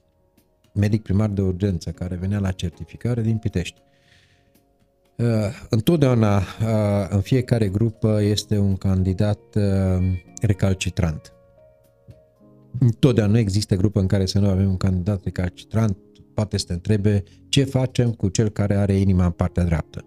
Medic 0.74 1.02
primar 1.02 1.30
de 1.30 1.42
urgență 1.42 1.92
care 1.92 2.16
venea 2.16 2.40
la 2.40 2.52
certificare 2.52 3.22
din 3.22 3.38
Pitești. 3.38 3.82
Uh, 5.18 5.28
întotdeauna, 5.70 6.38
uh, 6.38 7.08
în 7.10 7.22
fiecare 7.22 7.68
grupă, 7.70 8.22
este 8.22 8.58
un 8.58 8.76
candidat 8.76 9.40
uh, 9.56 9.64
recalcitrant. 10.42 11.34
Întotdeauna 12.80 13.34
nu 13.34 13.40
există 13.40 13.76
grupă 13.76 14.00
în 14.00 14.08
care 14.08 14.26
să 14.26 14.40
nu 14.40 14.48
avem 14.48 14.70
un 14.70 14.78
candidat 14.78 15.24
recalcitrant, 15.24 15.98
poate 16.34 16.58
să 16.58 16.66
te 16.66 16.74
întrebe 16.74 17.24
ce 17.50 17.64
facem 17.64 18.12
cu 18.12 18.28
cel 18.28 18.50
care 18.50 18.76
are 18.76 18.94
inima 18.94 19.26
în 19.26 19.32
partea 19.32 19.64
dreaptă. 19.64 20.06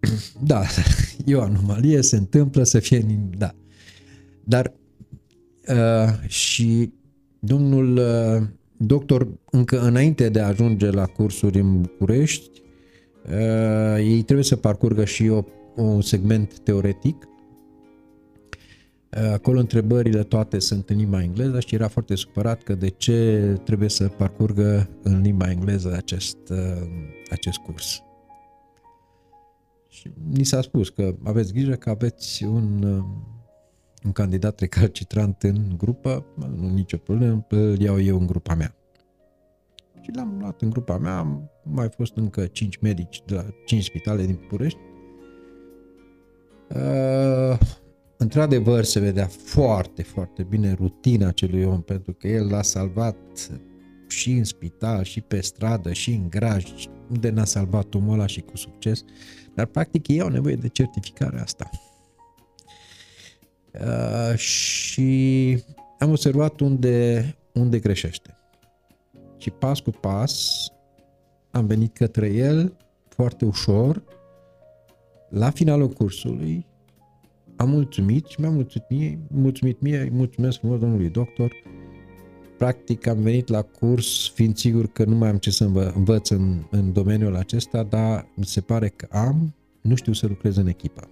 Da, 0.42 0.62
e 1.26 1.34
o 1.34 1.42
anomalie, 1.42 2.02
se 2.02 2.16
întâmplă 2.16 2.62
să 2.62 2.78
fie... 2.78 3.06
Da. 3.36 3.54
Dar 4.44 4.72
uh, 5.68 6.28
și 6.28 6.92
domnul 7.38 7.96
uh, 7.96 8.46
doctor, 8.76 9.28
încă 9.50 9.80
înainte 9.80 10.28
de 10.28 10.40
a 10.40 10.46
ajunge 10.46 10.90
la 10.90 11.06
cursuri 11.06 11.58
în 11.58 11.80
București, 11.80 12.62
uh, 13.30 13.96
ei 13.98 14.22
trebuie 14.22 14.44
să 14.44 14.56
parcurgă 14.56 15.04
și 15.04 15.28
o, 15.28 15.44
un 15.76 16.00
segment 16.00 16.58
teoretic. 16.58 17.28
Uh, 19.16 19.32
acolo 19.32 19.58
întrebările 19.58 20.22
toate 20.22 20.58
sunt 20.58 20.90
în 20.90 20.96
limba 20.96 21.22
engleză 21.22 21.60
și 21.60 21.74
era 21.74 21.88
foarte 21.88 22.14
supărat 22.14 22.62
că 22.62 22.74
de 22.74 22.88
ce 22.88 23.38
trebuie 23.64 23.88
să 23.88 24.08
parcurgă 24.08 24.88
în 25.02 25.20
limba 25.20 25.50
engleză 25.50 25.94
acest, 25.96 26.38
uh, 26.50 26.88
acest 27.30 27.58
curs. 27.58 28.02
Și 29.88 30.10
ni 30.32 30.44
s-a 30.44 30.60
spus 30.60 30.88
că 30.88 31.14
aveți 31.22 31.52
grijă 31.52 31.74
că 31.74 31.90
aveți 31.90 32.44
un, 32.44 32.82
uh, 32.82 33.04
un 34.04 34.12
candidat 34.12 34.60
recalcitrant 34.60 35.42
în 35.42 35.74
grupă, 35.76 36.26
nu 36.56 36.68
nicio 36.68 36.96
problemă, 36.96 37.46
îl 37.48 37.80
iau 37.80 38.00
eu 38.00 38.18
în 38.18 38.26
grupa 38.26 38.54
mea. 38.54 38.74
Și 40.00 40.10
l-am 40.14 40.36
luat 40.40 40.62
în 40.62 40.70
grupa 40.70 40.98
mea, 40.98 41.18
am 41.18 41.50
mai 41.62 41.88
fost 41.88 42.16
încă 42.16 42.46
5 42.46 42.76
medici 42.76 43.22
de 43.26 43.34
la 43.34 43.44
5 43.64 43.84
spitale 43.84 44.24
din 44.24 44.38
București. 44.40 44.78
Uh, 46.68 47.58
într-adevăr 48.16 48.84
se 48.84 49.00
vedea 49.00 49.26
foarte, 49.26 50.02
foarte 50.02 50.42
bine 50.42 50.72
rutina 50.72 51.26
acelui 51.26 51.64
om, 51.64 51.82
pentru 51.82 52.12
că 52.12 52.28
el 52.28 52.48
l-a 52.48 52.62
salvat 52.62 53.16
și 54.08 54.32
în 54.32 54.44
spital, 54.44 55.02
și 55.02 55.20
pe 55.20 55.40
stradă, 55.40 55.92
și 55.92 56.10
în 56.10 56.30
graj, 56.30 56.64
unde 57.10 57.30
n-a 57.30 57.44
salvat 57.44 57.94
omul 57.94 58.14
ăla 58.14 58.26
și 58.26 58.40
cu 58.40 58.56
succes, 58.56 59.04
dar 59.54 59.66
practic 59.66 60.08
ei 60.08 60.20
au 60.20 60.28
nevoie 60.28 60.54
de 60.54 60.68
certificarea 60.68 61.42
asta. 61.42 61.70
Uh, 63.74 64.36
și 64.36 65.62
am 65.98 66.10
observat 66.10 66.60
unde, 66.60 67.24
unde 67.52 67.78
greșește. 67.78 68.34
Și 69.36 69.50
pas 69.50 69.80
cu 69.80 69.90
pas 69.90 70.66
am 71.50 71.66
venit 71.66 71.96
către 71.96 72.28
el 72.28 72.76
foarte 73.08 73.44
ușor. 73.44 74.02
La 75.28 75.50
finalul 75.50 75.88
cursului 75.88 76.66
am 77.56 77.68
mulțumit 77.70 78.26
și 78.26 78.40
mi-am 78.40 78.54
mulțumit 78.54 78.88
mie, 78.90 79.18
mulțumit 79.30 79.80
mie, 79.80 80.00
îi 80.00 80.10
mulțumesc 80.10 80.58
frumos 80.58 80.78
domnului 80.78 81.08
doctor. 81.08 81.52
Practic 82.58 83.06
am 83.06 83.18
venit 83.18 83.48
la 83.48 83.62
curs 83.62 84.30
fiind 84.34 84.56
sigur 84.56 84.86
că 84.86 85.04
nu 85.04 85.16
mai 85.16 85.28
am 85.28 85.36
ce 85.36 85.50
să 85.50 85.64
învă- 85.64 85.92
învăț 85.94 86.28
în, 86.28 86.66
în 86.70 86.92
domeniul 86.92 87.36
acesta, 87.36 87.82
dar 87.82 88.26
mi 88.36 88.44
se 88.44 88.60
pare 88.60 88.88
că 88.88 89.06
am, 89.10 89.54
nu 89.80 89.94
știu 89.94 90.12
să 90.12 90.26
lucrez 90.26 90.56
în 90.56 90.66
echipă. 90.66 91.08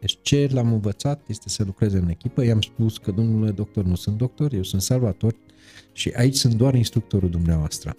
Deci 0.00 0.18
ce 0.22 0.48
l-am 0.52 0.72
învățat 0.72 1.22
este 1.26 1.48
să 1.48 1.62
lucrez 1.64 1.92
în 1.92 2.08
echipă. 2.08 2.44
I-am 2.44 2.60
spus 2.60 2.98
că 2.98 3.10
domnule 3.10 3.50
doctor 3.50 3.84
nu 3.84 3.94
sunt 3.94 4.16
doctor, 4.16 4.52
eu 4.52 4.62
sunt 4.62 4.82
salvator 4.82 5.34
și 5.92 6.12
aici 6.16 6.36
sunt 6.36 6.54
doar 6.54 6.74
instructorul 6.74 7.30
dumneavoastră. 7.30 7.96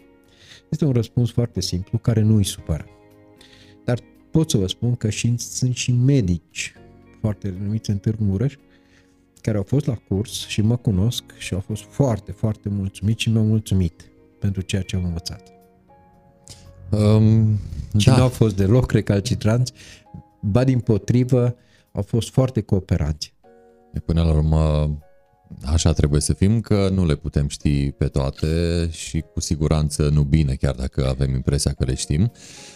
Este 0.69 0.85
un 0.85 0.91
răspuns 0.91 1.31
foarte 1.31 1.61
simplu 1.61 1.97
care 1.97 2.21
nu 2.21 2.35
îi 2.35 2.45
supără. 2.45 2.85
Dar 3.85 3.99
pot 4.31 4.49
să 4.49 4.57
vă 4.57 4.67
spun 4.67 4.95
că 4.95 5.09
și, 5.09 5.37
sunt 5.37 5.75
și 5.75 5.91
medici 5.91 6.73
foarte 7.19 7.49
renumiți 7.49 7.89
în 7.89 7.97
Târgu 7.97 8.23
Mureș 8.23 8.55
care 9.41 9.57
au 9.57 9.63
fost 9.63 9.85
la 9.85 9.95
curs 10.07 10.47
și 10.47 10.61
mă 10.61 10.77
cunosc 10.77 11.23
și 11.37 11.53
au 11.53 11.59
fost 11.59 11.83
foarte, 11.83 12.31
foarte 12.31 12.69
mulțumiți 12.69 13.21
și 13.21 13.29
mi-au 13.29 13.45
mulțumit 13.45 14.11
pentru 14.39 14.61
ceea 14.61 14.81
ce 14.81 14.95
am 14.95 15.03
învățat. 15.03 15.51
Um, 16.91 17.57
Și 17.97 18.07
da. 18.07 18.15
nu 18.15 18.21
au 18.21 18.29
fost 18.29 18.55
deloc 18.55 18.91
recalcitranți, 18.91 19.73
ba 20.39 20.63
din 20.63 20.79
potrivă, 20.79 21.55
au 21.99 22.05
fost 22.05 22.29
foarte 22.29 22.61
cooperanți. 22.61 23.33
Până 24.05 24.23
la 24.23 24.33
urmă, 24.33 24.97
așa 25.63 25.93
trebuie 25.93 26.21
să 26.21 26.33
fim, 26.33 26.61
că 26.61 26.89
nu 26.93 27.05
le 27.05 27.15
putem 27.15 27.47
ști 27.47 27.91
pe 27.91 28.05
toate 28.07 28.47
și 28.91 29.23
cu 29.33 29.39
siguranță 29.39 30.09
nu 30.09 30.23
bine, 30.23 30.53
chiar 30.53 30.75
dacă 30.75 31.07
avem 31.07 31.33
impresia 31.33 31.71
că 31.73 31.85
le 31.85 31.95
știm. 31.95 32.31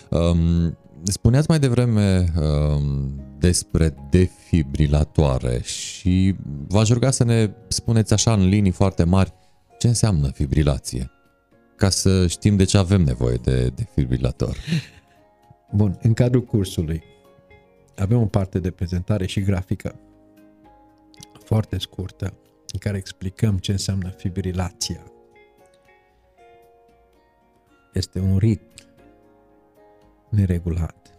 Um, 0.10 0.78
spuneați 1.04 1.50
mai 1.50 1.60
devreme 1.60 2.34
um, 2.40 3.22
despre 3.40 3.96
defibrilatoare 4.10 5.62
și 5.62 6.36
v-aș 6.68 6.90
ruga 6.90 7.12
să 7.12 7.24
ne 7.24 7.52
spuneți 7.68 8.14
așa 8.14 8.34
în 8.34 8.48
linii 8.48 8.72
foarte 8.72 9.04
mari 9.04 9.34
ce 9.80 9.88
înseamnă 9.88 10.28
fibrilație, 10.28 11.12
ca 11.76 11.90
să 11.90 12.28
știm 12.28 12.56
de 12.56 12.64
ce 12.64 12.78
avem 12.78 13.02
nevoie 13.02 13.40
de 13.44 13.68
defibrilator. 13.76 14.58
Bun, 15.72 15.98
în 16.02 16.14
cadrul 16.14 16.44
cursului 16.44 17.04
avem 17.96 18.22
o 18.22 18.26
parte 18.26 18.60
de 18.60 18.72
prezentare 18.72 19.26
și 19.26 19.42
grafică 19.42 19.96
foarte 21.44 21.78
scurtă 21.78 22.34
în 22.74 22.80
care 22.80 22.98
explicăm 22.98 23.58
ce 23.58 23.72
înseamnă 23.72 24.10
fibrilația. 24.10 25.04
Este 27.94 28.20
un 28.20 28.38
ritm 28.38 28.74
neregulat. 30.30 31.18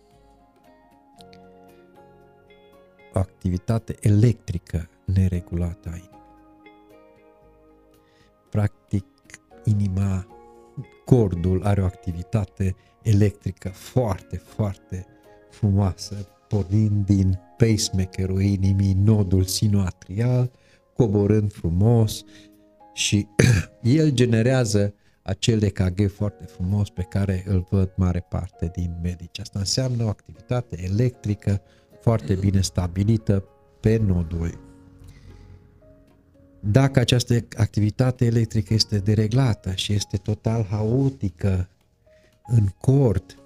O 3.12 3.18
activitate 3.18 3.97
electrică 4.01 4.89
neregulată 5.05 5.89
a 5.89 5.97
inimii. 5.97 6.22
Practic, 8.51 9.07
inima, 9.64 10.27
cordul 11.05 11.64
are 11.64 11.83
o 11.83 11.85
activitate 11.85 12.77
electrică 13.03 13.68
foarte, 13.68 14.37
foarte 14.37 15.07
frumoasă, 15.51 16.29
pornind 16.49 17.07
din 17.07 17.38
pacemaker-ul 17.57 18.42
inimii, 18.42 18.97
nodul 19.05 19.45
sinuatrial, 19.45 20.51
coborând 20.97 21.53
frumos 21.53 22.22
și 22.92 23.26
el 23.82 24.11
generează 24.11 24.95
acel 25.22 25.62
EKG 25.62 26.11
foarte 26.11 26.45
frumos 26.45 26.90
pe 26.90 27.03
care 27.03 27.45
îl 27.47 27.66
văd 27.70 27.92
mare 27.97 28.26
parte 28.28 28.70
din 28.74 28.99
medici. 29.03 29.40
Asta 29.40 29.59
înseamnă 29.59 30.05
o 30.05 30.09
activitate 30.09 30.82
electrică 30.82 31.62
foarte 32.01 32.34
bine 32.34 32.61
stabilită 32.61 33.45
pe 33.80 33.97
nodul. 33.97 34.61
Dacă 36.61 37.01
această 37.01 37.34
activitate 37.57 38.24
electrică 38.24 38.74
este 38.74 38.99
dereglată 38.99 39.72
și 39.74 39.92
este 39.92 40.16
total 40.16 40.64
haotică 40.64 41.68
în 42.47 42.66
cord, 42.80 43.38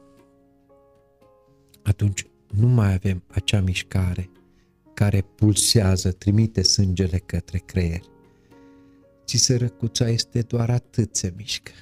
atunci 1.82 2.26
nu 2.54 2.66
mai 2.66 2.92
avem 2.92 3.22
acea 3.26 3.60
mișcare 3.60 4.30
care 4.94 5.20
pulsează, 5.20 6.12
trimite 6.12 6.62
sângele 6.62 7.18
către 7.18 7.58
creier. 7.58 8.02
Ci 9.24 9.36
sărăcuța 9.36 10.08
este 10.08 10.42
doar 10.42 10.70
atât 10.70 11.16
se 11.16 11.32
mișcă. 11.36 11.72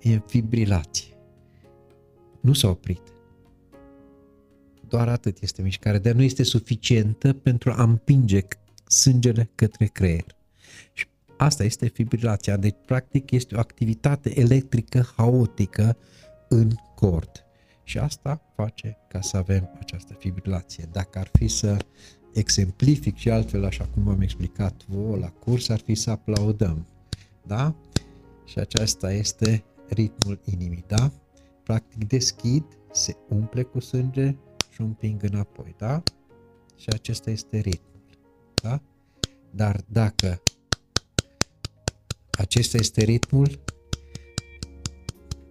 E 0.00 0.12
în 0.12 0.22
fibrilație. 0.26 1.14
Nu 2.40 2.52
s-a 2.52 2.68
oprit. 2.68 3.00
Doar 4.88 5.08
atât 5.08 5.42
este 5.42 5.62
mișcare, 5.62 5.98
dar 5.98 6.12
nu 6.12 6.22
este 6.22 6.42
suficientă 6.42 7.32
pentru 7.32 7.70
a 7.70 7.82
împinge 7.82 8.40
sângele 8.88 9.50
către 9.54 9.86
creier. 9.86 10.36
Și 10.92 11.06
asta 11.36 11.64
este 11.64 11.86
fibrilația, 11.86 12.56
deci 12.56 12.76
practic 12.86 13.30
este 13.30 13.54
o 13.54 13.58
activitate 13.58 14.40
electrică 14.40 15.12
haotică 15.16 15.96
în 16.48 16.70
cord. 16.94 17.45
Și 17.86 17.98
asta 17.98 18.42
face 18.54 18.96
ca 19.08 19.20
să 19.20 19.36
avem 19.36 19.70
această 19.80 20.14
fibrilație. 20.14 20.88
Dacă 20.92 21.18
ar 21.18 21.28
fi 21.32 21.48
să 21.48 21.76
exemplific 22.32 23.16
și 23.16 23.30
altfel, 23.30 23.64
așa 23.64 23.88
cum 23.94 24.08
am 24.08 24.20
explicat 24.20 24.84
vouă 24.86 25.16
la 25.16 25.28
curs, 25.28 25.68
ar 25.68 25.78
fi 25.78 25.94
să 25.94 26.10
aplaudăm. 26.10 26.86
Da? 27.42 27.74
Și 28.44 28.58
aceasta 28.58 29.12
este 29.12 29.64
ritmul 29.88 30.40
inimii, 30.44 30.84
da? 30.86 31.12
Practic 31.62 32.04
deschid, 32.04 32.64
se 32.92 33.16
umple 33.28 33.62
cu 33.62 33.80
sânge 33.80 34.36
și 34.70 34.80
împing 34.80 35.22
înapoi, 35.22 35.74
da? 35.78 36.02
Și 36.76 36.88
acesta 36.88 37.30
este 37.30 37.58
ritmul, 37.58 38.02
da? 38.62 38.80
Dar 39.50 39.80
dacă 39.88 40.42
acesta 42.30 42.76
este 42.76 43.04
ritmul, 43.04 43.60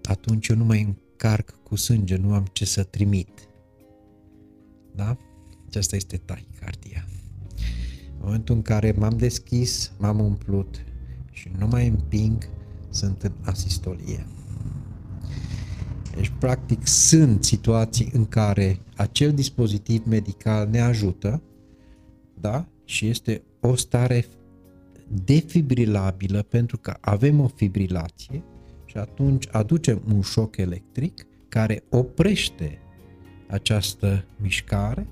atunci 0.04 0.48
eu 0.48 0.56
nu 0.56 0.64
mai 0.64 0.82
încarc 1.16 1.64
cu 1.64 1.76
sânge, 1.76 2.16
nu 2.16 2.34
am 2.34 2.46
ce 2.52 2.66
să 2.66 2.84
trimit. 2.84 3.48
Da? 4.96 5.18
Aceasta 5.68 5.96
este 5.96 6.18
tachicardia. 6.18 7.06
În 8.12 8.22
momentul 8.22 8.56
în 8.56 8.62
care 8.62 8.96
m-am 8.98 9.18
deschis, 9.18 9.92
m-am 9.98 10.20
umplut 10.20 10.86
și 11.32 11.52
nu 11.58 11.68
mai 11.68 11.88
împing, 11.88 12.50
sunt 12.90 13.24
în 13.24 13.32
asistolie. 13.42 14.26
Deci, 16.16 16.32
practic, 16.40 16.88
sunt 16.88 17.44
situații 17.44 18.10
în 18.14 18.26
care 18.26 18.80
acel 18.96 19.34
dispozitiv 19.34 20.06
medical 20.06 20.70
ne 20.70 20.80
ajută, 20.80 21.42
da? 22.40 22.68
Și 22.86 23.08
este 23.08 23.44
o 23.60 23.76
stare 23.76 24.26
defibrilabilă 25.26 26.42
pentru 26.42 26.78
că 26.78 26.98
avem 27.02 27.40
o 27.40 27.48
fibrilație 27.48 28.44
și 28.96 29.02
atunci 29.02 29.48
aducem 29.52 30.02
un 30.14 30.22
șoc 30.22 30.58
electric 30.58 31.26
care 31.50 31.84
oprește 31.90 32.80
această 33.48 34.26
mișcare, 34.42 35.08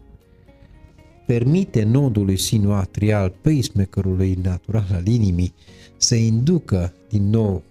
permite 1.25 1.83
nodului 1.83 2.37
sinuatrial, 2.37 3.33
pacemaker-ului 3.41 4.33
natural 4.33 4.87
al 4.91 5.07
inimii, 5.07 5.53
să 5.97 6.15
inducă 6.15 6.93
din 7.09 7.29
nou 7.29 7.63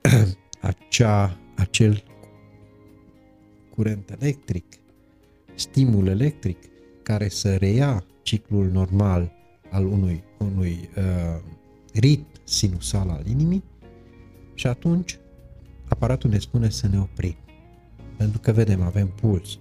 acea, 0.60 1.38
acel 1.56 2.02
curent 3.74 4.16
electric, 4.20 4.64
stimul 5.54 6.06
electric, 6.06 6.58
care 7.02 7.28
să 7.28 7.56
reia 7.56 8.04
ciclul 8.22 8.70
normal 8.70 9.32
al 9.70 9.86
unui, 9.86 10.22
unui 10.38 10.88
uh, 10.96 11.42
ritm 11.92 12.26
sinusal 12.44 13.08
al 13.08 13.26
inimii 13.26 13.62
și 14.60 14.66
atunci 14.66 15.18
aparatul 15.88 16.30
ne 16.30 16.38
spune 16.38 16.70
să 16.70 16.88
ne 16.90 16.98
oprim. 16.98 17.36
Pentru 18.16 18.40
că 18.40 18.52
vedem, 18.52 18.82
avem 18.82 19.08
puls. 19.20 19.58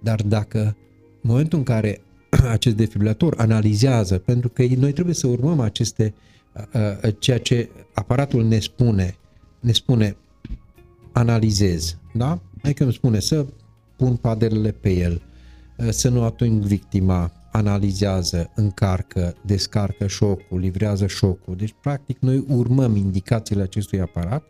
Dar 0.00 0.22
dacă 0.22 0.76
în 1.20 1.30
momentul 1.30 1.58
în 1.58 1.64
care 1.64 2.00
acest 2.56 2.76
defibrilator 2.76 3.34
analizează, 3.36 4.18
pentru 4.18 4.48
că 4.48 4.64
noi 4.76 4.92
trebuie 4.92 5.14
să 5.14 5.26
urmăm 5.26 5.60
aceste, 5.60 6.14
ceea 7.18 7.38
ce 7.38 7.68
aparatul 7.92 8.44
ne 8.44 8.58
spune, 8.58 9.16
ne 9.60 9.72
spune 9.72 10.16
analizez, 11.12 11.96
da? 12.14 12.40
Adică 12.62 12.82
îmi 12.82 12.92
spune 12.92 13.20
să 13.20 13.46
pun 13.96 14.16
paderele 14.16 14.70
pe 14.70 14.90
el, 14.90 15.22
să 15.88 16.08
nu 16.08 16.22
ating 16.22 16.62
victima, 16.62 17.32
analizează, 17.56 18.50
încarcă, 18.54 19.34
descarcă 19.44 20.06
șocul, 20.06 20.58
livrează 20.58 21.06
șocul. 21.06 21.56
Deci, 21.56 21.74
practic, 21.80 22.18
noi 22.18 22.44
urmăm 22.48 22.96
indicațiile 22.96 23.62
acestui 23.62 24.00
aparat 24.00 24.44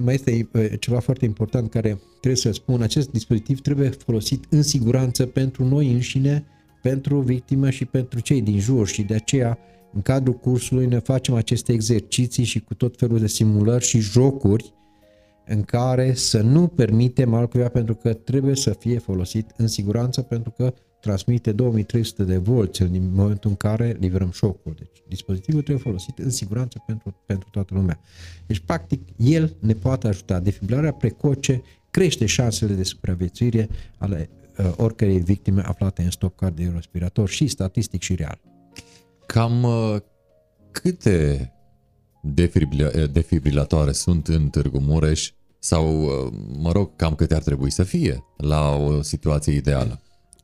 mai 0.00 0.14
este 0.14 0.48
ceva 0.78 0.98
foarte 0.98 1.24
important 1.24 1.70
care 1.70 2.00
trebuie 2.10 2.36
să 2.36 2.52
spun, 2.52 2.82
acest 2.82 3.10
dispozitiv 3.10 3.60
trebuie 3.60 3.88
folosit 3.88 4.44
în 4.48 4.62
siguranță 4.62 5.26
pentru 5.26 5.64
noi 5.64 5.92
înșine, 5.92 6.44
pentru 6.82 7.20
victimă 7.20 7.70
și 7.70 7.84
pentru 7.84 8.20
cei 8.20 8.42
din 8.42 8.58
jur 8.58 8.86
și 8.86 9.02
de 9.02 9.14
aceea 9.14 9.58
în 9.92 10.02
cadrul 10.02 10.34
cursului 10.34 10.86
ne 10.86 10.98
facem 10.98 11.34
aceste 11.34 11.72
exerciții 11.72 12.44
și 12.44 12.60
cu 12.60 12.74
tot 12.74 12.96
felul 12.96 13.18
de 13.18 13.26
simulări 13.26 13.84
și 13.84 13.98
jocuri 14.00 14.72
în 15.46 15.62
care 15.62 16.14
să 16.14 16.40
nu 16.40 16.66
permitem 16.66 17.34
altcuiva 17.34 17.68
pentru 17.68 17.94
că 17.94 18.12
trebuie 18.12 18.54
să 18.54 18.70
fie 18.70 18.98
folosit 18.98 19.52
în 19.56 19.66
siguranță 19.66 20.22
pentru 20.22 20.50
că 20.50 20.74
transmite 21.00 21.52
2300 21.52 22.22
de 22.22 22.36
volți 22.36 22.82
în 22.82 23.12
momentul 23.14 23.50
în 23.50 23.56
care 23.56 23.96
livrăm 24.00 24.30
șocul. 24.30 24.74
Deci 24.78 25.02
dispozitivul 25.08 25.62
trebuie 25.62 25.84
folosit 25.84 26.18
în 26.18 26.30
siguranță 26.30 26.82
pentru, 26.86 27.16
pentru 27.26 27.48
toată 27.50 27.74
lumea. 27.74 28.00
Deci, 28.46 28.58
practic, 28.58 29.00
el 29.16 29.56
ne 29.60 29.72
poate 29.72 30.08
ajuta. 30.08 30.40
Defibrilarea 30.40 30.92
precoce 30.92 31.62
crește 31.90 32.26
șansele 32.26 32.74
de 32.74 32.82
supraviețuire 32.82 33.68
ale 33.98 34.30
uh, 34.58 34.72
oricărei 34.76 35.18
victime 35.18 35.62
aflate 35.62 36.02
în 36.02 36.10
stop 36.10 36.36
cardiorespirator 36.36 37.28
și 37.28 37.46
statistic 37.46 38.02
și 38.02 38.14
real. 38.14 38.40
Cam 39.26 39.62
uh, 39.62 39.96
câte 40.70 41.52
defibrila- 42.20 43.10
defibrilatoare 43.12 43.92
sunt 43.92 44.28
în 44.28 44.48
Târgu 44.48 44.78
Mureș 44.78 45.32
sau, 45.58 46.02
uh, 46.02 46.32
mă 46.58 46.72
rog, 46.72 46.96
cam 46.96 47.14
câte 47.14 47.34
ar 47.34 47.42
trebui 47.42 47.70
să 47.70 47.82
fie 47.82 48.24
la 48.36 48.74
o 48.74 49.02
situație 49.02 49.52
ideală? 49.52 50.00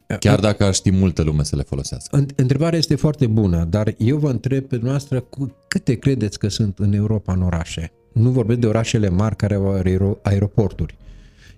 Chiar 0.07 0.41
dacă 0.41 0.65
ar 0.65 0.75
ști 0.75 0.91
multă 0.91 1.23
lume 1.23 1.43
să 1.43 1.57
le 1.57 1.63
folosească. 1.63 2.27
Întrebarea 2.37 2.79
este 2.79 2.95
foarte 2.95 3.27
bună, 3.27 3.65
dar 3.65 3.95
eu 3.99 4.17
vă 4.17 4.31
întreb 4.31 4.65
pe 4.65 4.75
dumneavoastră 4.75 5.21
cu 5.21 5.57
câte 5.69 5.95
credeți 5.95 6.39
că 6.39 6.49
sunt 6.49 6.79
în 6.79 6.93
Europa 6.93 7.33
în 7.33 7.43
orașe? 7.43 7.93
Nu 8.13 8.31
vorbesc 8.31 8.59
de 8.59 8.67
orașele 8.67 9.09
mari 9.09 9.37
care 9.37 9.55
au 9.55 10.21
aeroporturi, 10.23 10.97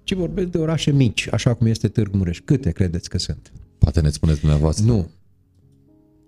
ci 0.03 0.15
vorbesc 0.15 0.49
de 0.49 0.59
orașe 0.59 0.91
mici, 0.91 1.29
așa 1.31 1.55
cum 1.55 1.67
este 1.67 1.89
Târgu 1.89 2.17
Mureș. 2.17 2.41
Câte 2.45 2.71
credeți 2.71 3.09
că 3.09 3.19
sunt? 3.19 3.53
Poate 3.79 4.01
ne 4.01 4.11
spuneți 4.11 4.41
dumneavoastră. 4.41 4.85
Nu. 4.85 5.11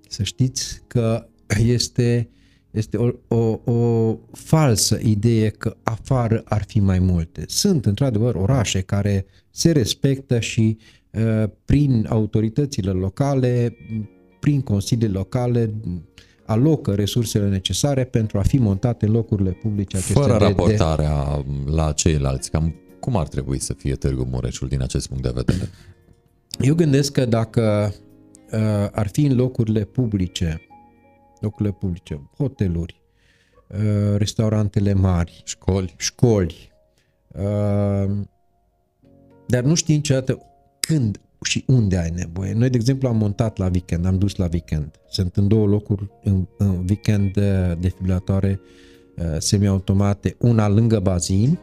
Să 0.08 0.22
știți 0.22 0.82
că 0.86 1.28
este, 1.64 2.28
este 2.70 2.96
o, 2.96 3.10
o, 3.28 3.72
o 3.72 4.16
falsă 4.32 4.98
idee 5.02 5.48
că 5.48 5.76
afară 5.82 6.42
ar 6.44 6.64
fi 6.66 6.80
mai 6.80 6.98
multe. 6.98 7.44
Sunt, 7.46 7.86
într-adevăr, 7.86 8.34
orașe 8.34 8.80
care 8.80 9.26
se 9.50 9.72
respectă 9.72 10.40
și 10.40 10.76
uh, 10.78 10.97
Uh, 10.97 10.97
prin 11.64 12.06
autoritățile 12.08 12.90
locale, 12.90 13.76
prin 14.40 14.60
consiliile 14.60 15.12
locale, 15.12 15.74
alocă 16.46 16.94
resursele 16.94 17.48
necesare 17.48 18.04
pentru 18.04 18.38
a 18.38 18.42
fi 18.42 18.58
montate 18.58 19.06
în 19.06 19.12
locurile 19.12 19.50
publice 19.50 19.96
acestea. 19.96 20.22
Fără 20.22 20.38
de, 20.38 20.44
raportarea 20.44 21.44
de... 21.64 21.70
la 21.70 21.92
ceilalți, 21.92 22.50
cam 22.50 22.74
cum 23.00 23.16
ar 23.16 23.28
trebui 23.28 23.58
să 23.58 23.72
fie 23.72 23.94
Târgu 23.94 24.24
Mureșul 24.30 24.68
din 24.68 24.82
acest 24.82 25.08
punct 25.08 25.22
de 25.22 25.32
vedere? 25.34 25.68
Eu 26.60 26.74
gândesc 26.74 27.12
că 27.12 27.24
dacă 27.24 27.94
uh, 28.52 28.88
ar 28.92 29.08
fi 29.08 29.24
în 29.24 29.36
locurile 29.36 29.84
publice, 29.84 30.60
locurile 31.40 31.74
publice, 31.78 32.30
hoteluri, 32.36 33.02
uh, 33.68 34.16
restaurantele 34.16 34.92
mari, 34.92 35.42
Școli. 35.44 35.94
școli, 35.96 36.72
uh, 37.28 38.10
dar 39.46 39.62
nu 39.62 39.74
știi 39.74 39.94
niciodată 39.94 40.47
când 40.88 41.20
și 41.42 41.64
unde 41.66 41.96
ai 41.96 42.10
nevoie. 42.14 42.52
Noi, 42.52 42.70
de 42.70 42.76
exemplu, 42.76 43.08
am 43.08 43.16
montat 43.16 43.56
la 43.56 43.68
weekend, 43.72 44.06
am 44.06 44.18
dus 44.18 44.36
la 44.36 44.48
weekend. 44.52 44.90
Sunt 45.08 45.36
în 45.36 45.48
două 45.48 45.66
locuri 45.66 46.10
în, 46.22 46.46
în 46.58 46.84
weekend 46.88 47.36
uh, 47.36 47.78
defibrilatoare 47.80 48.60
uh, 49.16 49.24
semiautomate, 49.38 50.36
una 50.38 50.68
lângă 50.68 51.00
bazin 51.00 51.58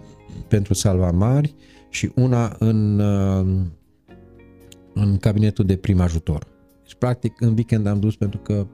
pentru 0.48 0.74
salvamari 0.74 1.56
și 1.90 2.12
una 2.16 2.56
în, 2.60 3.00
uh, 3.00 3.62
în 4.94 5.18
cabinetul 5.18 5.66
de 5.66 5.76
prim 5.76 6.00
ajutor. 6.00 6.48
Deci, 6.84 6.96
practic, 6.96 7.42
în 7.42 7.54
weekend 7.54 7.88
am 7.88 8.00
dus 8.00 8.16
pentru 8.16 8.40
că 8.40 8.68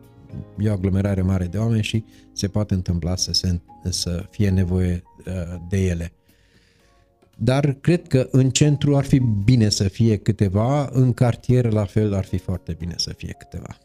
e 0.58 0.70
o 0.70 0.72
aglomerare 0.72 1.22
mare 1.22 1.46
de 1.46 1.58
oameni 1.58 1.84
și 1.84 2.04
se 2.32 2.48
poate 2.48 2.74
întâmpla 2.74 3.16
să, 3.16 3.34
se, 3.34 3.60
să 3.90 4.26
fie 4.30 4.50
nevoie 4.50 5.04
uh, 5.26 5.60
de 5.70 5.86
ele. 5.86 6.14
Dar 7.44 7.78
cred 7.82 8.08
că 8.08 8.28
în 8.32 8.50
centru 8.50 8.96
ar 8.96 9.04
fi 9.04 9.20
bine 9.20 9.70
să 9.70 9.84
fie 9.84 10.18
câteva, 10.18 10.90
în 10.92 11.14
cartier 11.14 11.72
la 11.72 11.84
fel 11.84 12.14
ar 12.14 12.26
fi 12.26 12.38
foarte 12.38 12.76
bine 12.80 12.94
să 12.98 13.14
fie 13.18 13.36
câteva. 13.38 13.78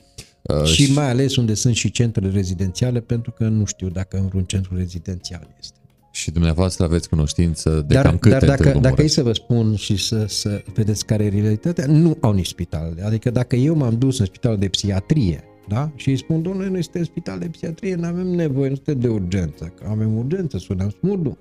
Uh, 0.42 0.64
Și 0.64 0.92
mai 0.92 1.11
ales 1.11 1.36
unde 1.36 1.54
sunt 1.54 1.74
și 1.74 1.90
centrele 1.90 2.30
rezidențiale, 2.30 3.00
pentru 3.00 3.30
că 3.30 3.48
nu 3.48 3.64
știu 3.64 3.88
dacă 3.88 4.16
în 4.16 4.26
vreun 4.26 4.44
centru 4.44 4.76
rezidențial 4.76 5.48
este. 5.61 5.78
și 6.11 6.30
dumneavoastră 6.30 6.84
aveți 6.84 7.09
cunoștință 7.09 7.84
de 7.86 7.94
dar, 7.94 8.04
cam 8.04 8.18
câte 8.18 8.34
dar 8.34 8.44
dacă, 8.44 8.62
Târgu 8.62 8.78
dacă 8.78 8.94
e 8.94 8.96
Mureș? 8.96 9.12
să 9.12 9.22
vă 9.22 9.32
spun 9.32 9.74
și 9.76 9.96
să, 9.96 10.24
să 10.28 10.62
vedeți 10.74 11.04
care 11.07 11.24
e 11.24 11.28
realitatea, 11.28 11.86
nu 11.86 12.16
au 12.20 12.32
nici 12.32 12.46
spital. 12.46 12.98
Adică 13.04 13.30
dacă 13.30 13.57
eu 13.57 13.74
m-am 13.76 13.98
dus 13.98 14.18
în 14.18 14.24
spitalul 14.24 14.59
de 14.59 14.68
psihiatrie, 14.68 15.44
da? 15.68 15.92
Și 15.94 16.09
îi 16.09 16.16
spun, 16.16 16.42
domnule, 16.42 16.68
noi 16.68 16.82
suntem 16.82 17.04
spital 17.04 17.38
de 17.38 17.46
psihiatrie, 17.48 17.94
nu 17.94 18.07
avem 18.07 18.26
nevoie, 18.26 18.68
nu 18.68 18.74
suntem 18.74 19.00
de 19.00 19.09
urgență, 19.09 19.64
că 19.64 19.86
avem 19.88 20.16
urgență, 20.16 20.59
sunăm 20.59 20.90
smurdu. 20.90 21.38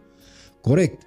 Corect. 0.62 1.02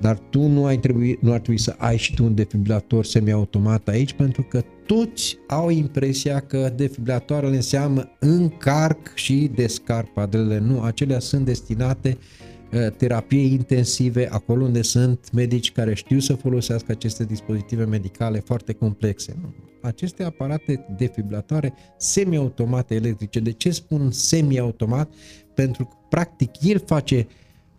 Dar 0.00 0.18
tu 0.18 0.46
nu, 0.46 0.64
ai 0.64 0.78
trebui, 0.78 1.18
nu 1.20 1.32
ar 1.32 1.40
trebui 1.40 1.60
să 1.60 1.74
ai 1.78 1.96
și 1.96 2.14
tu 2.14 2.24
un 2.24 2.34
defibrilator 2.34 3.04
semiautomat 3.04 3.88
aici, 3.88 4.12
pentru 4.12 4.42
că 4.42 4.62
toți 4.86 5.38
au 5.46 5.70
impresia 5.70 6.40
că 6.40 6.72
defibrilatoarele 6.76 7.56
înseamnă 7.56 8.10
încarc 8.18 9.14
și 9.14 9.50
descarc 9.54 10.12
padrele. 10.12 10.58
Nu, 10.58 10.80
acelea 10.80 11.18
sunt 11.18 11.44
destinate 11.44 12.18
uh, 12.72 12.90
terapiei 12.96 13.52
intensive, 13.52 14.28
acolo 14.30 14.64
unde 14.64 14.82
sunt 14.82 15.32
medici 15.32 15.72
care 15.72 15.94
știu 15.94 16.18
să 16.18 16.34
folosească 16.34 16.92
aceste 16.92 17.24
dispozitive 17.24 17.84
medicale 17.84 18.40
foarte 18.40 18.72
complexe. 18.72 19.36
Nu. 19.40 19.54
Aceste 19.82 20.22
aparate 20.22 20.86
defibrilatoare 20.96 21.72
semiautomate 21.96 22.94
electrice. 22.94 23.40
De 23.40 23.52
ce 23.52 23.70
spun 23.70 24.10
semiautomat? 24.10 25.12
Pentru 25.54 25.84
că, 25.84 25.94
practic, 26.08 26.50
el 26.62 26.82
face 26.86 27.26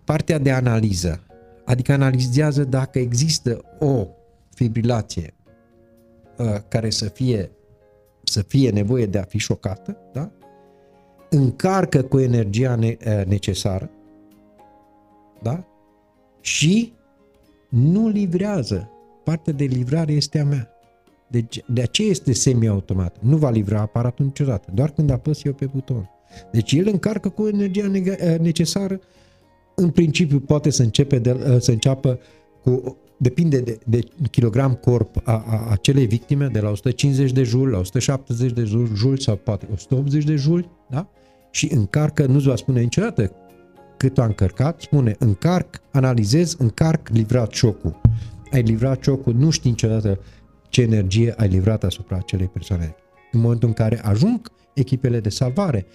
partea 0.04 0.40
de 0.40 0.52
analiză, 0.52 1.24
adică 1.70 1.92
analizează 1.94 2.64
dacă 2.64 3.00
există 3.00 3.62
o 3.80 4.08
fibrilație 4.54 5.34
uh, 6.38 6.56
care 6.68 6.90
să 6.90 7.06
fie 7.10 7.52
să 8.24 8.42
fie 8.42 8.70
nevoie 8.70 9.06
de 9.06 9.18
a 9.18 9.24
fi 9.24 9.38
șocată, 9.38 9.98
da? 10.14 10.32
încarcă 11.30 12.02
cu 12.02 12.20
energia 12.20 12.76
ne, 12.76 12.98
uh, 13.06 13.26
necesară 13.26 13.90
da? 15.42 15.64
și 16.42 16.94
nu 17.70 18.08
livrează. 18.08 18.90
Partea 19.24 19.54
de 19.54 19.64
livrare 19.64 20.12
este 20.12 20.40
a 20.40 20.46
mea. 20.46 20.70
Deci, 21.28 21.64
de 21.68 21.82
aceea 21.82 22.10
este 22.10 22.34
semi-automat. 22.34 23.16
Nu 23.20 23.38
va 23.38 23.50
livra 23.50 23.80
aparatul 23.80 24.26
niciodată, 24.26 24.72
doar 24.74 24.92
când 24.92 25.10
apăs 25.10 25.44
eu 25.44 25.54
pe 25.54 25.66
buton. 25.66 26.10
Deci 26.52 26.72
el 26.72 26.88
încarcă 26.88 27.30
cu 27.30 27.48
energia 27.48 27.92
neg- 27.92 28.34
uh, 28.34 28.40
necesară. 28.40 29.00
În 29.80 29.90
principiu 29.90 30.40
poate 30.40 30.70
să, 30.70 30.84
începe 30.84 31.20
de, 31.20 31.32
uh, 31.32 31.60
să 31.60 31.72
înceapă 31.72 32.20
cu 32.62 32.98
depinde 33.18 33.60
de, 33.60 33.80
de 33.86 34.00
kilogram 34.32 34.74
corp 34.74 35.16
a, 35.24 35.44
a 35.48 35.68
acelei 35.70 36.06
victime, 36.06 36.48
de 36.48 36.60
la 36.60 36.70
150 36.70 37.32
de 37.32 37.44
juli 37.44 37.72
la 37.72 37.78
170 37.78 38.52
de 38.52 38.64
juli, 38.64 38.92
juli 38.96 39.22
sau 39.22 39.36
poate 39.36 39.68
180 39.74 40.24
de 40.24 40.36
juli, 40.36 40.70
da? 40.90 41.10
Și 41.52 41.74
încarcă, 41.74 42.26
nu-ți 42.26 42.48
va 42.48 42.56
spune 42.56 42.82
niciodată 42.82 43.32
cât 43.98 44.18
a 44.18 44.26
încărcat, 44.26 44.82
spune 44.82 45.16
încarc, 45.20 45.82
analizez, 45.92 46.56
încarc, 46.58 47.08
livrat 47.08 47.52
șocul. 47.52 48.02
Ai 48.52 48.62
livrat 48.62 49.04
șocul, 49.04 49.34
nu 49.34 49.50
știi 49.50 49.70
niciodată 49.70 50.20
ce 50.70 50.82
energie 50.82 51.34
ai 51.38 51.48
livrat 51.48 51.84
asupra 51.84 52.18
acelei 52.18 52.48
persoane. 52.48 52.96
În 53.32 53.40
momentul 53.40 53.68
în 53.68 53.74
care 53.74 54.02
ajung 54.04 54.52
echipele 54.74 55.20
de 55.20 55.30
salvare, 55.30 55.86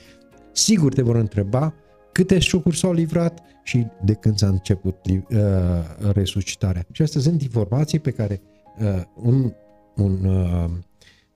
sigur 0.53 0.93
te 0.93 1.03
vor 1.03 1.17
întreba 1.17 1.75
câte 2.15 2.39
șocuri 2.39 2.77
s-au 2.77 2.93
livrat 2.93 3.43
și 3.63 3.87
de 4.05 4.13
când 4.13 4.39
s-a 4.39 4.47
început 4.47 4.97
uh, 5.07 5.39
resuscitarea. 6.13 6.87
Și 6.93 7.03
astea 7.03 7.21
sunt 7.21 7.43
informații 7.43 7.99
pe 7.99 8.11
care 8.11 8.41
uh, 8.79 9.03
un, 9.15 9.53
un 9.95 10.25
uh, 10.25 10.71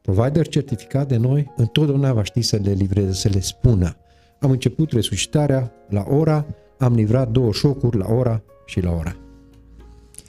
provider 0.01 0.49
certificat 0.49 1.09
de 1.09 1.17
noi 1.17 1.53
întotdeauna 1.57 2.13
va 2.13 2.23
ști 2.23 2.41
să 2.41 2.59
le 2.63 2.73
livreze, 2.73 3.13
să 3.13 3.29
le 3.29 3.41
spună. 3.41 3.97
Am 4.41 4.51
început 4.51 4.93
resuscitarea 4.93 5.73
la 5.89 6.05
ora, 6.09 6.47
am 6.79 6.95
livrat 6.95 7.31
două 7.31 7.53
șocuri 7.53 7.97
la 7.97 8.13
ora 8.13 8.43
și 8.67 8.81
la 8.81 8.91
ora. 8.91 9.17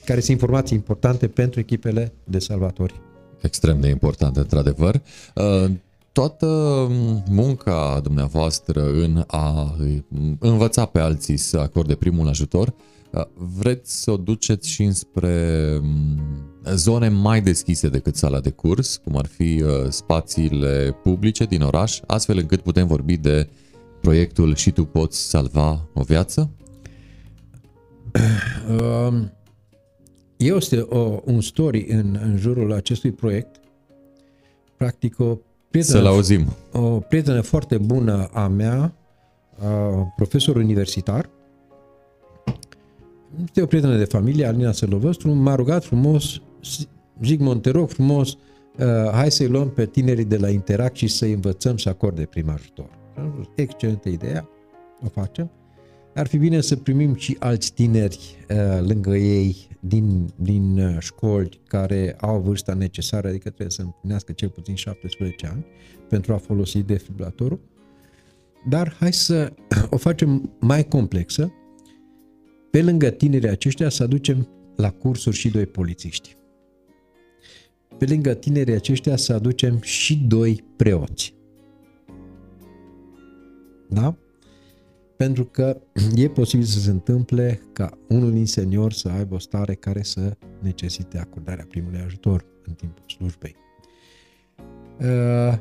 Care 0.06 0.20
sunt 0.20 0.32
informații 0.40 0.78
importante 0.78 1.28
pentru 1.28 1.60
echipele 1.60 2.14
de 2.24 2.40
salvatori. 2.40 3.02
Extrem 3.42 3.80
de 3.80 3.88
important, 3.88 4.38
într-adevăr. 4.38 5.02
Uh, 5.36 5.72
Toată 6.12 6.48
munca 7.30 8.00
dumneavoastră 8.04 8.92
în 8.92 9.24
a 9.28 9.76
învăța 10.40 10.86
pe 10.86 11.00
alții 11.00 11.38
să 11.38 11.58
acorde 11.58 11.96
primul 11.96 12.28
ajutor, 12.28 12.74
uh, 13.12 13.24
vreți 13.34 14.02
să 14.02 14.12
o 14.12 14.18
duceți 14.18 14.70
și 14.70 14.84
înspre 14.84 15.78
mm, 15.82 16.20
zone 16.74 17.10
mai 17.10 17.42
deschise 17.42 17.90
decât 17.90 18.16
sala 18.16 18.40
de 18.40 18.50
curs, 18.50 18.98
cum 18.98 19.18
ar 19.18 19.26
fi 19.26 19.62
uh, 19.62 19.70
spațiile 19.90 20.98
publice 21.04 21.46
din 21.46 21.62
oraș, 21.62 22.00
astfel 22.08 22.38
încât 22.38 22.62
putem 22.62 22.88
vorbi 22.88 23.18
de 23.18 23.50
proiectul 24.02 24.56
Și 24.56 24.72
tu 24.72 24.86
poți 24.86 25.30
salva 25.30 25.90
o 25.94 26.02
viață? 26.02 26.50
Um, 28.80 29.32
Este 30.38 30.80
o, 30.80 31.22
un 31.26 31.42
story 31.42 31.86
în, 31.90 32.20
în 32.22 32.38
jurul 32.38 32.74
acestui 32.74 33.12
proiect. 33.12 33.60
Practic 34.78 35.20
o 35.20 35.38
prietenă, 35.70 35.98
Să-l 35.98 36.08
auzim. 36.08 36.46
o 36.72 37.00
prietenă 37.00 37.42
foarte 37.42 37.78
bună 37.78 38.30
a 38.34 38.48
mea, 38.48 38.94
a, 39.64 39.68
profesor 40.16 40.56
universitar, 40.56 41.30
este 43.44 43.62
o 43.62 43.66
prietenă 43.66 43.98
de 43.98 44.04
familie, 44.06 44.46
Alina 44.46 44.72
Sălovăstru, 44.72 45.32
m-a 45.32 45.56
rugat 45.56 45.84
frumos, 45.84 46.42
Zigmund, 47.24 47.62
te 47.62 47.70
rog 47.70 47.90
frumos, 47.90 48.30
uh, 48.30 48.86
hai 49.12 49.32
să-i 49.32 49.48
luăm 49.48 49.70
pe 49.70 49.86
tinerii 49.86 50.26
de 50.26 50.38
la 50.38 50.50
Interact 50.50 50.96
și 50.96 51.08
să-i 51.08 51.32
învățăm 51.34 51.78
să 51.78 51.90
acorde 51.90 52.26
prim 52.26 52.50
ajutor. 52.50 52.90
Am 53.18 53.34
zis, 53.38 53.48
Excelentă 53.56 54.10
ideea, 54.10 54.48
o 55.06 55.08
facem. 55.10 55.52
Ar 56.20 56.28
fi 56.28 56.38
bine 56.38 56.62
să 56.62 56.76
primim 56.76 57.16
și 57.16 57.36
alți 57.40 57.74
tineri 57.74 58.36
uh, 58.50 58.88
lângă 58.88 59.18
ei 59.18 59.68
din, 59.80 60.34
din 60.36 60.80
uh, 60.80 60.96
școli 61.00 61.62
care 61.68 62.16
au 62.20 62.40
vârsta 62.40 62.74
necesară, 62.74 63.28
adică 63.28 63.50
trebuie 63.50 63.70
să 63.70 63.82
împlinească 63.82 64.32
cel 64.32 64.50
puțin 64.50 64.76
17 64.76 65.48
ani 65.48 65.66
pentru 66.10 66.34
a 66.34 66.38
folosi 66.38 66.84
defibrilatorul. 66.84 67.60
Dar 68.70 68.96
hai 69.00 69.14
să 69.14 69.54
o 69.90 69.98
facem 69.98 70.52
mai 70.60 70.88
complexă. 70.88 71.54
Pe 72.72 72.82
lângă 72.82 73.10
tinerii 73.10 73.50
aceștia 73.50 73.90
să 73.90 74.04
aducem 74.04 74.48
la 74.76 74.92
cursuri 74.92 75.36
și 75.36 75.50
doi 75.50 75.66
polițiști. 75.66 76.36
Pe 77.98 78.06
lângă 78.06 78.34
tinerii 78.34 78.74
aceștia 78.74 79.16
să 79.16 79.34
aducem 79.34 79.80
și 79.82 80.18
doi 80.28 80.64
preoți. 80.76 81.34
Da? 83.90 84.18
Pentru 85.24 85.46
că 85.46 85.78
e 86.16 86.28
posibil 86.28 86.66
să 86.66 86.80
se 86.80 86.90
întâmple 86.90 87.62
ca 87.74 87.98
unul 88.08 88.32
din 88.32 88.46
seniori 88.46 88.96
să 88.96 89.10
aibă 89.10 89.36
o 89.36 89.40
stare 89.40 89.74
care 89.74 90.04
să 90.04 90.38
necesite 90.60 91.18
acordarea 91.18 91.66
primului 91.70 92.00
ajutor 92.00 92.46
în 92.66 92.74
timpul 92.74 93.04
slujbei. 93.08 93.56
Uh, 95.00 95.58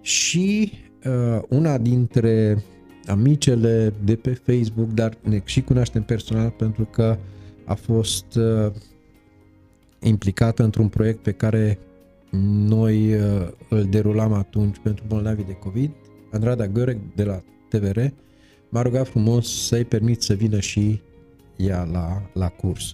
și 0.00 0.72
uh, 1.06 1.42
una 1.48 1.78
dintre 1.78 2.62
amicele 3.06 3.92
de 4.04 4.16
pe 4.16 4.34
Facebook, 4.34 4.88
dar 4.88 5.18
ne 5.22 5.40
și 5.44 5.62
cunoaștem 5.62 6.02
personal 6.02 6.50
pentru 6.50 6.84
că 6.84 7.18
a 7.64 7.74
fost 7.74 8.34
uh, 8.34 8.72
implicată 10.00 10.62
într-un 10.62 10.88
proiect 10.88 11.22
pe 11.22 11.32
care 11.32 11.78
noi 12.68 13.14
uh, 13.14 13.48
îl 13.68 13.84
derulam 13.84 14.32
atunci 14.32 14.76
pentru 14.82 15.04
bolnavii 15.08 15.44
de 15.44 15.52
COVID. 15.52 15.90
Andrada 16.32 16.66
Gărec 16.66 16.98
de 17.14 17.24
la 17.24 17.42
TVR 17.68 18.00
m-a 18.74 18.82
rugat 18.82 19.08
frumos 19.08 19.66
să-i 19.66 19.84
permit 19.84 20.22
să 20.22 20.34
vină 20.34 20.60
și 20.60 21.00
ea 21.56 21.84
la, 21.84 22.30
la 22.32 22.48
curs. 22.48 22.92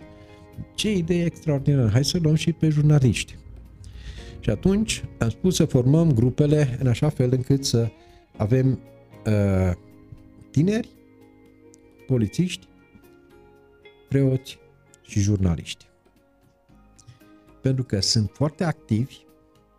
Ce 0.74 0.92
idee 0.92 1.24
extraordinară! 1.24 1.88
Hai 1.88 2.04
să 2.04 2.18
luăm 2.22 2.34
și 2.34 2.52
pe 2.52 2.68
jurnaliști. 2.68 3.36
Și 4.40 4.50
atunci 4.50 5.04
am 5.18 5.28
spus 5.28 5.54
să 5.54 5.64
formăm 5.64 6.12
grupele 6.12 6.76
în 6.80 6.86
așa 6.86 7.08
fel 7.08 7.32
încât 7.32 7.64
să 7.64 7.90
avem 8.36 8.80
uh, 9.26 9.72
tineri, 10.50 10.88
polițiști, 12.06 12.66
preoți 14.08 14.58
și 15.02 15.20
jurnaliști. 15.20 15.86
Pentru 17.60 17.84
că 17.84 18.00
sunt 18.00 18.30
foarte 18.32 18.64
activi 18.64 19.16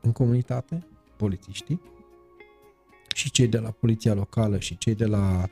în 0.01 0.11
comunitate, 0.11 0.87
polițiștii, 1.17 1.81
și 3.15 3.31
cei 3.31 3.47
de 3.47 3.57
la 3.57 3.71
poliția 3.71 4.13
locală 4.13 4.59
și 4.59 4.77
cei 4.77 4.95
de 4.95 5.05
la, 5.05 5.49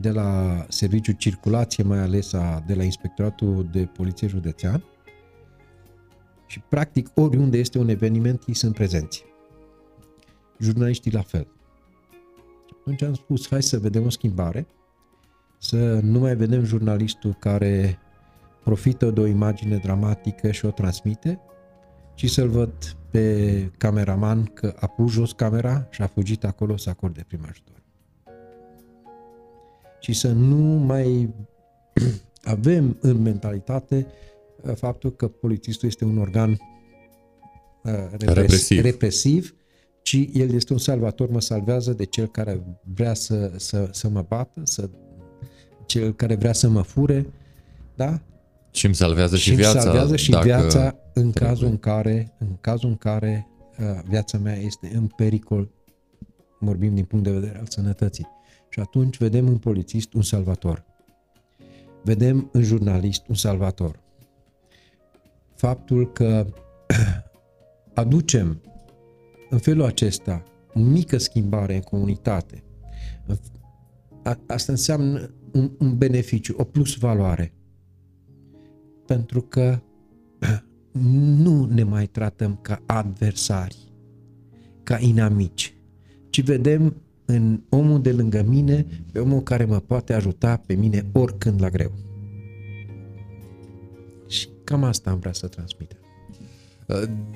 de 0.00 0.10
la 0.10 0.64
serviciul 0.68 1.14
circulație, 1.14 1.84
mai 1.84 1.98
ales 1.98 2.32
a, 2.32 2.62
de 2.66 2.74
la 2.74 2.82
inspectoratul 2.82 3.68
de 3.72 3.84
poliție 3.84 4.26
județean, 4.28 4.84
și 6.46 6.60
practic 6.68 7.08
oriunde 7.14 7.58
este 7.58 7.78
un 7.78 7.88
eveniment, 7.88 8.42
ei 8.46 8.54
sunt 8.54 8.74
prezenți. 8.74 9.24
Jurnaliștii 10.58 11.12
la 11.12 11.22
fel. 11.22 11.46
Atunci 12.80 13.02
am 13.02 13.14
spus, 13.14 13.48
hai 13.48 13.62
să 13.62 13.78
vedem 13.78 14.04
o 14.04 14.10
schimbare, 14.10 14.66
să 15.58 16.00
nu 16.02 16.18
mai 16.18 16.36
vedem 16.36 16.64
jurnalistul 16.64 17.34
care 17.34 17.98
profită 18.62 19.10
de 19.10 19.20
o 19.20 19.26
imagine 19.26 19.76
dramatică 19.76 20.50
și 20.50 20.64
o 20.64 20.70
transmite, 20.70 21.40
ci 22.14 22.30
să-l 22.30 22.48
văd 22.48 22.96
pe 23.10 23.70
cameraman 23.78 24.44
că 24.44 24.76
a 24.80 24.86
pus 24.86 25.12
jos 25.12 25.32
camera 25.32 25.86
și 25.90 26.02
a 26.02 26.06
fugit 26.06 26.44
acolo 26.44 26.76
să 26.76 26.90
acorde 26.90 27.24
prim 27.26 27.40
ajutor. 27.48 27.75
Și 30.06 30.12
să 30.12 30.32
nu 30.32 30.84
mai 30.84 31.34
avem 32.42 32.96
în 33.00 33.22
mentalitate 33.22 34.06
uh, 34.62 34.74
faptul 34.74 35.12
că 35.12 35.28
polițistul 35.28 35.88
este 35.88 36.04
un 36.04 36.18
organ 36.18 36.50
uh, 36.50 36.58
repres- 38.10 38.34
represiv. 38.34 38.82
represiv, 38.82 39.54
ci 40.02 40.28
el 40.32 40.54
este 40.54 40.72
un 40.72 40.78
salvator, 40.78 41.30
mă 41.30 41.40
salvează 41.40 41.92
de 41.92 42.04
cel 42.04 42.26
care 42.26 42.78
vrea 42.94 43.14
să, 43.14 43.52
să, 43.56 43.88
să 43.92 44.08
mă 44.08 44.24
bată, 44.28 44.60
să, 44.64 44.90
cel 45.86 46.14
care 46.14 46.34
vrea 46.34 46.52
să 46.52 46.68
mă 46.68 46.82
fure, 46.82 47.26
da? 47.94 48.20
Și 48.70 48.86
îmi 48.86 48.94
salvează 48.94 49.36
și, 49.36 49.48
și 49.50 49.54
viața. 49.54 49.80
salvează 49.80 50.16
și 50.16 50.30
viața 50.42 50.96
în 51.12 51.30
trebuie. 51.30 51.32
cazul 51.32 51.66
în 51.66 51.78
care, 51.78 52.36
în 52.38 52.56
cazul 52.60 52.88
în 52.88 52.96
care 52.96 53.46
uh, 53.78 54.00
viața 54.08 54.38
mea 54.38 54.56
este 54.56 54.90
în 54.94 55.06
pericol, 55.06 55.70
vorbim 56.60 56.94
din 56.94 57.04
punct 57.04 57.24
de 57.24 57.30
vedere 57.30 57.58
al 57.58 57.66
sănătății. 57.68 58.35
Și 58.76 58.82
atunci 58.82 59.18
vedem 59.18 59.46
în 59.46 59.58
polițist 59.58 60.12
un 60.12 60.22
salvator. 60.22 60.84
Vedem 62.02 62.48
în 62.52 62.62
jurnalist 62.62 63.28
un 63.28 63.34
salvator. 63.34 64.00
Faptul 65.54 66.12
că 66.12 66.46
aducem 67.94 68.60
în 69.50 69.58
felul 69.58 69.84
acesta 69.84 70.42
o 70.74 70.80
mică 70.80 71.18
schimbare 71.18 71.74
în 71.74 71.80
comunitate, 71.80 72.64
asta 74.46 74.72
înseamnă 74.72 75.34
un, 75.52 75.70
un 75.78 75.98
beneficiu, 75.98 76.54
o 76.58 76.64
plus 76.64 76.96
valoare 76.96 77.52
pentru 79.06 79.40
că 79.40 79.82
nu 81.42 81.64
ne 81.64 81.82
mai 81.82 82.06
tratăm 82.06 82.58
ca 82.62 82.82
adversari, 82.86 83.92
ca 84.82 84.98
inamici, 84.98 85.74
ci 86.30 86.42
vedem 86.42 87.00
în 87.26 87.60
omul 87.68 88.02
de 88.02 88.12
lângă 88.12 88.44
mine 88.48 88.86
pe 89.12 89.18
omul 89.18 89.42
care 89.42 89.64
mă 89.64 89.78
poate 89.78 90.12
ajuta 90.12 90.62
pe 90.66 90.74
mine 90.74 91.06
oricând 91.12 91.60
la 91.60 91.68
greu. 91.68 91.92
Și 94.28 94.48
cam 94.64 94.84
asta 94.84 95.10
am 95.10 95.18
vrea 95.18 95.32
să 95.32 95.46
transmitem. 95.46 95.98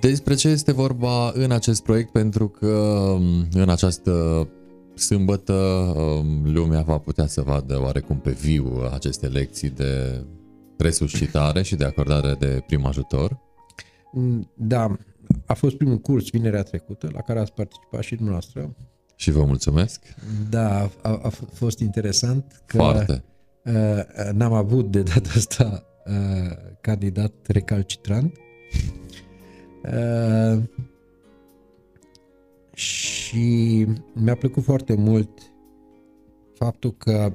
Despre 0.01 0.35
ce 0.35 0.49
este 0.49 0.73
vorba 0.73 1.31
în 1.35 1.51
acest 1.51 1.83
proiect? 1.83 2.11
Pentru 2.11 2.49
că 2.49 3.15
în 3.53 3.69
această 3.69 4.49
sâmbătă 4.95 5.53
um, 5.53 6.53
lumea 6.53 6.81
va 6.81 6.99
putea 6.99 7.27
să 7.27 7.41
vadă 7.41 7.81
oarecum 7.83 8.17
pe 8.17 8.31
viu 8.31 8.83
aceste 8.93 9.27
lecții 9.27 9.71
de 9.71 10.25
resuscitare 10.77 11.63
și 11.63 11.77
de 11.77 11.85
acordare 11.85 12.37
de 12.39 12.63
prim 12.67 12.87
ajutor. 12.87 13.39
Mm, 14.13 14.51
da, 14.55 14.97
a 15.47 15.55
fost 15.55 15.77
primul 15.77 15.99
curs 15.99 16.31
vinerea 16.31 16.63
trecută 16.63 17.11
la 17.13 17.21
care 17.21 17.39
ați 17.39 17.53
participat 17.53 18.03
și 18.03 18.15
dumneavoastră. 18.15 18.77
Și 19.21 19.31
vă 19.31 19.45
mulțumesc. 19.45 20.01
Da, 20.51 20.91
a, 21.03 21.21
a 21.23 21.29
fost 21.53 21.79
interesant 21.79 22.63
că 22.67 22.77
Foarte. 22.77 23.25
Uh, 23.65 24.31
n-am 24.33 24.53
avut 24.53 24.91
de 24.91 25.03
data 25.03 25.31
asta 25.35 25.85
uh, 26.07 26.57
candidat 26.81 27.33
recalcitrant. 27.47 28.37
Uh, 29.85 30.63
și 32.73 33.87
mi-a 34.15 34.35
plăcut 34.35 34.63
foarte 34.63 34.95
mult 34.95 35.31
faptul 36.55 36.97
că 36.97 37.33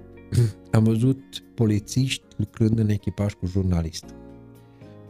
am 0.71 0.83
văzut 0.83 1.23
polițiști 1.55 2.25
lucrând 2.37 2.79
în 2.79 2.89
echipaj 2.89 3.33
cu 3.33 3.45
jurnalist, 3.45 4.05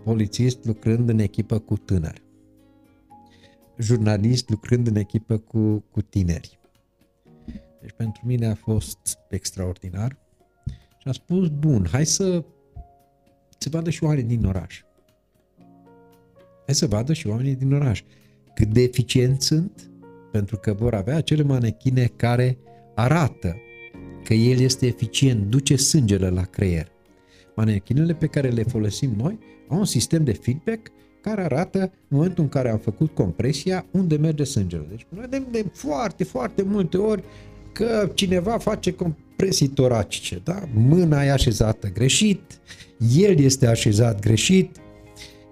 polițist 0.04 0.66
lucrând 0.66 1.10
în 1.10 1.20
echipă 1.20 1.60
cu 1.60 1.78
tânăr, 1.78 2.22
jurnalist 3.78 4.50
lucrând 4.50 4.88
în 4.88 4.96
echipă 4.96 5.38
cu, 5.38 5.84
cu 5.92 6.02
tineri. 6.02 6.64
Deci 7.86 7.96
pentru 7.98 8.22
mine 8.26 8.46
a 8.46 8.56
fost 8.56 9.18
extraordinar 9.30 10.18
și 10.98 11.08
am 11.08 11.12
spus, 11.12 11.48
bun, 11.48 11.88
hai 11.92 12.06
să 12.06 12.44
se 13.58 13.70
vadă 13.70 13.90
și 13.90 14.04
oamenii 14.04 14.38
din 14.38 14.46
oraș. 14.46 14.82
Hai 16.66 16.76
să 16.76 16.88
vadă 16.88 17.14
și 17.14 17.28
oamenii 17.28 17.56
din 17.56 17.74
oraș 17.74 18.04
cât 18.54 18.68
de 18.68 18.82
eficienți 18.82 19.46
sunt, 19.46 19.92
pentru 20.32 20.58
că 20.58 20.74
vor 20.74 20.94
avea 20.94 21.16
acele 21.16 21.44
manechine 21.44 22.12
care 22.16 22.58
arată 22.96 23.56
că 24.24 24.34
el 24.34 24.60
este 24.60 24.86
eficient, 24.86 25.46
duce 25.46 25.76
sângele 25.76 26.30
la 26.30 26.44
creier. 26.44 26.92
Manechinele 27.56 28.14
pe 28.14 28.28
care 28.28 28.50
le 28.50 28.64
folosim 28.64 29.14
noi 29.18 29.40
au 29.68 29.78
un 29.78 29.86
sistem 29.86 30.24
de 30.24 30.34
feedback 30.34 30.92
care 31.22 31.44
arată 31.44 31.80
în 31.80 32.18
momentul 32.18 32.44
în 32.44 32.50
care 32.50 32.70
am 32.70 32.78
făcut 32.78 33.14
compresia 33.14 33.86
unde 33.92 34.18
merge 34.18 34.44
sângele. 34.44 34.86
Deci 34.90 35.06
noi 35.10 35.22
vedem 35.22 35.48
de 35.52 35.66
foarte, 35.74 36.24
foarte 36.24 36.62
multe 36.62 36.98
ori 36.98 37.24
că 37.76 38.12
cineva 38.14 38.58
face 38.58 38.92
compresii 38.92 39.68
toracice, 39.68 40.42
da? 40.44 40.64
Mâna 40.74 41.24
e 41.24 41.32
așezată 41.32 41.88
greșit, 41.94 42.60
el 43.16 43.40
este 43.40 43.68
așezat 43.68 44.20
greșit, 44.20 44.76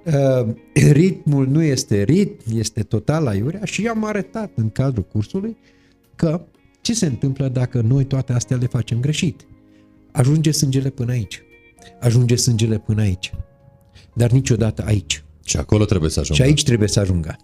uh, 0.05 0.53
ritmul 0.91 1.47
nu 1.47 1.63
este 1.63 2.03
ritm, 2.03 2.57
este 2.57 2.83
total 2.83 3.27
aiurea 3.27 3.61
și 3.63 3.87
am 3.87 4.05
arătat 4.05 4.51
în 4.55 4.69
cadrul 4.69 5.03
cursului 5.03 5.57
că 6.15 6.41
ce 6.81 6.93
se 6.93 7.05
întâmplă 7.05 7.47
dacă 7.47 7.81
noi 7.81 8.03
toate 8.03 8.33
astea 8.33 8.57
le 8.57 8.65
facem 8.65 8.99
greșit? 8.99 9.45
Ajunge 10.11 10.51
sângele 10.51 10.89
până 10.89 11.11
aici. 11.11 11.41
Ajunge 11.99 12.35
sângele 12.35 12.77
până 12.77 13.01
aici. 13.01 13.33
Dar 14.13 14.31
niciodată 14.31 14.83
aici. 14.85 15.23
Și 15.45 15.57
acolo 15.57 15.85
trebuie 15.85 16.09
să 16.09 16.19
ajungă. 16.19 16.41
Și 16.41 16.49
aici 16.49 16.63
trebuie 16.63 16.87
să 16.87 16.99
ajungă. 16.99 17.35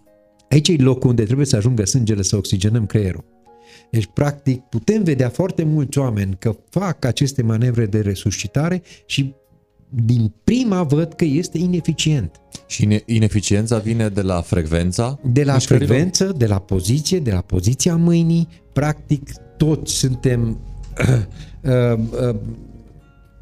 Aici 0.50 0.68
e 0.68 0.76
locul 0.78 1.10
unde 1.10 1.24
trebuie 1.24 1.46
să 1.46 1.56
ajungă 1.56 1.86
sângele 1.86 2.22
să 2.22 2.36
oxigenăm 2.36 2.86
creierul. 2.86 3.24
Deci, 3.92 4.10
practic, 4.14 4.62
putem 4.62 5.04
vedea 5.04 5.30
foarte 5.30 5.64
mulți 5.64 5.98
oameni 5.98 6.36
că 6.40 6.56
fac 6.70 7.06
aceste 7.06 7.42
manevre 7.42 7.86
de 7.86 8.00
resuscitare 8.00 8.82
și 9.06 9.34
din 9.90 10.34
prima 10.44 10.84
văd 10.84 11.14
că 11.14 11.26
este 11.26 11.58
ineficient. 11.58 12.42
Și 12.68 13.02
ineficiența 13.06 13.78
vine 13.78 14.10
de 14.10 14.22
la 14.22 14.42
frecvența? 14.42 15.20
De 15.24 15.44
la 15.44 15.58
frecvență, 15.58 16.34
de 16.38 16.46
la 16.46 16.60
poziție, 16.60 17.20
de 17.20 17.32
la 17.32 17.42
poziția 17.42 17.96
mâinii. 17.96 18.48
Practic, 18.74 19.32
toți 19.58 19.94
suntem 19.94 20.42
uh, 21.00 21.16
uh, 21.64 22.00
uh, 22.30 22.36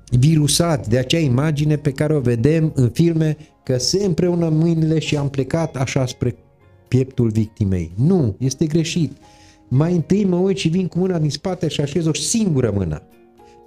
virusați 0.09 0.89
de 0.89 0.97
acea 0.97 1.19
imagine 1.19 1.75
pe 1.75 1.91
care 1.91 2.15
o 2.15 2.19
vedem 2.19 2.71
în 2.75 2.89
filme 2.89 3.37
că 3.63 3.77
se 3.77 4.05
împreună 4.05 4.49
mâinile 4.49 4.99
și 4.99 5.17
am 5.17 5.29
plecat 5.29 5.75
așa 5.75 6.05
spre 6.05 6.35
pieptul 6.87 7.29
victimei. 7.29 7.91
Nu, 7.95 8.35
este 8.39 8.65
greșit. 8.65 9.17
Mai 9.67 9.93
întâi 9.93 10.25
mă 10.25 10.35
uit 10.35 10.57
și 10.57 10.67
vin 10.67 10.87
cu 10.87 10.99
mâna 10.99 11.19
din 11.19 11.29
spate 11.29 11.67
și 11.67 11.81
așez 11.81 12.05
o 12.05 12.13
singură 12.13 12.71
mână 12.75 13.01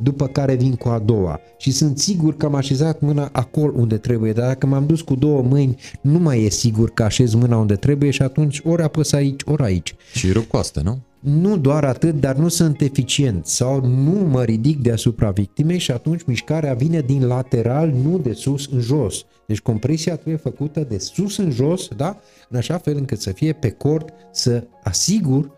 după 0.03 0.27
care 0.27 0.55
vin 0.55 0.75
cu 0.75 0.89
a 0.89 0.99
doua 0.99 1.41
și 1.59 1.71
sunt 1.71 1.99
sigur 1.99 2.37
că 2.37 2.47
am 2.47 2.55
așezat 2.55 3.01
mâna 3.01 3.29
acolo 3.33 3.73
unde 3.77 3.97
trebuie, 3.97 4.33
dar 4.33 4.47
dacă 4.47 4.67
m-am 4.67 4.87
dus 4.87 5.01
cu 5.01 5.15
două 5.15 5.43
mâini, 5.43 5.77
nu 6.01 6.19
mai 6.19 6.45
e 6.45 6.51
sigur 6.51 6.91
că 6.91 7.03
așez 7.03 7.35
mâna 7.35 7.57
unde 7.57 7.75
trebuie 7.75 8.11
și 8.11 8.23
atunci 8.23 8.61
ori 8.65 8.83
apăs 8.83 9.13
aici, 9.13 9.41
ori 9.45 9.63
aici. 9.63 9.95
Și 10.15 10.33
rup 10.33 10.49
coaste, 10.49 10.81
nu? 10.85 10.99
Nu 11.21 11.57
doar 11.57 11.85
atât, 11.85 12.21
dar 12.21 12.37
nu 12.37 12.49
sunt 12.49 12.81
eficient 12.81 13.47
sau 13.47 13.87
nu 13.87 14.29
mă 14.31 14.43
ridic 14.43 14.83
deasupra 14.83 15.31
victimei 15.31 15.79
și 15.79 15.91
atunci 15.91 16.25
mișcarea 16.25 16.75
vine 16.75 17.01
din 17.01 17.27
lateral, 17.27 17.95
nu 18.03 18.19
de 18.19 18.33
sus 18.33 18.69
în 18.73 18.81
jos. 18.81 19.25
Deci 19.47 19.61
compresia 19.61 20.15
trebuie 20.15 20.37
făcută 20.37 20.87
de 20.89 20.99
sus 20.99 21.37
în 21.37 21.51
jos, 21.51 21.89
da? 21.97 22.21
În 22.49 22.57
așa 22.57 22.79
fel 22.79 22.97
încât 22.97 23.21
să 23.21 23.33
fie 23.33 23.53
pe 23.53 23.71
cord, 23.71 24.13
să 24.33 24.67
asigur 24.83 25.51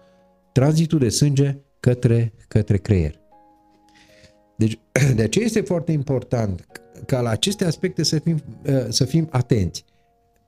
tranzitul 0.53 0.99
de 0.99 1.09
sânge 1.09 1.59
către, 1.81 2.33
către 2.49 2.77
creier. 2.77 3.21
Deci, 4.57 4.79
de 5.17 5.23
aceea 5.23 5.45
este 5.45 5.61
foarte 5.61 5.93
important 5.93 6.67
ca 7.07 7.21
la 7.21 7.31
aceste 7.31 7.65
aspecte 7.65 8.03
să 8.03 8.19
fim, 8.19 8.43
uh, 8.67 8.87
să 8.89 9.05
fim 9.05 9.29
atenți. 9.31 9.85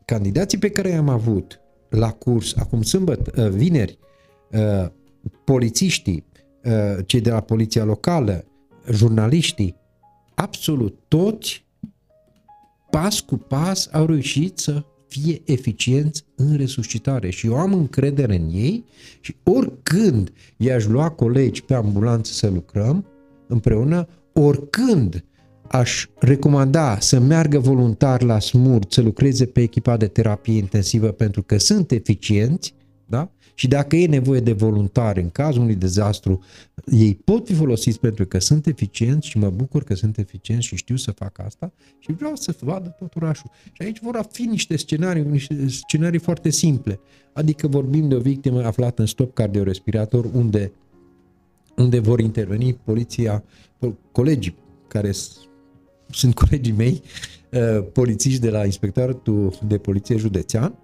Candidații 0.04 0.58
pe 0.58 0.70
care 0.70 0.88
i-am 0.88 1.08
avut 1.08 1.60
la 1.88 2.12
curs, 2.12 2.56
acum 2.56 2.82
sâmbătă, 2.82 3.50
vineri, 3.50 3.98
polițiștii, 5.44 6.24
cei 7.06 7.20
de 7.20 7.30
la 7.30 7.40
poliția 7.40 7.84
locală, 7.84 8.44
jurnaliștii, 8.90 9.76
absolut 10.34 10.98
toți, 11.08 11.66
pas 12.90 13.20
cu 13.20 13.36
pas, 13.36 13.88
au 13.92 14.06
reușit 14.06 14.58
să 14.58 14.84
fie 15.20 15.42
eficienți 15.44 16.24
în 16.36 16.56
resuscitare 16.56 17.30
și 17.30 17.46
eu 17.46 17.56
am 17.56 17.72
încredere 17.72 18.36
în 18.36 18.48
ei 18.52 18.84
și 19.20 19.36
oricând 19.42 20.32
i-aș 20.56 20.86
lua 20.86 21.10
colegi 21.10 21.62
pe 21.62 21.74
ambulanță 21.74 22.32
să 22.32 22.50
lucrăm 22.50 23.06
împreună, 23.46 24.08
oricând 24.32 25.24
aș 25.68 26.06
recomanda 26.18 27.00
să 27.00 27.20
meargă 27.20 27.58
voluntar 27.58 28.22
la 28.22 28.38
SMUR 28.38 28.80
să 28.88 29.00
lucreze 29.00 29.46
pe 29.46 29.60
echipa 29.60 29.96
de 29.96 30.06
terapie 30.06 30.56
intensivă 30.56 31.08
pentru 31.08 31.42
că 31.42 31.58
sunt 31.58 31.90
eficienți, 31.90 32.74
da? 33.06 33.30
Și 33.54 33.68
dacă 33.68 33.96
e 33.96 34.06
nevoie 34.06 34.40
de 34.40 34.52
voluntari 34.52 35.20
în 35.20 35.30
cazul 35.30 35.62
unui 35.62 35.74
dezastru, 35.74 36.42
ei 36.86 37.14
pot 37.14 37.46
fi 37.46 37.54
folosiți 37.54 38.00
pentru 38.00 38.26
că 38.26 38.38
sunt 38.38 38.66
eficienți 38.66 39.28
și 39.28 39.38
mă 39.38 39.50
bucur 39.50 39.84
că 39.84 39.94
sunt 39.94 40.18
eficienți 40.18 40.66
și 40.66 40.76
știu 40.76 40.96
să 40.96 41.10
fac 41.10 41.38
asta 41.38 41.72
și 41.98 42.12
vreau 42.12 42.34
să 42.34 42.54
vadă 42.60 42.88
tot 42.98 43.14
orașul. 43.14 43.50
Și 43.72 43.82
aici 43.82 44.00
vor 44.00 44.26
fi 44.32 44.42
niște 44.42 44.76
scenarii, 44.76 45.22
niște 45.22 45.68
scenarii 45.68 46.18
foarte 46.18 46.50
simple. 46.50 47.00
Adică 47.32 47.66
vorbim 47.66 48.08
de 48.08 48.14
o 48.14 48.20
victimă 48.20 48.62
aflată 48.62 49.00
în 49.00 49.06
stop 49.06 49.34
cardiorespirator 49.34 50.24
unde, 50.32 50.72
unde 51.76 51.98
vor 51.98 52.20
interveni 52.20 52.74
poliția, 52.74 53.44
colegii 54.12 54.56
care 54.88 55.12
sunt 56.10 56.34
colegii 56.34 56.72
mei, 56.72 57.02
uh, 57.52 57.86
polițiști 57.92 58.40
de 58.40 58.50
la 58.50 58.64
Inspectoratul 58.64 59.58
de 59.66 59.78
Poliție 59.78 60.16
Județean, 60.16 60.78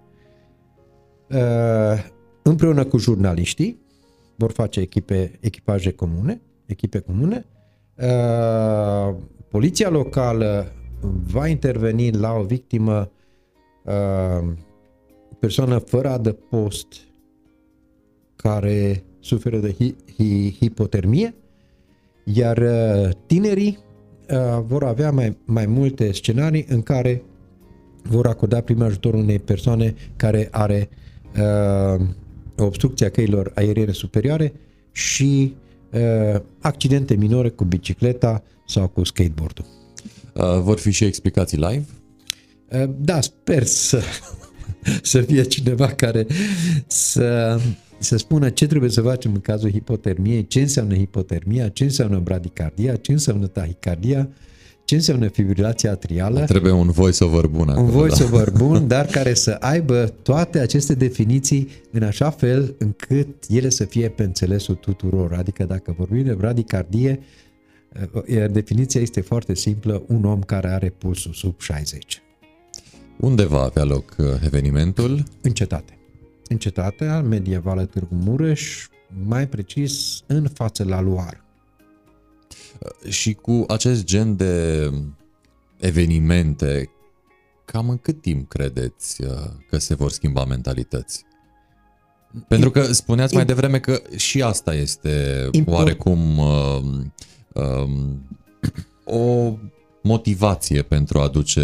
uh, 1.29 2.19
împreună 2.43 2.85
cu 2.85 2.97
jurnaliștii, 2.97 3.79
vor 4.35 4.51
face 4.51 4.79
echipe, 4.79 5.37
echipaje 5.39 5.91
comune, 5.91 6.41
echipe 6.65 6.99
comune. 6.99 7.45
Uh, 7.95 9.15
poliția 9.49 9.89
locală 9.89 10.71
va 11.31 11.47
interveni 11.47 12.11
la 12.11 12.33
o 12.33 12.43
victimă 12.43 13.11
uh, 13.83 14.51
persoană 15.39 15.77
fără 15.77 16.09
adăpost 16.09 16.87
care 18.35 19.03
suferă 19.19 19.57
de 19.57 19.71
hi, 19.71 19.95
hi, 20.15 20.55
hipotermie, 20.59 21.35
iar 22.23 22.57
uh, 22.57 23.09
tinerii 23.25 23.77
uh, 24.29 24.63
vor 24.63 24.83
avea 24.83 25.11
mai, 25.11 25.37
mai 25.45 25.65
multe 25.65 26.11
scenarii 26.11 26.65
în 26.69 26.81
care 26.81 27.23
vor 28.03 28.27
acorda 28.27 28.61
prim 28.61 28.81
ajutor 28.81 29.13
unei 29.13 29.39
persoane 29.39 29.93
care 30.15 30.47
are 30.51 30.89
uh, 31.35 32.05
obstrucția 32.63 33.09
căilor 33.09 33.51
aeriene 33.55 33.91
superioare 33.91 34.53
și 34.91 35.55
uh, 35.91 36.41
accidente 36.59 37.15
minore 37.15 37.49
cu 37.49 37.63
bicicleta 37.63 38.43
sau 38.67 38.87
cu 38.87 39.03
skateboardul. 39.03 39.65
Uh, 40.33 40.59
vor 40.59 40.79
fi 40.79 40.91
și 40.91 41.03
explicații 41.03 41.57
live? 41.57 41.85
Uh, 42.69 42.89
da, 42.97 43.21
sper 43.21 43.63
să, 43.63 44.01
să 45.01 45.21
fie 45.21 45.43
cineva 45.43 45.87
care 45.87 46.27
să, 46.87 47.59
să 47.99 48.17
spună 48.17 48.49
ce 48.49 48.67
trebuie 48.67 48.89
să 48.89 49.01
facem 49.01 49.33
în 49.33 49.41
cazul 49.41 49.71
hipotermiei, 49.71 50.47
ce 50.47 50.61
înseamnă 50.61 50.95
hipotermia, 50.95 51.69
ce 51.69 51.83
înseamnă 51.83 52.19
bradicardia, 52.19 52.95
ce 52.95 53.11
înseamnă 53.11 53.47
tahicardia, 53.47 54.29
uh, 54.29 54.49
ce 54.91 54.97
înseamnă 54.97 55.27
fibrilația 55.27 55.91
atrială. 55.91 56.43
Trebuie 56.43 56.71
un 56.71 56.89
voice-over 56.89 57.47
bun 57.47 57.69
acolo, 57.69 57.85
Un 57.85 57.91
voice-over 57.91 58.49
da. 58.49 58.63
bun, 58.63 58.87
dar 58.87 59.05
care 59.05 59.33
să 59.33 59.51
aibă 59.59 60.13
toate 60.21 60.59
aceste 60.59 60.93
definiții 60.93 61.67
în 61.91 62.03
așa 62.03 62.29
fel 62.29 62.75
încât 62.77 63.27
ele 63.49 63.69
să 63.69 63.85
fie 63.85 64.09
pe 64.09 64.23
înțelesul 64.23 64.75
tuturor. 64.75 65.33
Adică 65.33 65.63
dacă 65.63 65.95
vorbim 65.97 66.23
de 66.23 66.33
bradicardie, 66.33 67.19
eh, 68.25 68.51
definiția 68.51 69.01
este 69.01 69.21
foarte 69.21 69.55
simplă, 69.55 70.03
un 70.07 70.25
om 70.25 70.41
care 70.41 70.67
are 70.67 70.89
pulsul 70.89 71.33
sub 71.33 71.59
60. 71.59 72.21
Unde 73.19 73.45
va 73.45 73.61
avea 73.61 73.83
loc 73.83 74.15
eh, 74.17 74.25
evenimentul? 74.45 75.23
În 75.41 75.51
cetate. 75.51 75.97
În 76.47 76.57
cetatea 76.57 77.21
medievală 77.21 77.85
Târgu 77.85 78.15
Mureș, 78.23 78.87
mai 79.27 79.47
precis 79.47 80.23
în 80.27 80.47
față 80.53 80.83
la 80.83 81.01
Luar. 81.01 81.40
Și 83.09 83.33
cu 83.33 83.65
acest 83.67 84.03
gen 84.03 84.35
de 84.35 84.89
evenimente, 85.77 86.89
cam 87.65 87.89
în 87.89 87.97
cât 87.97 88.21
timp 88.21 88.49
credeți 88.49 89.23
uh, 89.23 89.29
că 89.69 89.77
se 89.77 89.95
vor 89.95 90.11
schimba 90.11 90.45
mentalități? 90.45 91.25
Pentru 92.47 92.71
că 92.71 92.81
spuneați 92.81 93.35
mai 93.35 93.45
devreme 93.45 93.79
că 93.79 94.01
și 94.15 94.41
asta 94.41 94.73
este 94.73 95.49
oarecum 95.65 96.37
uh, 96.37 96.81
uh, 97.53 97.89
o 99.05 99.57
motivație 100.01 100.81
pentru 100.81 101.19
a 101.19 101.23
aduce 101.23 101.61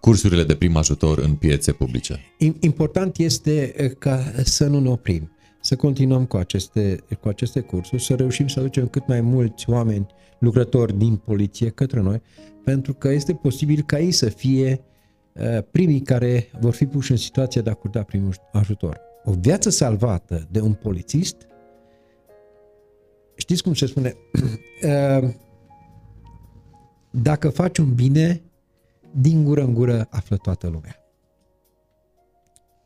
cursurile 0.00 0.44
de 0.44 0.54
prim 0.54 0.76
ajutor 0.76 1.18
în 1.18 1.34
piețe 1.34 1.72
publice. 1.72 2.20
Important 2.60 3.16
este 3.16 3.74
uh, 3.80 3.90
ca 3.98 4.32
să 4.44 4.66
nu 4.66 4.80
ne 4.80 4.88
oprim, 4.88 5.30
să 5.66 5.76
continuăm 5.76 6.24
cu 6.26 6.36
aceste, 6.36 7.04
cu 7.20 7.28
aceste 7.28 7.60
cursuri, 7.60 8.02
să 8.02 8.14
reușim 8.14 8.48
să 8.48 8.58
aducem 8.58 8.88
cât 8.88 9.06
mai 9.06 9.20
mulți 9.20 9.70
oameni 9.70 10.06
lucrători 10.38 10.98
din 10.98 11.16
poliție 11.16 11.70
către 11.70 12.00
noi, 12.00 12.22
pentru 12.64 12.94
că 12.94 13.08
este 13.08 13.34
posibil 13.34 13.82
ca 13.82 13.98
ei 13.98 14.12
să 14.12 14.28
fie 14.28 14.80
uh, 15.32 15.58
primii 15.70 16.00
care 16.00 16.50
vor 16.60 16.74
fi 16.74 16.86
puși 16.86 17.10
în 17.10 17.16
situația 17.16 17.62
de 17.62 17.68
a 17.68 17.72
acorda 17.72 18.02
primul 18.02 18.34
ajutor. 18.52 19.00
O 19.24 19.32
viață 19.32 19.70
salvată 19.70 20.48
de 20.50 20.60
un 20.60 20.72
polițist, 20.72 21.36
știți 23.36 23.62
cum 23.62 23.74
se 23.74 23.86
spune, 23.86 24.16
uh, 25.22 25.28
dacă 27.10 27.48
faci 27.48 27.78
un 27.78 27.94
bine, 27.94 28.42
din 29.10 29.44
gură 29.44 29.62
în 29.62 29.74
gură 29.74 30.06
află 30.10 30.36
toată 30.36 30.66
lumea. 30.66 30.96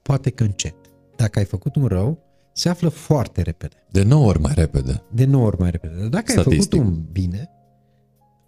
Poate 0.03 0.31
că 0.31 0.43
încet. 0.43 0.75
Dacă 1.17 1.39
ai 1.39 1.45
făcut 1.45 1.77
un 1.77 1.87
rău, 1.87 2.30
se 2.53 2.69
află 2.69 2.89
foarte 2.89 3.43
repede. 3.43 3.77
De 3.91 4.03
9 4.03 4.27
ori 4.27 4.41
mai 4.41 4.53
repede. 4.55 5.03
De 5.15 5.25
9 5.25 5.47
ori 5.47 5.57
mai 5.59 5.71
repede. 5.71 6.09
Dacă 6.09 6.31
Statistic. 6.31 6.73
ai 6.73 6.79
făcut 6.79 6.97
un 6.97 7.03
bine, 7.13 7.51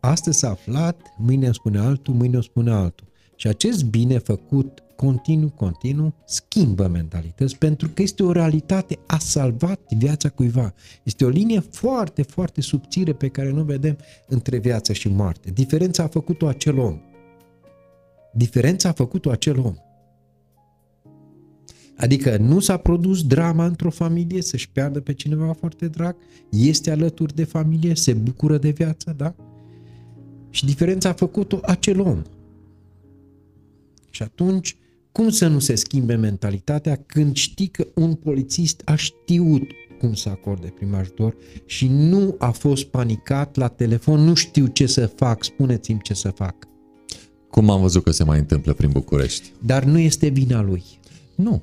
astăzi 0.01 0.39
s-a 0.39 0.51
aflat, 0.51 1.01
mâine 1.17 1.45
îmi 1.45 1.55
spune 1.55 1.79
altul, 1.79 2.15
mâine 2.15 2.35
îmi 2.35 2.45
spune 2.45 2.71
altul. 2.71 3.11
Și 3.37 3.49
acest 3.49 3.85
bine 3.85 4.19
făcut 4.19 4.83
continuu, 4.97 5.51
continuu, 5.51 6.15
schimbă 6.25 6.87
mentalități 6.87 7.59
pentru 7.59 7.89
că 7.95 8.03
este 8.03 8.23
o 8.23 8.33
realitate, 8.33 8.99
a 9.07 9.19
salvat 9.19 9.81
viața 9.97 10.29
cuiva. 10.29 10.75
Este 11.03 11.25
o 11.25 11.29
linie 11.29 11.61
foarte, 11.61 12.23
foarte 12.23 12.61
subțire 12.61 13.13
pe 13.13 13.29
care 13.29 13.51
nu 13.51 13.63
vedem 13.63 13.97
între 14.29 14.59
viață 14.59 14.93
și 14.93 15.09
moarte. 15.09 15.51
Diferența 15.51 16.03
a 16.03 16.07
făcut-o 16.07 16.47
acel 16.47 16.79
om. 16.79 17.01
Diferența 18.33 18.89
a 18.89 18.93
făcut-o 18.93 19.31
acel 19.31 19.59
om. 19.59 19.75
Adică 21.97 22.37
nu 22.37 22.61
s-a 22.61 22.77
produs 22.77 23.27
drama 23.27 23.67
într-o 23.67 23.91
familie, 23.91 24.43
să-și 24.43 24.71
piardă 24.71 25.01
pe 25.01 25.13
cineva 25.13 25.53
foarte 25.53 25.89
drag, 25.89 26.17
este 26.49 26.91
alături 26.91 27.35
de 27.35 27.45
familie, 27.45 27.95
se 27.95 28.13
bucură 28.13 28.59
de 28.59 28.71
viață, 28.71 29.15
da? 29.17 29.35
Și 30.51 30.65
diferența 30.65 31.09
a 31.09 31.13
făcut-o 31.13 31.59
acel 31.63 32.01
om. 32.01 32.23
Și 34.11 34.23
atunci, 34.23 34.77
cum 35.13 35.29
să 35.29 35.49
nu 35.49 35.59
se 35.59 35.75
schimbe 35.75 36.15
mentalitatea 36.15 36.97
când 37.07 37.37
știi 37.37 37.67
că 37.67 37.87
un 37.95 38.15
polițist 38.15 38.83
a 38.85 38.95
știut 38.95 39.63
cum 39.99 40.15
să 40.15 40.29
acorde 40.29 40.67
prim 40.67 40.95
ajutor 40.95 41.37
și 41.67 41.89
nu 41.89 42.35
a 42.39 42.51
fost 42.51 42.85
panicat 42.85 43.57
la 43.57 43.69
telefon, 43.69 44.21
nu 44.21 44.35
știu 44.35 44.67
ce 44.67 44.87
să 44.87 45.07
fac, 45.07 45.45
spuneți-mi 45.45 46.01
ce 46.03 46.15
să 46.15 46.29
fac. 46.29 46.55
Cum 47.51 47.71
am 47.71 47.81
văzut 47.81 48.05
că 48.05 48.11
se 48.11 48.25
mai 48.25 48.39
întâmplă 48.39 48.73
prin 48.73 48.91
București. 48.91 49.53
Dar 49.67 49.85
nu 49.85 49.99
este 49.99 50.29
vina 50.29 50.63
lui. 50.63 50.83
Nu. 51.35 51.63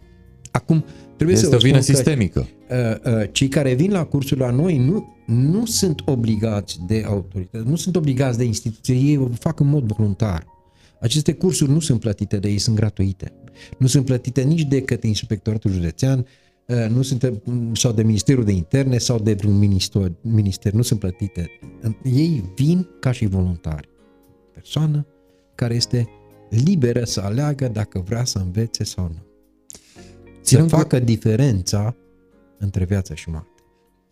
Acum, 0.59 0.85
trebuie 1.15 1.35
este 1.35 1.49
să 1.49 1.55
o 1.55 1.57
vină 1.57 1.79
sistemică. 1.79 2.47
Că, 2.67 3.01
uh, 3.05 3.13
uh, 3.13 3.29
cei 3.31 3.47
care 3.47 3.73
vin 3.73 3.91
la 3.91 4.03
cursul 4.03 4.37
la 4.37 4.51
noi 4.51 4.77
nu, 4.77 5.15
nu 5.25 5.65
sunt 5.65 6.01
obligați 6.05 6.77
de 6.87 7.03
autorități, 7.07 7.67
nu 7.67 7.75
sunt 7.75 7.95
obligați 7.95 8.37
de 8.37 8.43
instituție, 8.43 8.95
ei 8.95 9.17
o 9.17 9.27
fac 9.39 9.59
în 9.59 9.67
mod 9.67 9.83
voluntar. 9.83 10.45
Aceste 11.01 11.33
cursuri 11.33 11.71
nu 11.71 11.79
sunt 11.79 11.99
plătite 11.99 12.37
de 12.37 12.49
ei, 12.49 12.57
sunt 12.57 12.75
gratuite. 12.75 13.33
Nu 13.77 13.87
sunt 13.87 14.05
plătite 14.05 14.41
nici 14.41 14.63
de 14.63 14.81
către 14.81 15.07
Inspectoratul 15.07 15.71
Județean, 15.71 16.25
uh, 16.65 16.89
nu 16.89 17.01
sunt, 17.01 17.41
sau 17.73 17.91
de 17.91 18.03
Ministerul 18.03 18.43
de 18.43 18.51
Interne 18.51 18.97
sau 18.97 19.19
de 19.19 19.33
vreun 19.33 19.57
minister, 19.57 20.11
minister, 20.21 20.71
nu 20.71 20.81
sunt 20.81 20.99
plătite. 20.99 21.49
Ei 22.03 22.43
vin 22.55 22.87
ca 22.99 23.11
și 23.11 23.25
voluntari. 23.25 23.89
Persoană 24.53 25.05
care 25.55 25.75
este 25.75 26.09
liberă 26.49 27.03
să 27.03 27.21
aleagă 27.21 27.67
dacă 27.67 28.03
vrea 28.05 28.23
să 28.23 28.37
învețe 28.37 28.83
sau 28.83 29.03
nu. 29.03 29.28
Ținând 30.49 30.69
să 30.69 30.75
facă 30.75 30.99
diferența 30.99 31.95
între 32.57 32.85
viață 32.85 33.13
și 33.13 33.29
moarte. 33.29 33.49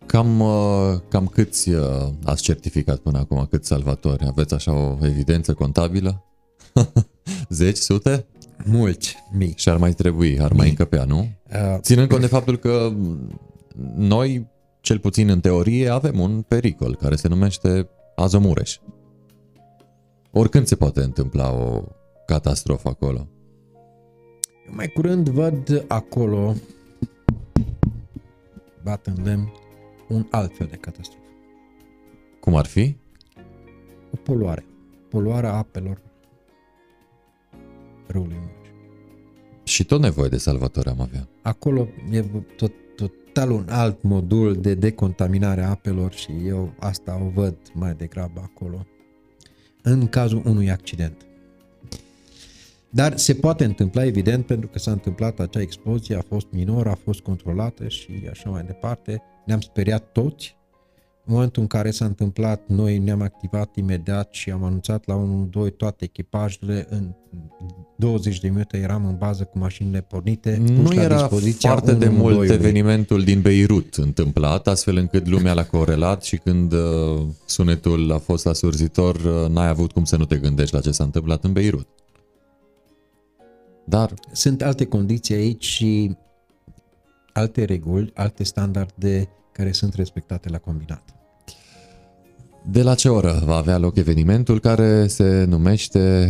Cam, 0.06 0.40
uh, 0.40 1.00
cam 1.08 1.26
câți 1.26 1.70
uh, 1.70 2.08
ați 2.24 2.42
certificat 2.42 2.98
până 2.98 3.18
acum, 3.18 3.46
câți 3.50 3.68
salvatori? 3.68 4.26
Aveți 4.26 4.54
așa 4.54 4.72
o 4.72 4.96
evidență 5.02 5.54
contabilă? 5.54 6.24
Zeci, 7.48 7.76
sute? 7.76 8.26
Mulți 8.64 9.16
mii. 9.32 9.54
Și 9.56 9.68
ar 9.68 9.76
mai 9.76 9.92
trebui, 9.92 10.40
ar 10.40 10.52
mai 10.52 10.68
încăpea, 10.68 11.04
nu? 11.04 11.18
Uh, 11.18 11.78
Ținând 11.80 12.08
cont 12.08 12.20
de 12.20 12.26
faptul 12.26 12.56
că 12.56 12.92
noi, 13.96 14.46
cel 14.80 14.98
puțin 14.98 15.28
în 15.28 15.40
teorie, 15.40 15.88
avem 15.88 16.20
un 16.20 16.42
pericol 16.42 16.96
care 16.96 17.16
se 17.16 17.28
numește 17.28 17.88
Azomureș. 18.16 18.78
Oricând 20.30 20.66
se 20.66 20.76
poate 20.76 21.02
întâmpla 21.02 21.52
o 21.52 21.82
catastrofă 22.26 22.88
acolo. 22.88 23.28
Eu 24.68 24.74
mai 24.74 24.88
curând 24.88 25.28
văd 25.28 25.84
acolo, 25.86 26.54
bat 28.82 29.06
în 29.06 29.24
lemn, 29.24 29.52
un 30.08 30.26
alt 30.30 30.56
fel 30.56 30.66
de 30.70 30.76
catastrofă. 30.76 31.22
Cum 32.40 32.54
ar 32.56 32.66
fi? 32.66 32.96
O 34.12 34.16
poluare. 34.22 34.64
Poluarea 35.08 35.52
apelor 35.52 36.00
râului 38.06 38.36
Mureș. 38.36 38.68
Și 39.64 39.84
tot 39.84 40.00
nevoie 40.00 40.28
de 40.28 40.36
salvatori 40.36 40.88
am 40.88 41.00
avea. 41.00 41.28
Acolo 41.42 41.88
e 42.10 42.24
tot, 42.56 42.72
total 42.96 43.50
un 43.50 43.66
alt 43.68 44.02
modul 44.02 44.54
de 44.54 44.74
decontaminare 44.74 45.62
a 45.62 45.68
apelor 45.68 46.12
și 46.12 46.32
eu 46.46 46.72
asta 46.78 47.20
o 47.22 47.28
văd 47.28 47.56
mai 47.74 47.94
degrabă 47.94 48.40
acolo. 48.40 48.86
În 49.82 50.08
cazul 50.08 50.42
unui 50.44 50.70
accident. 50.70 51.27
Dar 52.90 53.16
se 53.16 53.34
poate 53.34 53.64
întâmpla, 53.64 54.04
evident, 54.04 54.46
pentru 54.46 54.68
că 54.68 54.78
s-a 54.78 54.90
întâmplat 54.90 55.40
acea 55.40 55.60
explozie, 55.60 56.16
a 56.16 56.22
fost 56.28 56.46
minor, 56.50 56.86
a 56.86 56.98
fost 57.04 57.20
controlată 57.20 57.88
și 57.88 58.10
așa 58.30 58.50
mai 58.50 58.62
departe. 58.62 59.22
Ne-am 59.46 59.60
speriat 59.60 60.12
toți. 60.12 60.56
În 61.24 61.34
momentul 61.34 61.62
în 61.62 61.68
care 61.68 61.90
s-a 61.90 62.04
întâmplat, 62.04 62.62
noi 62.66 62.98
ne-am 62.98 63.22
activat 63.22 63.76
imediat 63.76 64.32
și 64.32 64.50
am 64.50 64.64
anunțat 64.64 65.06
la 65.06 65.48
1-2 65.68 65.76
toate 65.76 66.04
echipajele. 66.04 66.86
În 66.90 67.14
20 67.96 68.40
de 68.40 68.48
minute 68.48 68.78
eram 68.78 69.06
în 69.06 69.16
bază 69.18 69.44
cu 69.44 69.58
mașinile 69.58 70.00
pornite. 70.00 70.62
Nu 70.66 70.82
puși 70.82 70.96
la 70.96 71.02
era 71.02 71.16
dispoziția 71.16 71.70
foarte 71.70 71.94
de 71.94 72.08
mult 72.08 72.36
112-ului. 72.36 72.52
evenimentul 72.52 73.24
din 73.24 73.40
Beirut 73.40 73.94
întâmplat, 73.94 74.68
astfel 74.68 74.96
încât 74.96 75.28
lumea 75.28 75.52
l-a 75.52 75.64
corelat 75.64 76.22
și 76.22 76.36
când 76.36 76.72
uh, 76.72 76.80
sunetul 77.46 78.12
a 78.12 78.18
fost 78.18 78.46
asurzitor, 78.46 79.14
uh, 79.14 79.50
n-ai 79.50 79.68
avut 79.68 79.92
cum 79.92 80.04
să 80.04 80.16
nu 80.16 80.24
te 80.24 80.36
gândești 80.36 80.74
la 80.74 80.80
ce 80.80 80.90
s-a 80.90 81.04
întâmplat 81.04 81.44
în 81.44 81.52
Beirut. 81.52 81.86
Dar 83.88 84.14
Sunt 84.32 84.62
alte 84.62 84.84
condiții 84.84 85.34
aici 85.34 85.64
și 85.64 86.16
alte 87.32 87.64
reguli, 87.64 88.10
alte 88.14 88.44
standarde 88.44 89.28
care 89.52 89.72
sunt 89.72 89.94
respectate 89.94 90.48
la 90.48 90.58
combinat. 90.58 91.02
de 92.70 92.82
la 92.82 92.94
ce 92.94 93.08
oră 93.08 93.42
va 93.44 93.56
avea 93.56 93.78
loc 93.78 93.96
evenimentul 93.96 94.60
care 94.60 95.06
se 95.06 95.44
numește... 95.44 96.28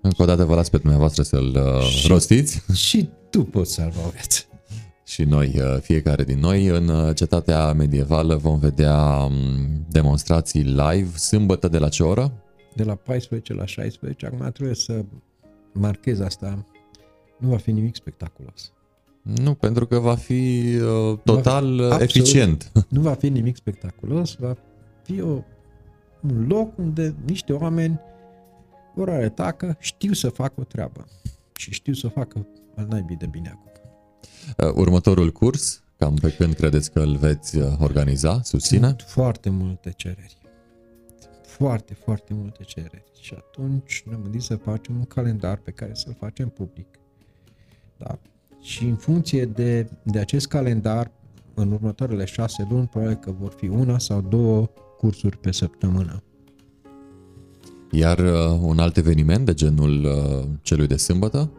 Încă 0.00 0.22
o 0.22 0.24
dată 0.24 0.44
vă 0.44 0.54
las 0.54 0.68
pe 0.68 0.76
dumneavoastră 0.76 1.22
să-l 1.22 1.56
uh, 1.56 2.06
rostiți. 2.08 2.62
Și 2.72 3.08
tu 3.30 3.44
poți 3.44 3.72
salva 3.72 4.06
o 4.06 4.10
viață. 4.10 4.42
și 5.12 5.22
noi, 5.22 5.54
uh, 5.56 5.80
fiecare 5.80 6.24
din 6.24 6.38
noi, 6.38 6.66
în 6.66 6.88
uh, 6.88 7.14
cetatea 7.14 7.72
medievală 7.72 8.36
vom 8.36 8.58
vedea 8.58 8.96
um, 8.96 9.32
demonstrații 9.90 10.62
live 10.62 11.16
sâmbătă 11.16 11.68
de 11.68 11.78
la 11.78 11.88
ce 11.88 12.02
oră? 12.02 12.32
De 12.74 12.82
la 12.82 12.94
14 12.94 13.54
la 13.54 13.66
16, 13.66 14.26
acum 14.26 14.50
trebuie 14.52 14.74
să 14.74 15.04
marchez 15.74 16.20
asta. 16.20 16.64
Nu 17.38 17.48
va 17.48 17.56
fi 17.56 17.72
nimic 17.72 17.94
spectaculos. 17.94 18.72
Nu, 19.22 19.54
pentru 19.54 19.86
că 19.86 19.98
va 19.98 20.14
fi 20.14 20.74
uh, 20.80 21.18
total 21.24 21.78
uh, 21.78 21.84
absolut. 21.84 22.00
eficient. 22.00 22.72
Nu 22.88 23.00
va 23.00 23.14
fi 23.14 23.28
nimic 23.28 23.56
spectaculos, 23.56 24.34
va 24.34 24.56
fi 25.02 25.20
o, 25.20 25.42
un 26.20 26.46
loc 26.48 26.78
unde 26.78 27.14
niște 27.26 27.52
oameni 27.52 28.00
vor 28.94 29.10
arăta 29.10 29.52
că 29.52 29.74
știu 29.78 30.12
să 30.12 30.28
facă 30.28 30.54
o 30.56 30.64
treabă. 30.64 31.06
Și 31.56 31.72
știu 31.72 31.92
să 31.92 32.06
o 32.06 32.08
facă 32.08 32.46
al 32.76 32.86
naibii 32.88 33.16
de 33.16 33.26
bine 33.26 33.48
acum. 33.48 33.72
Uh, 34.58 34.74
Următorul 34.74 35.32
curs, 35.32 35.82
cam 35.98 36.14
pe 36.14 36.30
când 36.30 36.54
credeți 36.54 36.92
că 36.92 37.00
îl 37.00 37.16
veți 37.16 37.56
uh, 37.56 37.66
organiza, 37.78 38.40
susține? 38.42 38.86
Sunt 38.86 39.04
foarte 39.06 39.50
multe 39.50 39.92
cereri. 39.96 40.36
Foarte, 41.58 41.94
foarte 41.94 42.34
multe 42.34 42.62
cereri. 42.62 43.04
Și 43.20 43.34
atunci 43.36 44.02
ne-am 44.06 44.22
gândit 44.22 44.42
să 44.42 44.56
facem 44.56 44.96
un 44.96 45.04
calendar 45.04 45.56
pe 45.56 45.70
care 45.70 45.90
să-l 45.94 46.16
facem 46.18 46.48
public. 46.48 46.86
Da? 47.96 48.18
Și 48.60 48.84
în 48.84 48.96
funcție 48.96 49.44
de, 49.44 49.90
de 50.02 50.18
acest 50.18 50.48
calendar, 50.48 51.10
în 51.54 51.72
următoarele 51.72 52.24
șase 52.24 52.66
luni, 52.70 52.86
probabil 52.86 53.14
că 53.14 53.32
vor 53.38 53.52
fi 53.52 53.68
una 53.68 53.98
sau 53.98 54.20
două 54.20 54.70
cursuri 54.98 55.38
pe 55.38 55.52
săptămână. 55.52 56.22
Iar 57.90 58.18
uh, 58.18 58.58
un 58.60 58.78
alt 58.78 58.96
eveniment 58.96 59.46
de 59.46 59.54
genul 59.54 60.04
uh, 60.04 60.48
celui 60.62 60.86
de 60.86 60.96
sâmbătă, 60.96 61.50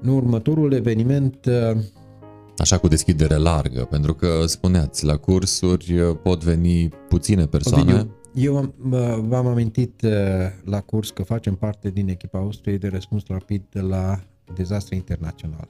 Nu, 0.00 0.16
următorul 0.16 0.72
eveniment, 0.72 1.46
uh, 1.46 1.80
așa 2.58 2.78
cu 2.78 2.88
deschidere 2.88 3.36
largă, 3.36 3.84
pentru 3.84 4.14
că 4.14 4.46
spuneați, 4.46 5.04
la 5.04 5.16
cursuri 5.16 5.98
uh, 5.98 6.16
pot 6.22 6.44
veni 6.44 6.88
puține 6.88 7.46
persoane. 7.46 7.92
Ovidiu, 7.92 8.16
eu 8.34 8.56
am, 8.56 8.74
uh, 8.90 9.18
v-am 9.28 9.46
amintit 9.46 10.02
uh, 10.02 10.10
la 10.64 10.80
curs 10.80 11.10
că 11.10 11.22
facem 11.22 11.54
parte 11.54 11.90
din 11.90 12.08
echipa 12.08 12.38
Austriei 12.38 12.78
de 12.78 12.88
răspuns 12.88 13.22
rapid 13.26 13.62
de 13.70 13.80
la 13.80 14.20
dezastre 14.54 14.96
internaționale. 14.96 15.68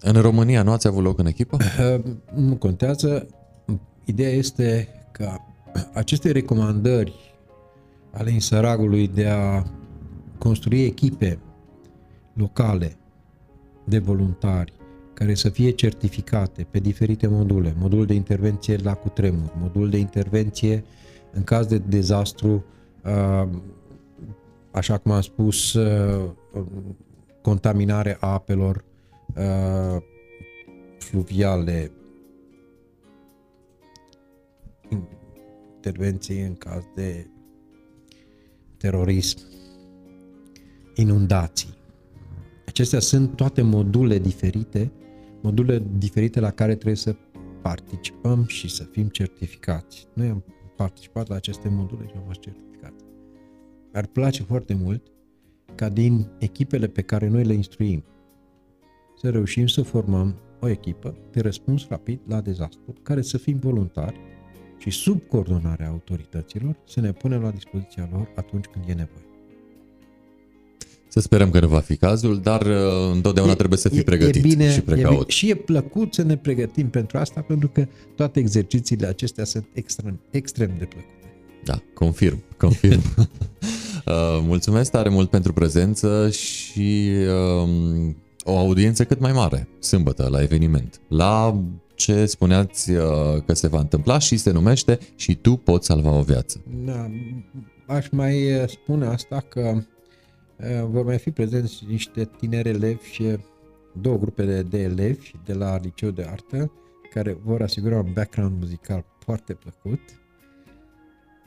În 0.00 0.20
România 0.20 0.62
nu 0.62 0.70
ați 0.70 0.86
avut 0.86 1.02
loc 1.02 1.18
în 1.18 1.26
echipă? 1.26 1.56
Uh, 1.96 2.00
Nu 2.34 2.56
contează. 2.56 3.26
Ideea 4.04 4.30
este 4.30 4.88
că 5.12 5.30
aceste 5.92 6.30
recomandări 6.30 7.36
ale 8.10 8.30
Insăragului 8.30 9.08
de 9.08 9.26
a 9.26 9.64
construi 10.38 10.84
echipe 10.84 11.38
locale 12.34 12.96
de 13.84 13.98
voluntari 13.98 14.72
care 15.14 15.34
să 15.34 15.48
fie 15.48 15.70
certificate 15.70 16.66
pe 16.70 16.78
diferite 16.78 17.26
module, 17.26 17.74
modul 17.78 18.06
de 18.06 18.14
intervenție 18.14 18.76
la 18.76 18.94
cutremur, 18.94 19.52
modul 19.58 19.90
de 19.90 19.96
intervenție 19.96 20.84
în 21.32 21.44
caz 21.44 21.66
de 21.66 21.78
dezastru, 21.78 22.64
uh, 23.04 23.48
așa 24.70 24.98
cum 24.98 25.12
am 25.12 25.20
spus, 25.20 25.72
uh, 25.72 26.30
contaminare 27.42 28.16
a 28.20 28.32
apelor 28.32 28.84
uh, 29.36 30.02
fluviale, 30.98 31.90
intervenții 35.74 36.40
în 36.40 36.54
caz 36.54 36.82
de 36.94 37.26
terorism, 38.76 39.38
inundații. 40.94 41.74
Acestea 42.66 43.00
sunt 43.00 43.36
toate 43.36 43.62
module 43.62 44.18
diferite, 44.18 44.92
module 45.42 45.82
diferite 45.98 46.40
la 46.40 46.50
care 46.50 46.74
trebuie 46.74 46.96
să 46.96 47.16
participăm 47.62 48.44
și 48.46 48.68
să 48.68 48.84
fim 48.84 49.08
certificați. 49.08 50.06
Noi 50.12 50.28
am 50.28 50.44
participat 50.76 51.28
la 51.28 51.34
aceste 51.34 51.68
module 51.68 52.06
și 52.06 52.14
am 52.16 52.22
fost 52.26 52.40
certificați. 52.40 53.04
Ar 53.92 54.06
place 54.06 54.42
foarte 54.42 54.74
mult 54.74 55.06
ca 55.74 55.88
din 55.88 56.30
echipele 56.38 56.86
pe 56.86 57.02
care 57.02 57.28
noi 57.28 57.44
le 57.44 57.52
instruim 57.52 58.04
să 59.16 59.30
reușim 59.30 59.66
să 59.66 59.82
formăm 59.82 60.34
o 60.60 60.68
echipă 60.68 61.16
de 61.30 61.40
răspuns 61.40 61.88
rapid 61.88 62.20
la 62.26 62.40
dezastru, 62.40 62.94
care 63.02 63.22
să 63.22 63.38
fim 63.38 63.58
voluntari 63.58 64.20
și 64.78 64.90
sub 64.90 65.22
coordonarea 65.28 65.88
autorităților 65.88 66.76
să 66.86 67.00
ne 67.00 67.12
punem 67.12 67.42
la 67.42 67.50
dispoziția 67.50 68.08
lor 68.12 68.32
atunci 68.34 68.66
când 68.66 68.84
e 68.88 68.92
nevoie. 68.92 69.31
Să 71.12 71.20
sperăm 71.20 71.50
că 71.50 71.60
nu 71.60 71.68
va 71.68 71.80
fi 71.80 71.96
cazul, 71.96 72.40
dar 72.40 72.62
uh, 72.66 73.12
întotdeauna 73.12 73.54
trebuie 73.54 73.78
să 73.78 73.88
fii 73.88 74.02
pregătit 74.02 74.44
e 74.44 74.48
bine, 74.48 74.70
și 74.70 74.78
E 74.78 74.80
precaut. 74.80 75.14
bine, 75.14 75.24
și 75.28 75.50
e 75.50 75.54
plăcut 75.54 76.14
să 76.14 76.22
ne 76.22 76.36
pregătim 76.36 76.88
pentru 76.88 77.18
asta, 77.18 77.40
pentru 77.40 77.68
că 77.68 77.86
toate 78.16 78.38
exercițiile 78.38 79.06
acestea 79.06 79.44
sunt 79.44 79.66
extrem, 79.72 80.20
extrem 80.30 80.70
de 80.78 80.84
plăcute. 80.84 81.32
Da, 81.64 81.82
confirm, 81.94 82.42
confirm. 82.56 83.02
Uh, 84.06 84.40
Mulțumesc 84.46 84.90
tare 84.90 85.08
mult 85.08 85.30
pentru 85.30 85.52
prezență 85.52 86.30
și 86.30 87.10
um, 87.62 88.16
o 88.44 88.58
audiență 88.58 89.04
cât 89.04 89.20
mai 89.20 89.32
mare, 89.32 89.68
sâmbătă, 89.78 90.28
la 90.30 90.42
eveniment. 90.42 91.00
La 91.08 91.62
ce 91.94 92.26
spuneați 92.26 92.90
uh, 92.90 93.02
că 93.46 93.54
se 93.54 93.68
va 93.68 93.78
întâmpla 93.78 94.18
și 94.18 94.36
se 94.36 94.50
numește 94.50 94.98
și 95.16 95.34
tu 95.34 95.56
poți 95.56 95.86
salva 95.86 96.10
o 96.18 96.22
viață. 96.22 96.60
Da, 96.84 97.10
aș 97.86 98.08
mai 98.10 98.42
eh, 98.42 98.68
spune 98.68 99.06
asta 99.06 99.44
că 99.48 99.60
eh, 99.60 99.82
vor 100.90 101.04
mai 101.04 101.18
fi 101.18 101.30
prezenți 101.30 101.84
niște 101.88 102.30
tineri 102.38 102.68
elevi 102.68 103.10
și 103.10 103.36
două 104.00 104.16
grupe 104.16 104.44
de, 104.44 104.62
de 104.62 104.78
elevi 104.82 105.32
de 105.44 105.52
la 105.52 105.76
Liceu 105.76 106.10
de 106.10 106.26
Artă 106.30 106.72
care 107.10 107.38
vor 107.44 107.62
asigura 107.62 107.98
un 107.98 108.12
background 108.12 108.58
muzical 108.58 109.04
foarte 109.18 109.52
plăcut 109.52 110.00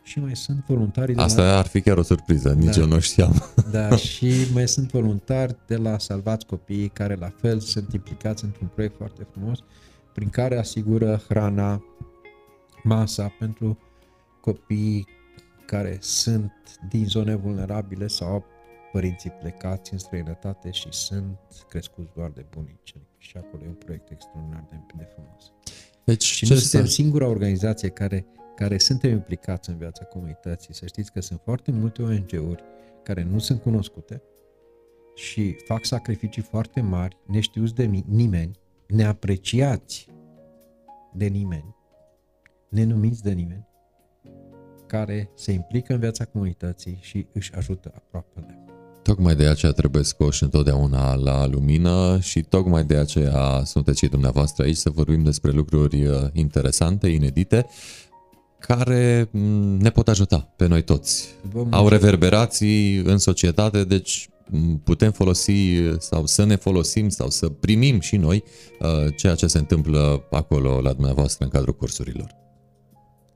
și 0.03 0.19
mai 0.19 0.35
sunt 0.35 0.63
voluntari 0.67 1.13
de 1.13 1.21
Asta 1.21 1.41
la, 1.41 1.57
ar 1.57 1.67
fi 1.67 1.81
chiar 1.81 1.97
o 1.97 2.01
surpriză, 2.01 2.53
nici 2.53 2.75
Da. 2.75 2.81
eu 2.81 2.87
nu 2.87 2.99
știam. 2.99 3.43
da, 3.71 3.95
și 3.95 4.31
mai 4.53 4.67
sunt 4.67 4.91
voluntari 4.91 5.55
de 5.67 5.75
la 5.75 5.97
Salvați 5.97 6.45
Copiii 6.45 6.89
care 6.89 7.15
la 7.15 7.31
fel 7.41 7.59
sunt 7.59 7.93
implicați 7.93 8.43
într-un 8.43 8.69
proiect 8.73 8.95
foarte 8.97 9.27
frumos 9.31 9.59
prin 10.13 10.29
care 10.29 10.57
asigură 10.57 11.21
hrana, 11.27 11.83
masa 12.83 13.35
pentru 13.39 13.77
copiii 14.41 15.07
care 15.65 15.97
sunt 16.01 16.51
din 16.89 17.05
zone 17.05 17.35
vulnerabile 17.35 18.07
sau 18.07 18.27
au 18.27 18.45
părinții 18.95 19.29
plecați 19.29 19.93
în 19.93 19.99
străinătate 19.99 20.71
și 20.71 20.87
sunt 20.91 21.37
crescuți 21.69 22.13
doar 22.13 22.29
de 22.29 22.45
bunici. 22.49 22.95
Și 23.17 23.37
acolo 23.37 23.63
e 23.63 23.67
un 23.67 23.73
proiect 23.73 24.11
extraordinar 24.11 24.65
de, 24.69 24.77
de 24.97 25.03
frumos. 25.03 25.51
Deci, 26.03 26.23
Și 26.23 26.45
ce 26.45 26.53
nu 26.53 26.59
suntem 26.59 26.85
să... 26.85 26.91
singura 26.91 27.27
organizație 27.27 27.89
care, 27.89 28.25
care 28.55 28.77
suntem 28.77 29.11
implicați 29.11 29.69
în 29.69 29.77
viața 29.77 30.03
comunității. 30.03 30.73
Să 30.73 30.85
știți 30.85 31.11
că 31.11 31.21
sunt 31.21 31.41
foarte 31.43 31.71
multe 31.71 32.01
ONG-uri 32.01 32.63
care 33.03 33.23
nu 33.23 33.39
sunt 33.39 33.61
cunoscute 33.61 34.21
și 35.15 35.55
fac 35.65 35.85
sacrificii 35.85 36.41
foarte 36.41 36.81
mari, 36.81 37.17
neștiuți 37.25 37.73
de 37.73 37.85
mi- 37.85 38.05
nimeni, 38.07 38.59
neapreciați 38.87 40.07
de 41.13 41.25
nimeni, 41.25 41.75
nenumiți 42.69 43.23
de 43.23 43.31
nimeni, 43.31 43.67
care 44.87 45.29
se 45.33 45.51
implică 45.51 45.93
în 45.93 45.99
viața 45.99 46.25
comunității 46.25 46.97
și 47.01 47.27
își 47.31 47.53
ajută 47.53 47.91
aproapele. 47.95 48.64
Tocmai 49.05 49.35
de 49.35 49.45
aceea 49.45 49.71
trebuie 49.71 50.03
scoși 50.03 50.43
întotdeauna 50.43 51.15
la 51.15 51.47
lumină 51.47 52.19
și 52.21 52.41
tocmai 52.41 52.83
de 52.83 52.95
aceea 52.95 53.61
sunteți 53.65 53.99
și 53.99 54.07
dumneavoastră 54.07 54.63
aici 54.63 54.75
să 54.75 54.89
vorbim 54.89 55.23
despre 55.23 55.51
lucruri 55.51 56.05
uh, 56.05 56.15
interesante, 56.33 57.07
inedite, 57.07 57.65
care 58.59 59.29
m, 59.31 59.39
ne 59.77 59.89
pot 59.89 60.07
ajuta 60.07 60.53
pe 60.55 60.67
noi 60.67 60.81
toți. 60.81 61.27
Vă 61.51 61.57
Au 61.59 61.65
mulțumesc. 61.65 61.91
reverberații 61.91 62.95
în 62.97 63.17
societate, 63.17 63.83
deci 63.83 64.29
m, 64.49 64.75
putem 64.83 65.11
folosi 65.11 65.77
uh, 65.77 65.95
sau 65.99 66.25
să 66.25 66.45
ne 66.45 66.55
folosim 66.55 67.09
sau 67.09 67.29
să 67.29 67.49
primim 67.49 67.99
și 67.99 68.17
noi 68.17 68.43
uh, 68.79 69.15
ceea 69.17 69.35
ce 69.35 69.47
se 69.47 69.57
întâmplă 69.57 70.23
acolo 70.31 70.81
la 70.81 70.93
dumneavoastră 70.93 71.43
în 71.45 71.51
cadrul 71.51 71.75
cursurilor. 71.75 72.35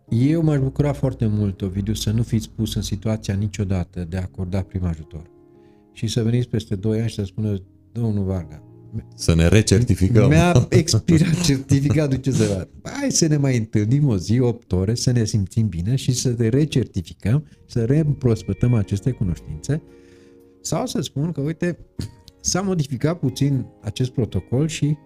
Eu 0.09 0.43
m-aș 0.43 0.59
bucura 0.59 0.93
foarte 0.93 1.25
mult, 1.25 1.61
Ovidiu, 1.61 1.93
să 1.93 2.11
nu 2.11 2.23
fiți 2.23 2.49
pus 2.49 2.75
în 2.75 2.81
situația 2.81 3.33
niciodată 3.33 4.05
de 4.09 4.17
a 4.17 4.21
acorda 4.21 4.61
prim 4.61 4.85
ajutor. 4.85 5.37
Și 5.99 6.07
să 6.07 6.23
veniți 6.23 6.47
peste 6.47 6.75
2 6.75 6.99
ani 6.99 7.09
și 7.09 7.15
să 7.15 7.23
spună, 7.23 7.61
domnul 7.91 8.23
Varga, 8.23 8.63
Să 9.15 9.35
ne 9.35 9.47
recertificăm. 9.47 10.27
mi-a 10.27 10.67
expirat 10.69 11.41
certificatul 11.43 12.17
ce 12.17 12.31
să 12.31 12.43
fac. 12.43 12.67
Hai 12.93 13.11
să 13.11 13.27
ne 13.27 13.37
mai 13.37 13.57
întâlnim 13.57 14.07
o 14.07 14.17
zi, 14.17 14.39
8 14.39 14.71
ore, 14.71 14.95
să 14.95 15.11
ne 15.11 15.23
simțim 15.25 15.67
bine 15.67 15.95
și 15.95 16.11
să 16.11 16.29
te 16.29 16.47
recertificăm, 16.47 17.45
să 17.65 17.85
reîmprospătăm 17.85 18.73
aceste 18.73 19.11
cunoștințe 19.11 19.81
sau 20.61 20.85
să 20.85 21.01
spun 21.01 21.31
că, 21.31 21.41
uite, 21.41 21.77
s-a 22.41 22.61
modificat 22.61 23.19
puțin 23.19 23.65
acest 23.81 24.09
protocol 24.09 24.67
și 24.67 24.97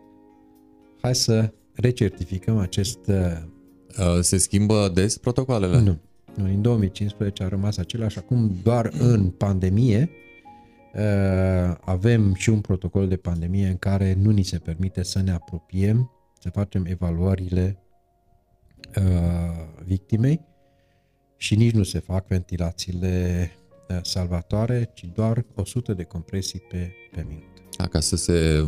hai 1.01 1.15
să 1.15 1.53
recertificăm 1.73 2.57
acest... 2.57 2.99
uh, 3.07 3.15
Uh, 3.99 4.19
Se 4.21 4.37
schimbă 4.37 4.91
des 4.93 5.17
protocoalele? 5.17 5.77
Nu. 5.79 5.97
nu. 6.35 6.43
În 6.45 6.61
2015 6.61 7.43
a 7.43 7.47
rămas 7.47 7.77
același. 7.77 8.17
Acum 8.17 8.55
doar 8.63 8.91
în 8.99 9.29
pandemie 9.29 10.09
uh, 10.11 10.22
avem 11.79 12.33
și 12.33 12.49
un 12.49 12.61
protocol 12.61 13.07
de 13.07 13.15
pandemie 13.15 13.67
în 13.67 13.77
care 13.77 14.13
nu 14.13 14.29
ni 14.29 14.43
se 14.43 14.57
permite 14.57 15.03
să 15.03 15.21
ne 15.21 15.31
apropiem, 15.31 16.11
să 16.39 16.49
facem 16.49 16.85
evaluările 16.85 17.77
uh, 18.97 19.03
victimei 19.85 20.41
și 21.37 21.55
nici 21.55 21.73
nu 21.73 21.83
se 21.83 21.99
fac 21.99 22.27
ventilațiile 22.27 23.49
uh, 23.89 23.97
salvatoare, 24.01 24.91
ci 24.93 25.05
doar 25.13 25.45
100 25.55 25.93
de 25.93 26.03
compresii 26.03 26.59
pe, 26.59 26.91
pe 27.11 27.25
minut. 27.27 27.43
Da, 27.77 27.87
ca 27.87 27.99
să 27.99 28.15
se 28.15 28.65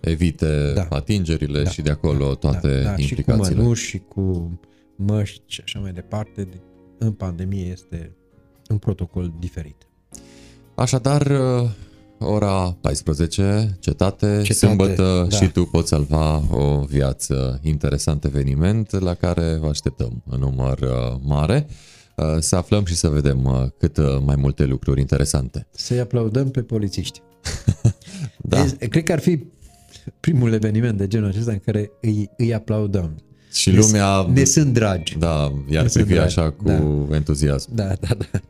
evite 0.00 0.72
Da. 0.72 0.86
atingerile 0.90 1.62
Da, 1.62 1.70
și 1.70 1.82
de 1.82 1.90
acolo 1.90 2.34
toate 2.34 2.82
da, 2.82 2.82
da, 2.82 2.96
și 2.96 3.14
cu 3.14 3.20
implicațiile. 3.20 3.60
mănuși 3.62 3.86
și 3.86 3.98
cu 3.98 4.50
măști 4.96 5.42
și 5.46 5.60
așa 5.64 5.78
mai 5.78 5.92
departe. 5.92 6.44
De- 6.44 6.60
În 6.98 7.12
pandemie 7.12 7.64
este 7.66 8.16
un 8.70 8.78
protocol 8.78 9.34
diferit. 9.38 9.86
Așadar, 10.82 11.26
uh, 11.26 11.68
ora 12.18 12.76
14, 12.80 13.76
cetate, 13.80 14.26
Cetate, 14.26 14.52
sâmbătă 14.52 15.26
da. 15.30 15.36
și 15.36 15.50
tu 15.50 15.64
poți 15.64 15.88
salva 15.88 16.42
o 16.56 16.80
viață. 16.88 17.60
Interesant 17.62 18.24
eveniment 18.24 18.90
la 19.00 19.14
care 19.14 19.56
vă 19.60 19.66
așteptăm 19.68 20.22
în 20.30 20.38
număr 20.40 20.78
uh, 20.80 21.18
mare. 21.24 21.66
Uh, 22.16 22.24
Să 22.38 22.56
aflăm 22.56 22.84
și 22.84 22.94
să 22.94 23.08
vedem 23.08 23.44
uh, 23.44 23.66
cât 23.78 23.96
uh, 23.96 24.04
mai 24.24 24.36
multe 24.38 24.64
lucruri 24.64 25.00
interesante. 25.00 25.66
Să-i 25.70 26.00
aplaudăm 26.00 26.50
pe 26.50 26.62
polițiști. 26.62 27.20
Da. 28.44 28.64
Deci, 28.78 28.88
Cred 28.88 29.02
că 29.02 29.12
ar 29.12 29.20
fi 29.20 29.44
primul 30.20 30.52
eveniment 30.52 30.98
de 30.98 31.06
genul 31.06 31.28
acesta 31.28 31.52
în 31.52 31.58
care 31.64 31.90
îi, 32.00 32.30
îi 32.36 32.54
aplaudăm. 32.54 33.22
Și 33.52 33.70
Ne- 33.70 33.78
lumea, 33.78 34.26
Ne 34.32 34.44
sunt 34.44 34.72
dragi. 34.72 35.16
da, 35.18 35.52
iar 35.70 35.82
ne 35.82 35.88
sunt 35.88 36.04
privi 36.04 36.18
dragi. 36.18 36.38
așa 36.38 36.50
cu 36.50 36.64
Da. 36.64 37.16
entuziasm. 37.16 37.74
Da, 37.74 37.84
da, 38.00 38.08
da. 38.18 38.40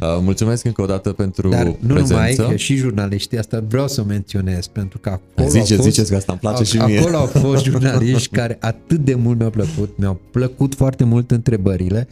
Uh, 0.00 0.18
Mulțumesc 0.20 0.64
încă 0.64 0.82
o 0.82 0.86
dată 0.86 1.12
pentru 1.12 1.48
Dar 1.48 1.64
nu 1.64 1.72
prezență. 1.72 2.12
numai, 2.12 2.34
că 2.50 2.56
și 2.56 2.76
jurnaliștii, 2.76 3.38
asta 3.38 3.64
vreau 3.68 3.88
să 3.88 4.00
o 4.00 4.04
menționez, 4.04 4.66
pentru 4.66 4.98
că 4.98 5.08
acolo 5.08 5.48
Ziceți, 5.48 5.72
au 5.72 5.76
fost, 5.76 5.88
ziceți 5.88 6.10
că 6.10 6.16
asta 6.16 6.32
îmi 6.32 6.40
place 6.40 6.64
și 6.64 6.76
mie. 6.76 6.98
Acolo 6.98 7.16
au 7.16 7.26
fost 7.26 7.64
jurnaliști 7.64 8.28
care 8.28 8.56
atât 8.60 9.04
de 9.04 9.14
mult 9.14 9.38
mi-au 9.38 9.50
plăcut, 9.50 9.98
mi-au 9.98 10.20
plăcut 10.30 10.74
foarte 10.74 11.04
mult 11.04 11.30
întrebările. 11.30 12.08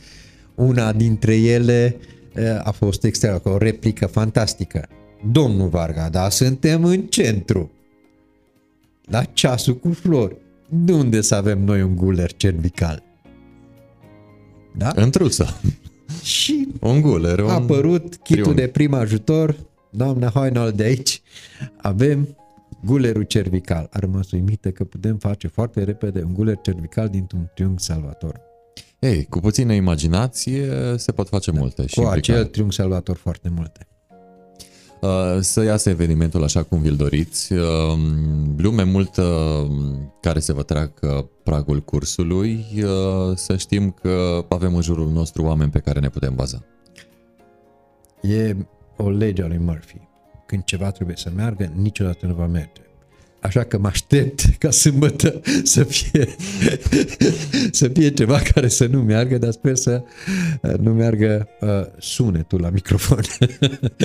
Una 0.55 0.93
dintre 0.93 1.37
ele 1.37 1.97
eh, 2.35 2.45
a 2.63 2.71
fost 2.71 3.05
extra, 3.05 3.41
o 3.45 3.57
replică 3.59 4.07
fantastică. 4.07 4.89
Domnul 5.33 5.69
Varga, 5.69 6.09
da, 6.09 6.29
suntem 6.29 6.85
în 6.85 7.01
centru. 7.01 7.71
La 9.05 9.23
ceasul 9.23 9.77
cu 9.77 9.93
flori. 9.93 10.37
De 10.69 10.93
unde 10.93 11.21
să 11.21 11.35
avem 11.35 11.65
noi 11.65 11.83
un 11.83 11.97
guler 11.97 12.33
cervical? 12.33 13.03
Da? 14.77 14.93
Întrusă. 14.95 15.61
Și 16.23 16.69
Un 16.81 17.01
guler, 17.01 17.39
un... 17.39 17.49
a 17.49 17.53
apărut 17.53 18.03
kitul 18.17 18.43
triunghi. 18.43 18.55
de 18.55 18.67
prim 18.69 18.95
ajutor, 18.95 19.57
doamna 19.91 20.29
Hoinal 20.29 20.73
de 20.73 20.83
aici, 20.83 21.23
avem 21.77 22.37
gulerul 22.85 23.23
cervical. 23.23 23.89
A 23.91 23.99
rămas 23.99 24.31
uimită 24.31 24.71
că 24.71 24.85
putem 24.85 25.17
face 25.17 25.47
foarte 25.49 25.85
repede 25.85 26.23
un 26.23 26.35
guler 26.35 26.59
cervical 26.63 27.09
dintr-un 27.09 27.51
triunghi 27.55 27.83
salvator. 27.83 28.41
Ei, 28.99 29.25
cu 29.25 29.41
puțină 29.41 29.73
imaginație 29.73 30.71
se 30.97 31.13
pot 31.13 31.29
face 31.29 31.51
multe. 31.51 31.87
Și 31.87 31.95
Cu 31.95 32.01
implicare. 32.01 32.39
acel 32.39 32.51
triunghi 32.51 32.75
salvator 32.75 33.17
foarte 33.17 33.49
multe. 33.55 33.87
Uh, 35.01 35.37
Să 35.41 35.63
iasă 35.63 35.91
evenimentul 35.91 36.43
așa 36.43 36.63
cum 36.63 36.81
vi-l 36.81 36.97
doriți. 36.97 37.53
Uh, 37.53 37.61
Lume 38.57 38.83
multă 38.83 39.23
care 40.21 40.39
se 40.39 40.53
vă 40.53 40.63
treacă 40.63 41.31
pragul 41.43 41.81
cursului. 41.81 42.67
Uh, 42.77 43.37
Să 43.37 43.57
știm 43.57 43.91
că 43.91 44.45
avem 44.49 44.75
în 44.75 44.83
jurul 44.83 45.11
nostru 45.11 45.43
oameni 45.43 45.71
pe 45.71 45.79
care 45.79 46.01
ne 46.01 46.09
putem 46.09 46.35
baza. 46.35 46.65
E 48.23 48.57
o 48.97 49.11
lege 49.11 49.43
a 49.43 49.47
lui 49.47 49.59
Murphy. 49.59 50.01
Când 50.47 50.65
ceva 50.65 50.91
trebuie 50.91 51.17
să 51.17 51.31
meargă, 51.35 51.73
niciodată 51.75 52.27
nu 52.27 52.35
va 52.35 52.47
merge. 52.47 52.86
Așa 53.47 53.63
că 53.63 53.79
mă 53.79 53.87
aștept 53.87 54.45
ca 54.59 54.71
sâmbătă 54.71 55.41
să 55.63 55.85
fie, 55.85 56.27
să 57.71 57.89
fie 57.89 58.11
ceva 58.11 58.39
care 58.39 58.69
să 58.69 58.87
nu 58.87 59.03
meargă, 59.03 59.39
dar 59.39 59.51
sper 59.51 59.77
să 59.77 60.03
uh, 60.63 60.75
nu 60.75 60.93
meargă 60.93 61.49
uh, 61.61 61.69
sunetul 61.99 62.61
la 62.61 62.71
microfon. 62.71 63.21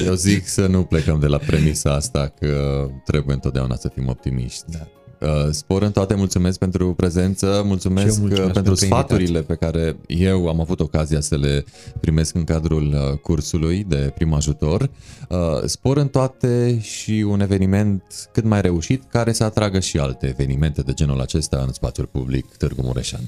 Eu 0.05 0.13
zic 0.13 0.47
să 0.47 0.67
nu 0.67 0.83
plecăm 0.83 1.19
de 1.19 1.27
la 1.27 1.37
premisa 1.37 1.93
asta 1.93 2.33
că 2.39 2.87
trebuie 3.05 3.35
întotdeauna 3.35 3.75
să 3.75 3.91
fim 3.93 4.07
optimiști. 4.07 4.63
Da. 4.67 4.87
Uh, 5.21 5.49
Spor 5.51 5.81
în 5.81 5.91
toate, 5.91 6.13
mulțumesc 6.13 6.59
pentru 6.59 6.93
prezență, 6.93 7.45
Și 7.45 7.57
eu 7.57 7.65
mulțumesc, 7.65 8.19
mulțumesc 8.19 8.31
uh, 8.31 8.37
pentru 8.37 8.53
pentru 8.53 8.75
sfaturile 8.75 9.41
pe 9.41 9.55
care 9.55 9.95
eu 10.07 10.47
am 10.47 10.59
avut 10.59 10.79
ocazia 10.79 11.19
să 11.19 11.37
le 11.37 11.63
primesc 11.99 12.35
în 12.35 12.43
cadrul 12.43 12.87
uh, 12.87 13.17
cursului 13.17 13.83
de 13.83 14.11
prim 14.15 14.33
ajutor. 14.33 14.89
Uh, 15.29 15.37
Spor 15.65 15.97
în 15.97 16.07
toate 16.07 16.79
și 16.79 17.25
un 17.27 17.39
eveniment 17.39 18.03
cât 18.31 18.43
mai 18.43 18.61
reușit 18.61 19.03
care 19.09 19.31
să 19.31 19.43
atragă 19.43 19.79
și 19.79 19.97
alte 19.97 20.27
evenimente 20.27 20.81
de 20.81 20.93
genul 20.93 21.21
acesta 21.21 21.63
în 21.67 21.73
spațiul 21.73 22.05
public 22.05 22.45
Târgu 22.57 22.81
Mureșan. 22.81 23.21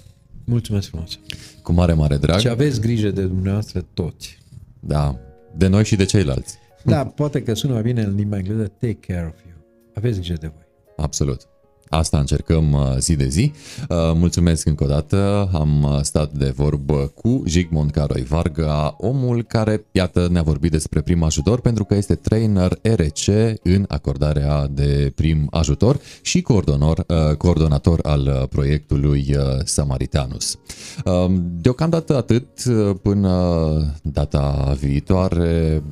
Mulțumesc 0.46 0.88
frumos! 0.88 1.20
Cu 1.62 1.72
mare, 1.72 1.94
mare 1.94 2.18
drag. 2.18 2.40
Și 2.40 2.48
aveți 2.48 2.82
grijă 2.82 3.10
de 3.10 3.22
dumneavoastră 3.22 3.86
toți. 3.94 4.38
Da, 4.80 5.20
de 5.58 5.68
noi 5.68 5.86
și 5.86 5.96
de 5.96 6.06
ceilalți. 6.06 6.58
Da, 6.84 7.06
poate 7.06 7.44
că 7.44 7.54
sună 7.54 7.74
mai 7.74 7.82
bine 7.82 8.02
în 8.02 8.16
limba 8.16 8.38
engleză, 8.38 8.72
take 8.80 9.14
care 9.14 9.34
of 9.36 9.42
you. 9.46 9.58
Aveți 9.94 10.20
grijă 10.20 10.38
de 10.40 10.52
voi. 10.56 10.66
Absolut. 10.96 11.48
Asta 11.94 12.18
încercăm 12.18 12.72
uh, 12.72 12.96
zi 12.98 13.16
de 13.16 13.28
zi. 13.28 13.52
Uh, 13.90 13.98
Mulțumesc 14.14 14.68
încă 14.68 14.84
o 14.84 14.88
dată. 14.88 15.50
Am 15.54 15.84
uh, 15.84 16.00
stat 16.02 16.32
de 16.32 16.54
vorbă 16.56 17.12
cu 17.16 17.44
Jigmond 17.46 17.92
Caroi 17.92 18.24
Varga, 18.24 18.96
omul 18.98 19.44
care, 19.44 19.86
iată, 19.92 20.28
ne-a 20.32 20.42
vorbit 20.42 20.72
despre 20.72 21.02
prim 21.02 21.24
ajutor 21.24 21.62
pentru 21.62 21.84
că 21.84 21.96
este 21.96 22.16
trainer 22.16 22.80
RC 22.82 23.28
în 23.64 23.86
acordarea 23.88 24.68
de 24.68 25.12
prim 25.16 25.48
ajutor 25.52 26.00
și 26.22 26.42
coordonor, 26.42 27.06
uh, 27.08 27.36
coordonator 27.36 28.00
al 28.04 28.22
uh, 28.22 28.48
proiectului 28.50 29.26
uh, 29.30 29.44
Samaritanus. 29.64 30.58
Um, 31.06 31.52
Deocamdată 31.62 32.16
atât 32.16 32.48
uh, 32.66 32.96
până 33.02 33.32
data 34.04 34.76
viitoare. 34.80 35.84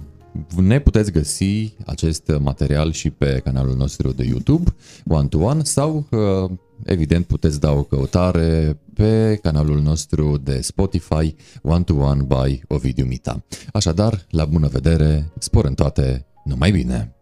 Ne 0.55 0.79
puteți 0.79 1.11
găsi 1.11 1.73
acest 1.85 2.31
material 2.39 2.91
și 2.91 3.09
pe 3.09 3.41
canalul 3.43 3.75
nostru 3.75 4.11
de 4.11 4.23
YouTube, 4.23 4.73
One 5.07 5.27
to 5.27 5.37
One, 5.37 5.63
sau 5.63 6.05
uh, 6.09 6.51
evident 6.83 7.25
puteți 7.25 7.59
da 7.59 7.71
o 7.71 7.83
căutare 7.83 8.79
pe 8.93 9.39
canalul 9.41 9.81
nostru 9.81 10.37
de 10.37 10.61
Spotify, 10.61 11.35
One 11.61 11.83
to 11.83 11.93
One 11.93 12.21
by 12.21 12.61
Ovidiu 12.67 13.05
Mita. 13.05 13.43
Așadar, 13.73 14.25
la 14.29 14.45
bună 14.45 14.67
vedere, 14.67 15.31
spor 15.37 15.65
în 15.65 15.73
toate, 15.73 16.25
Numai 16.43 16.71
bine! 16.71 17.20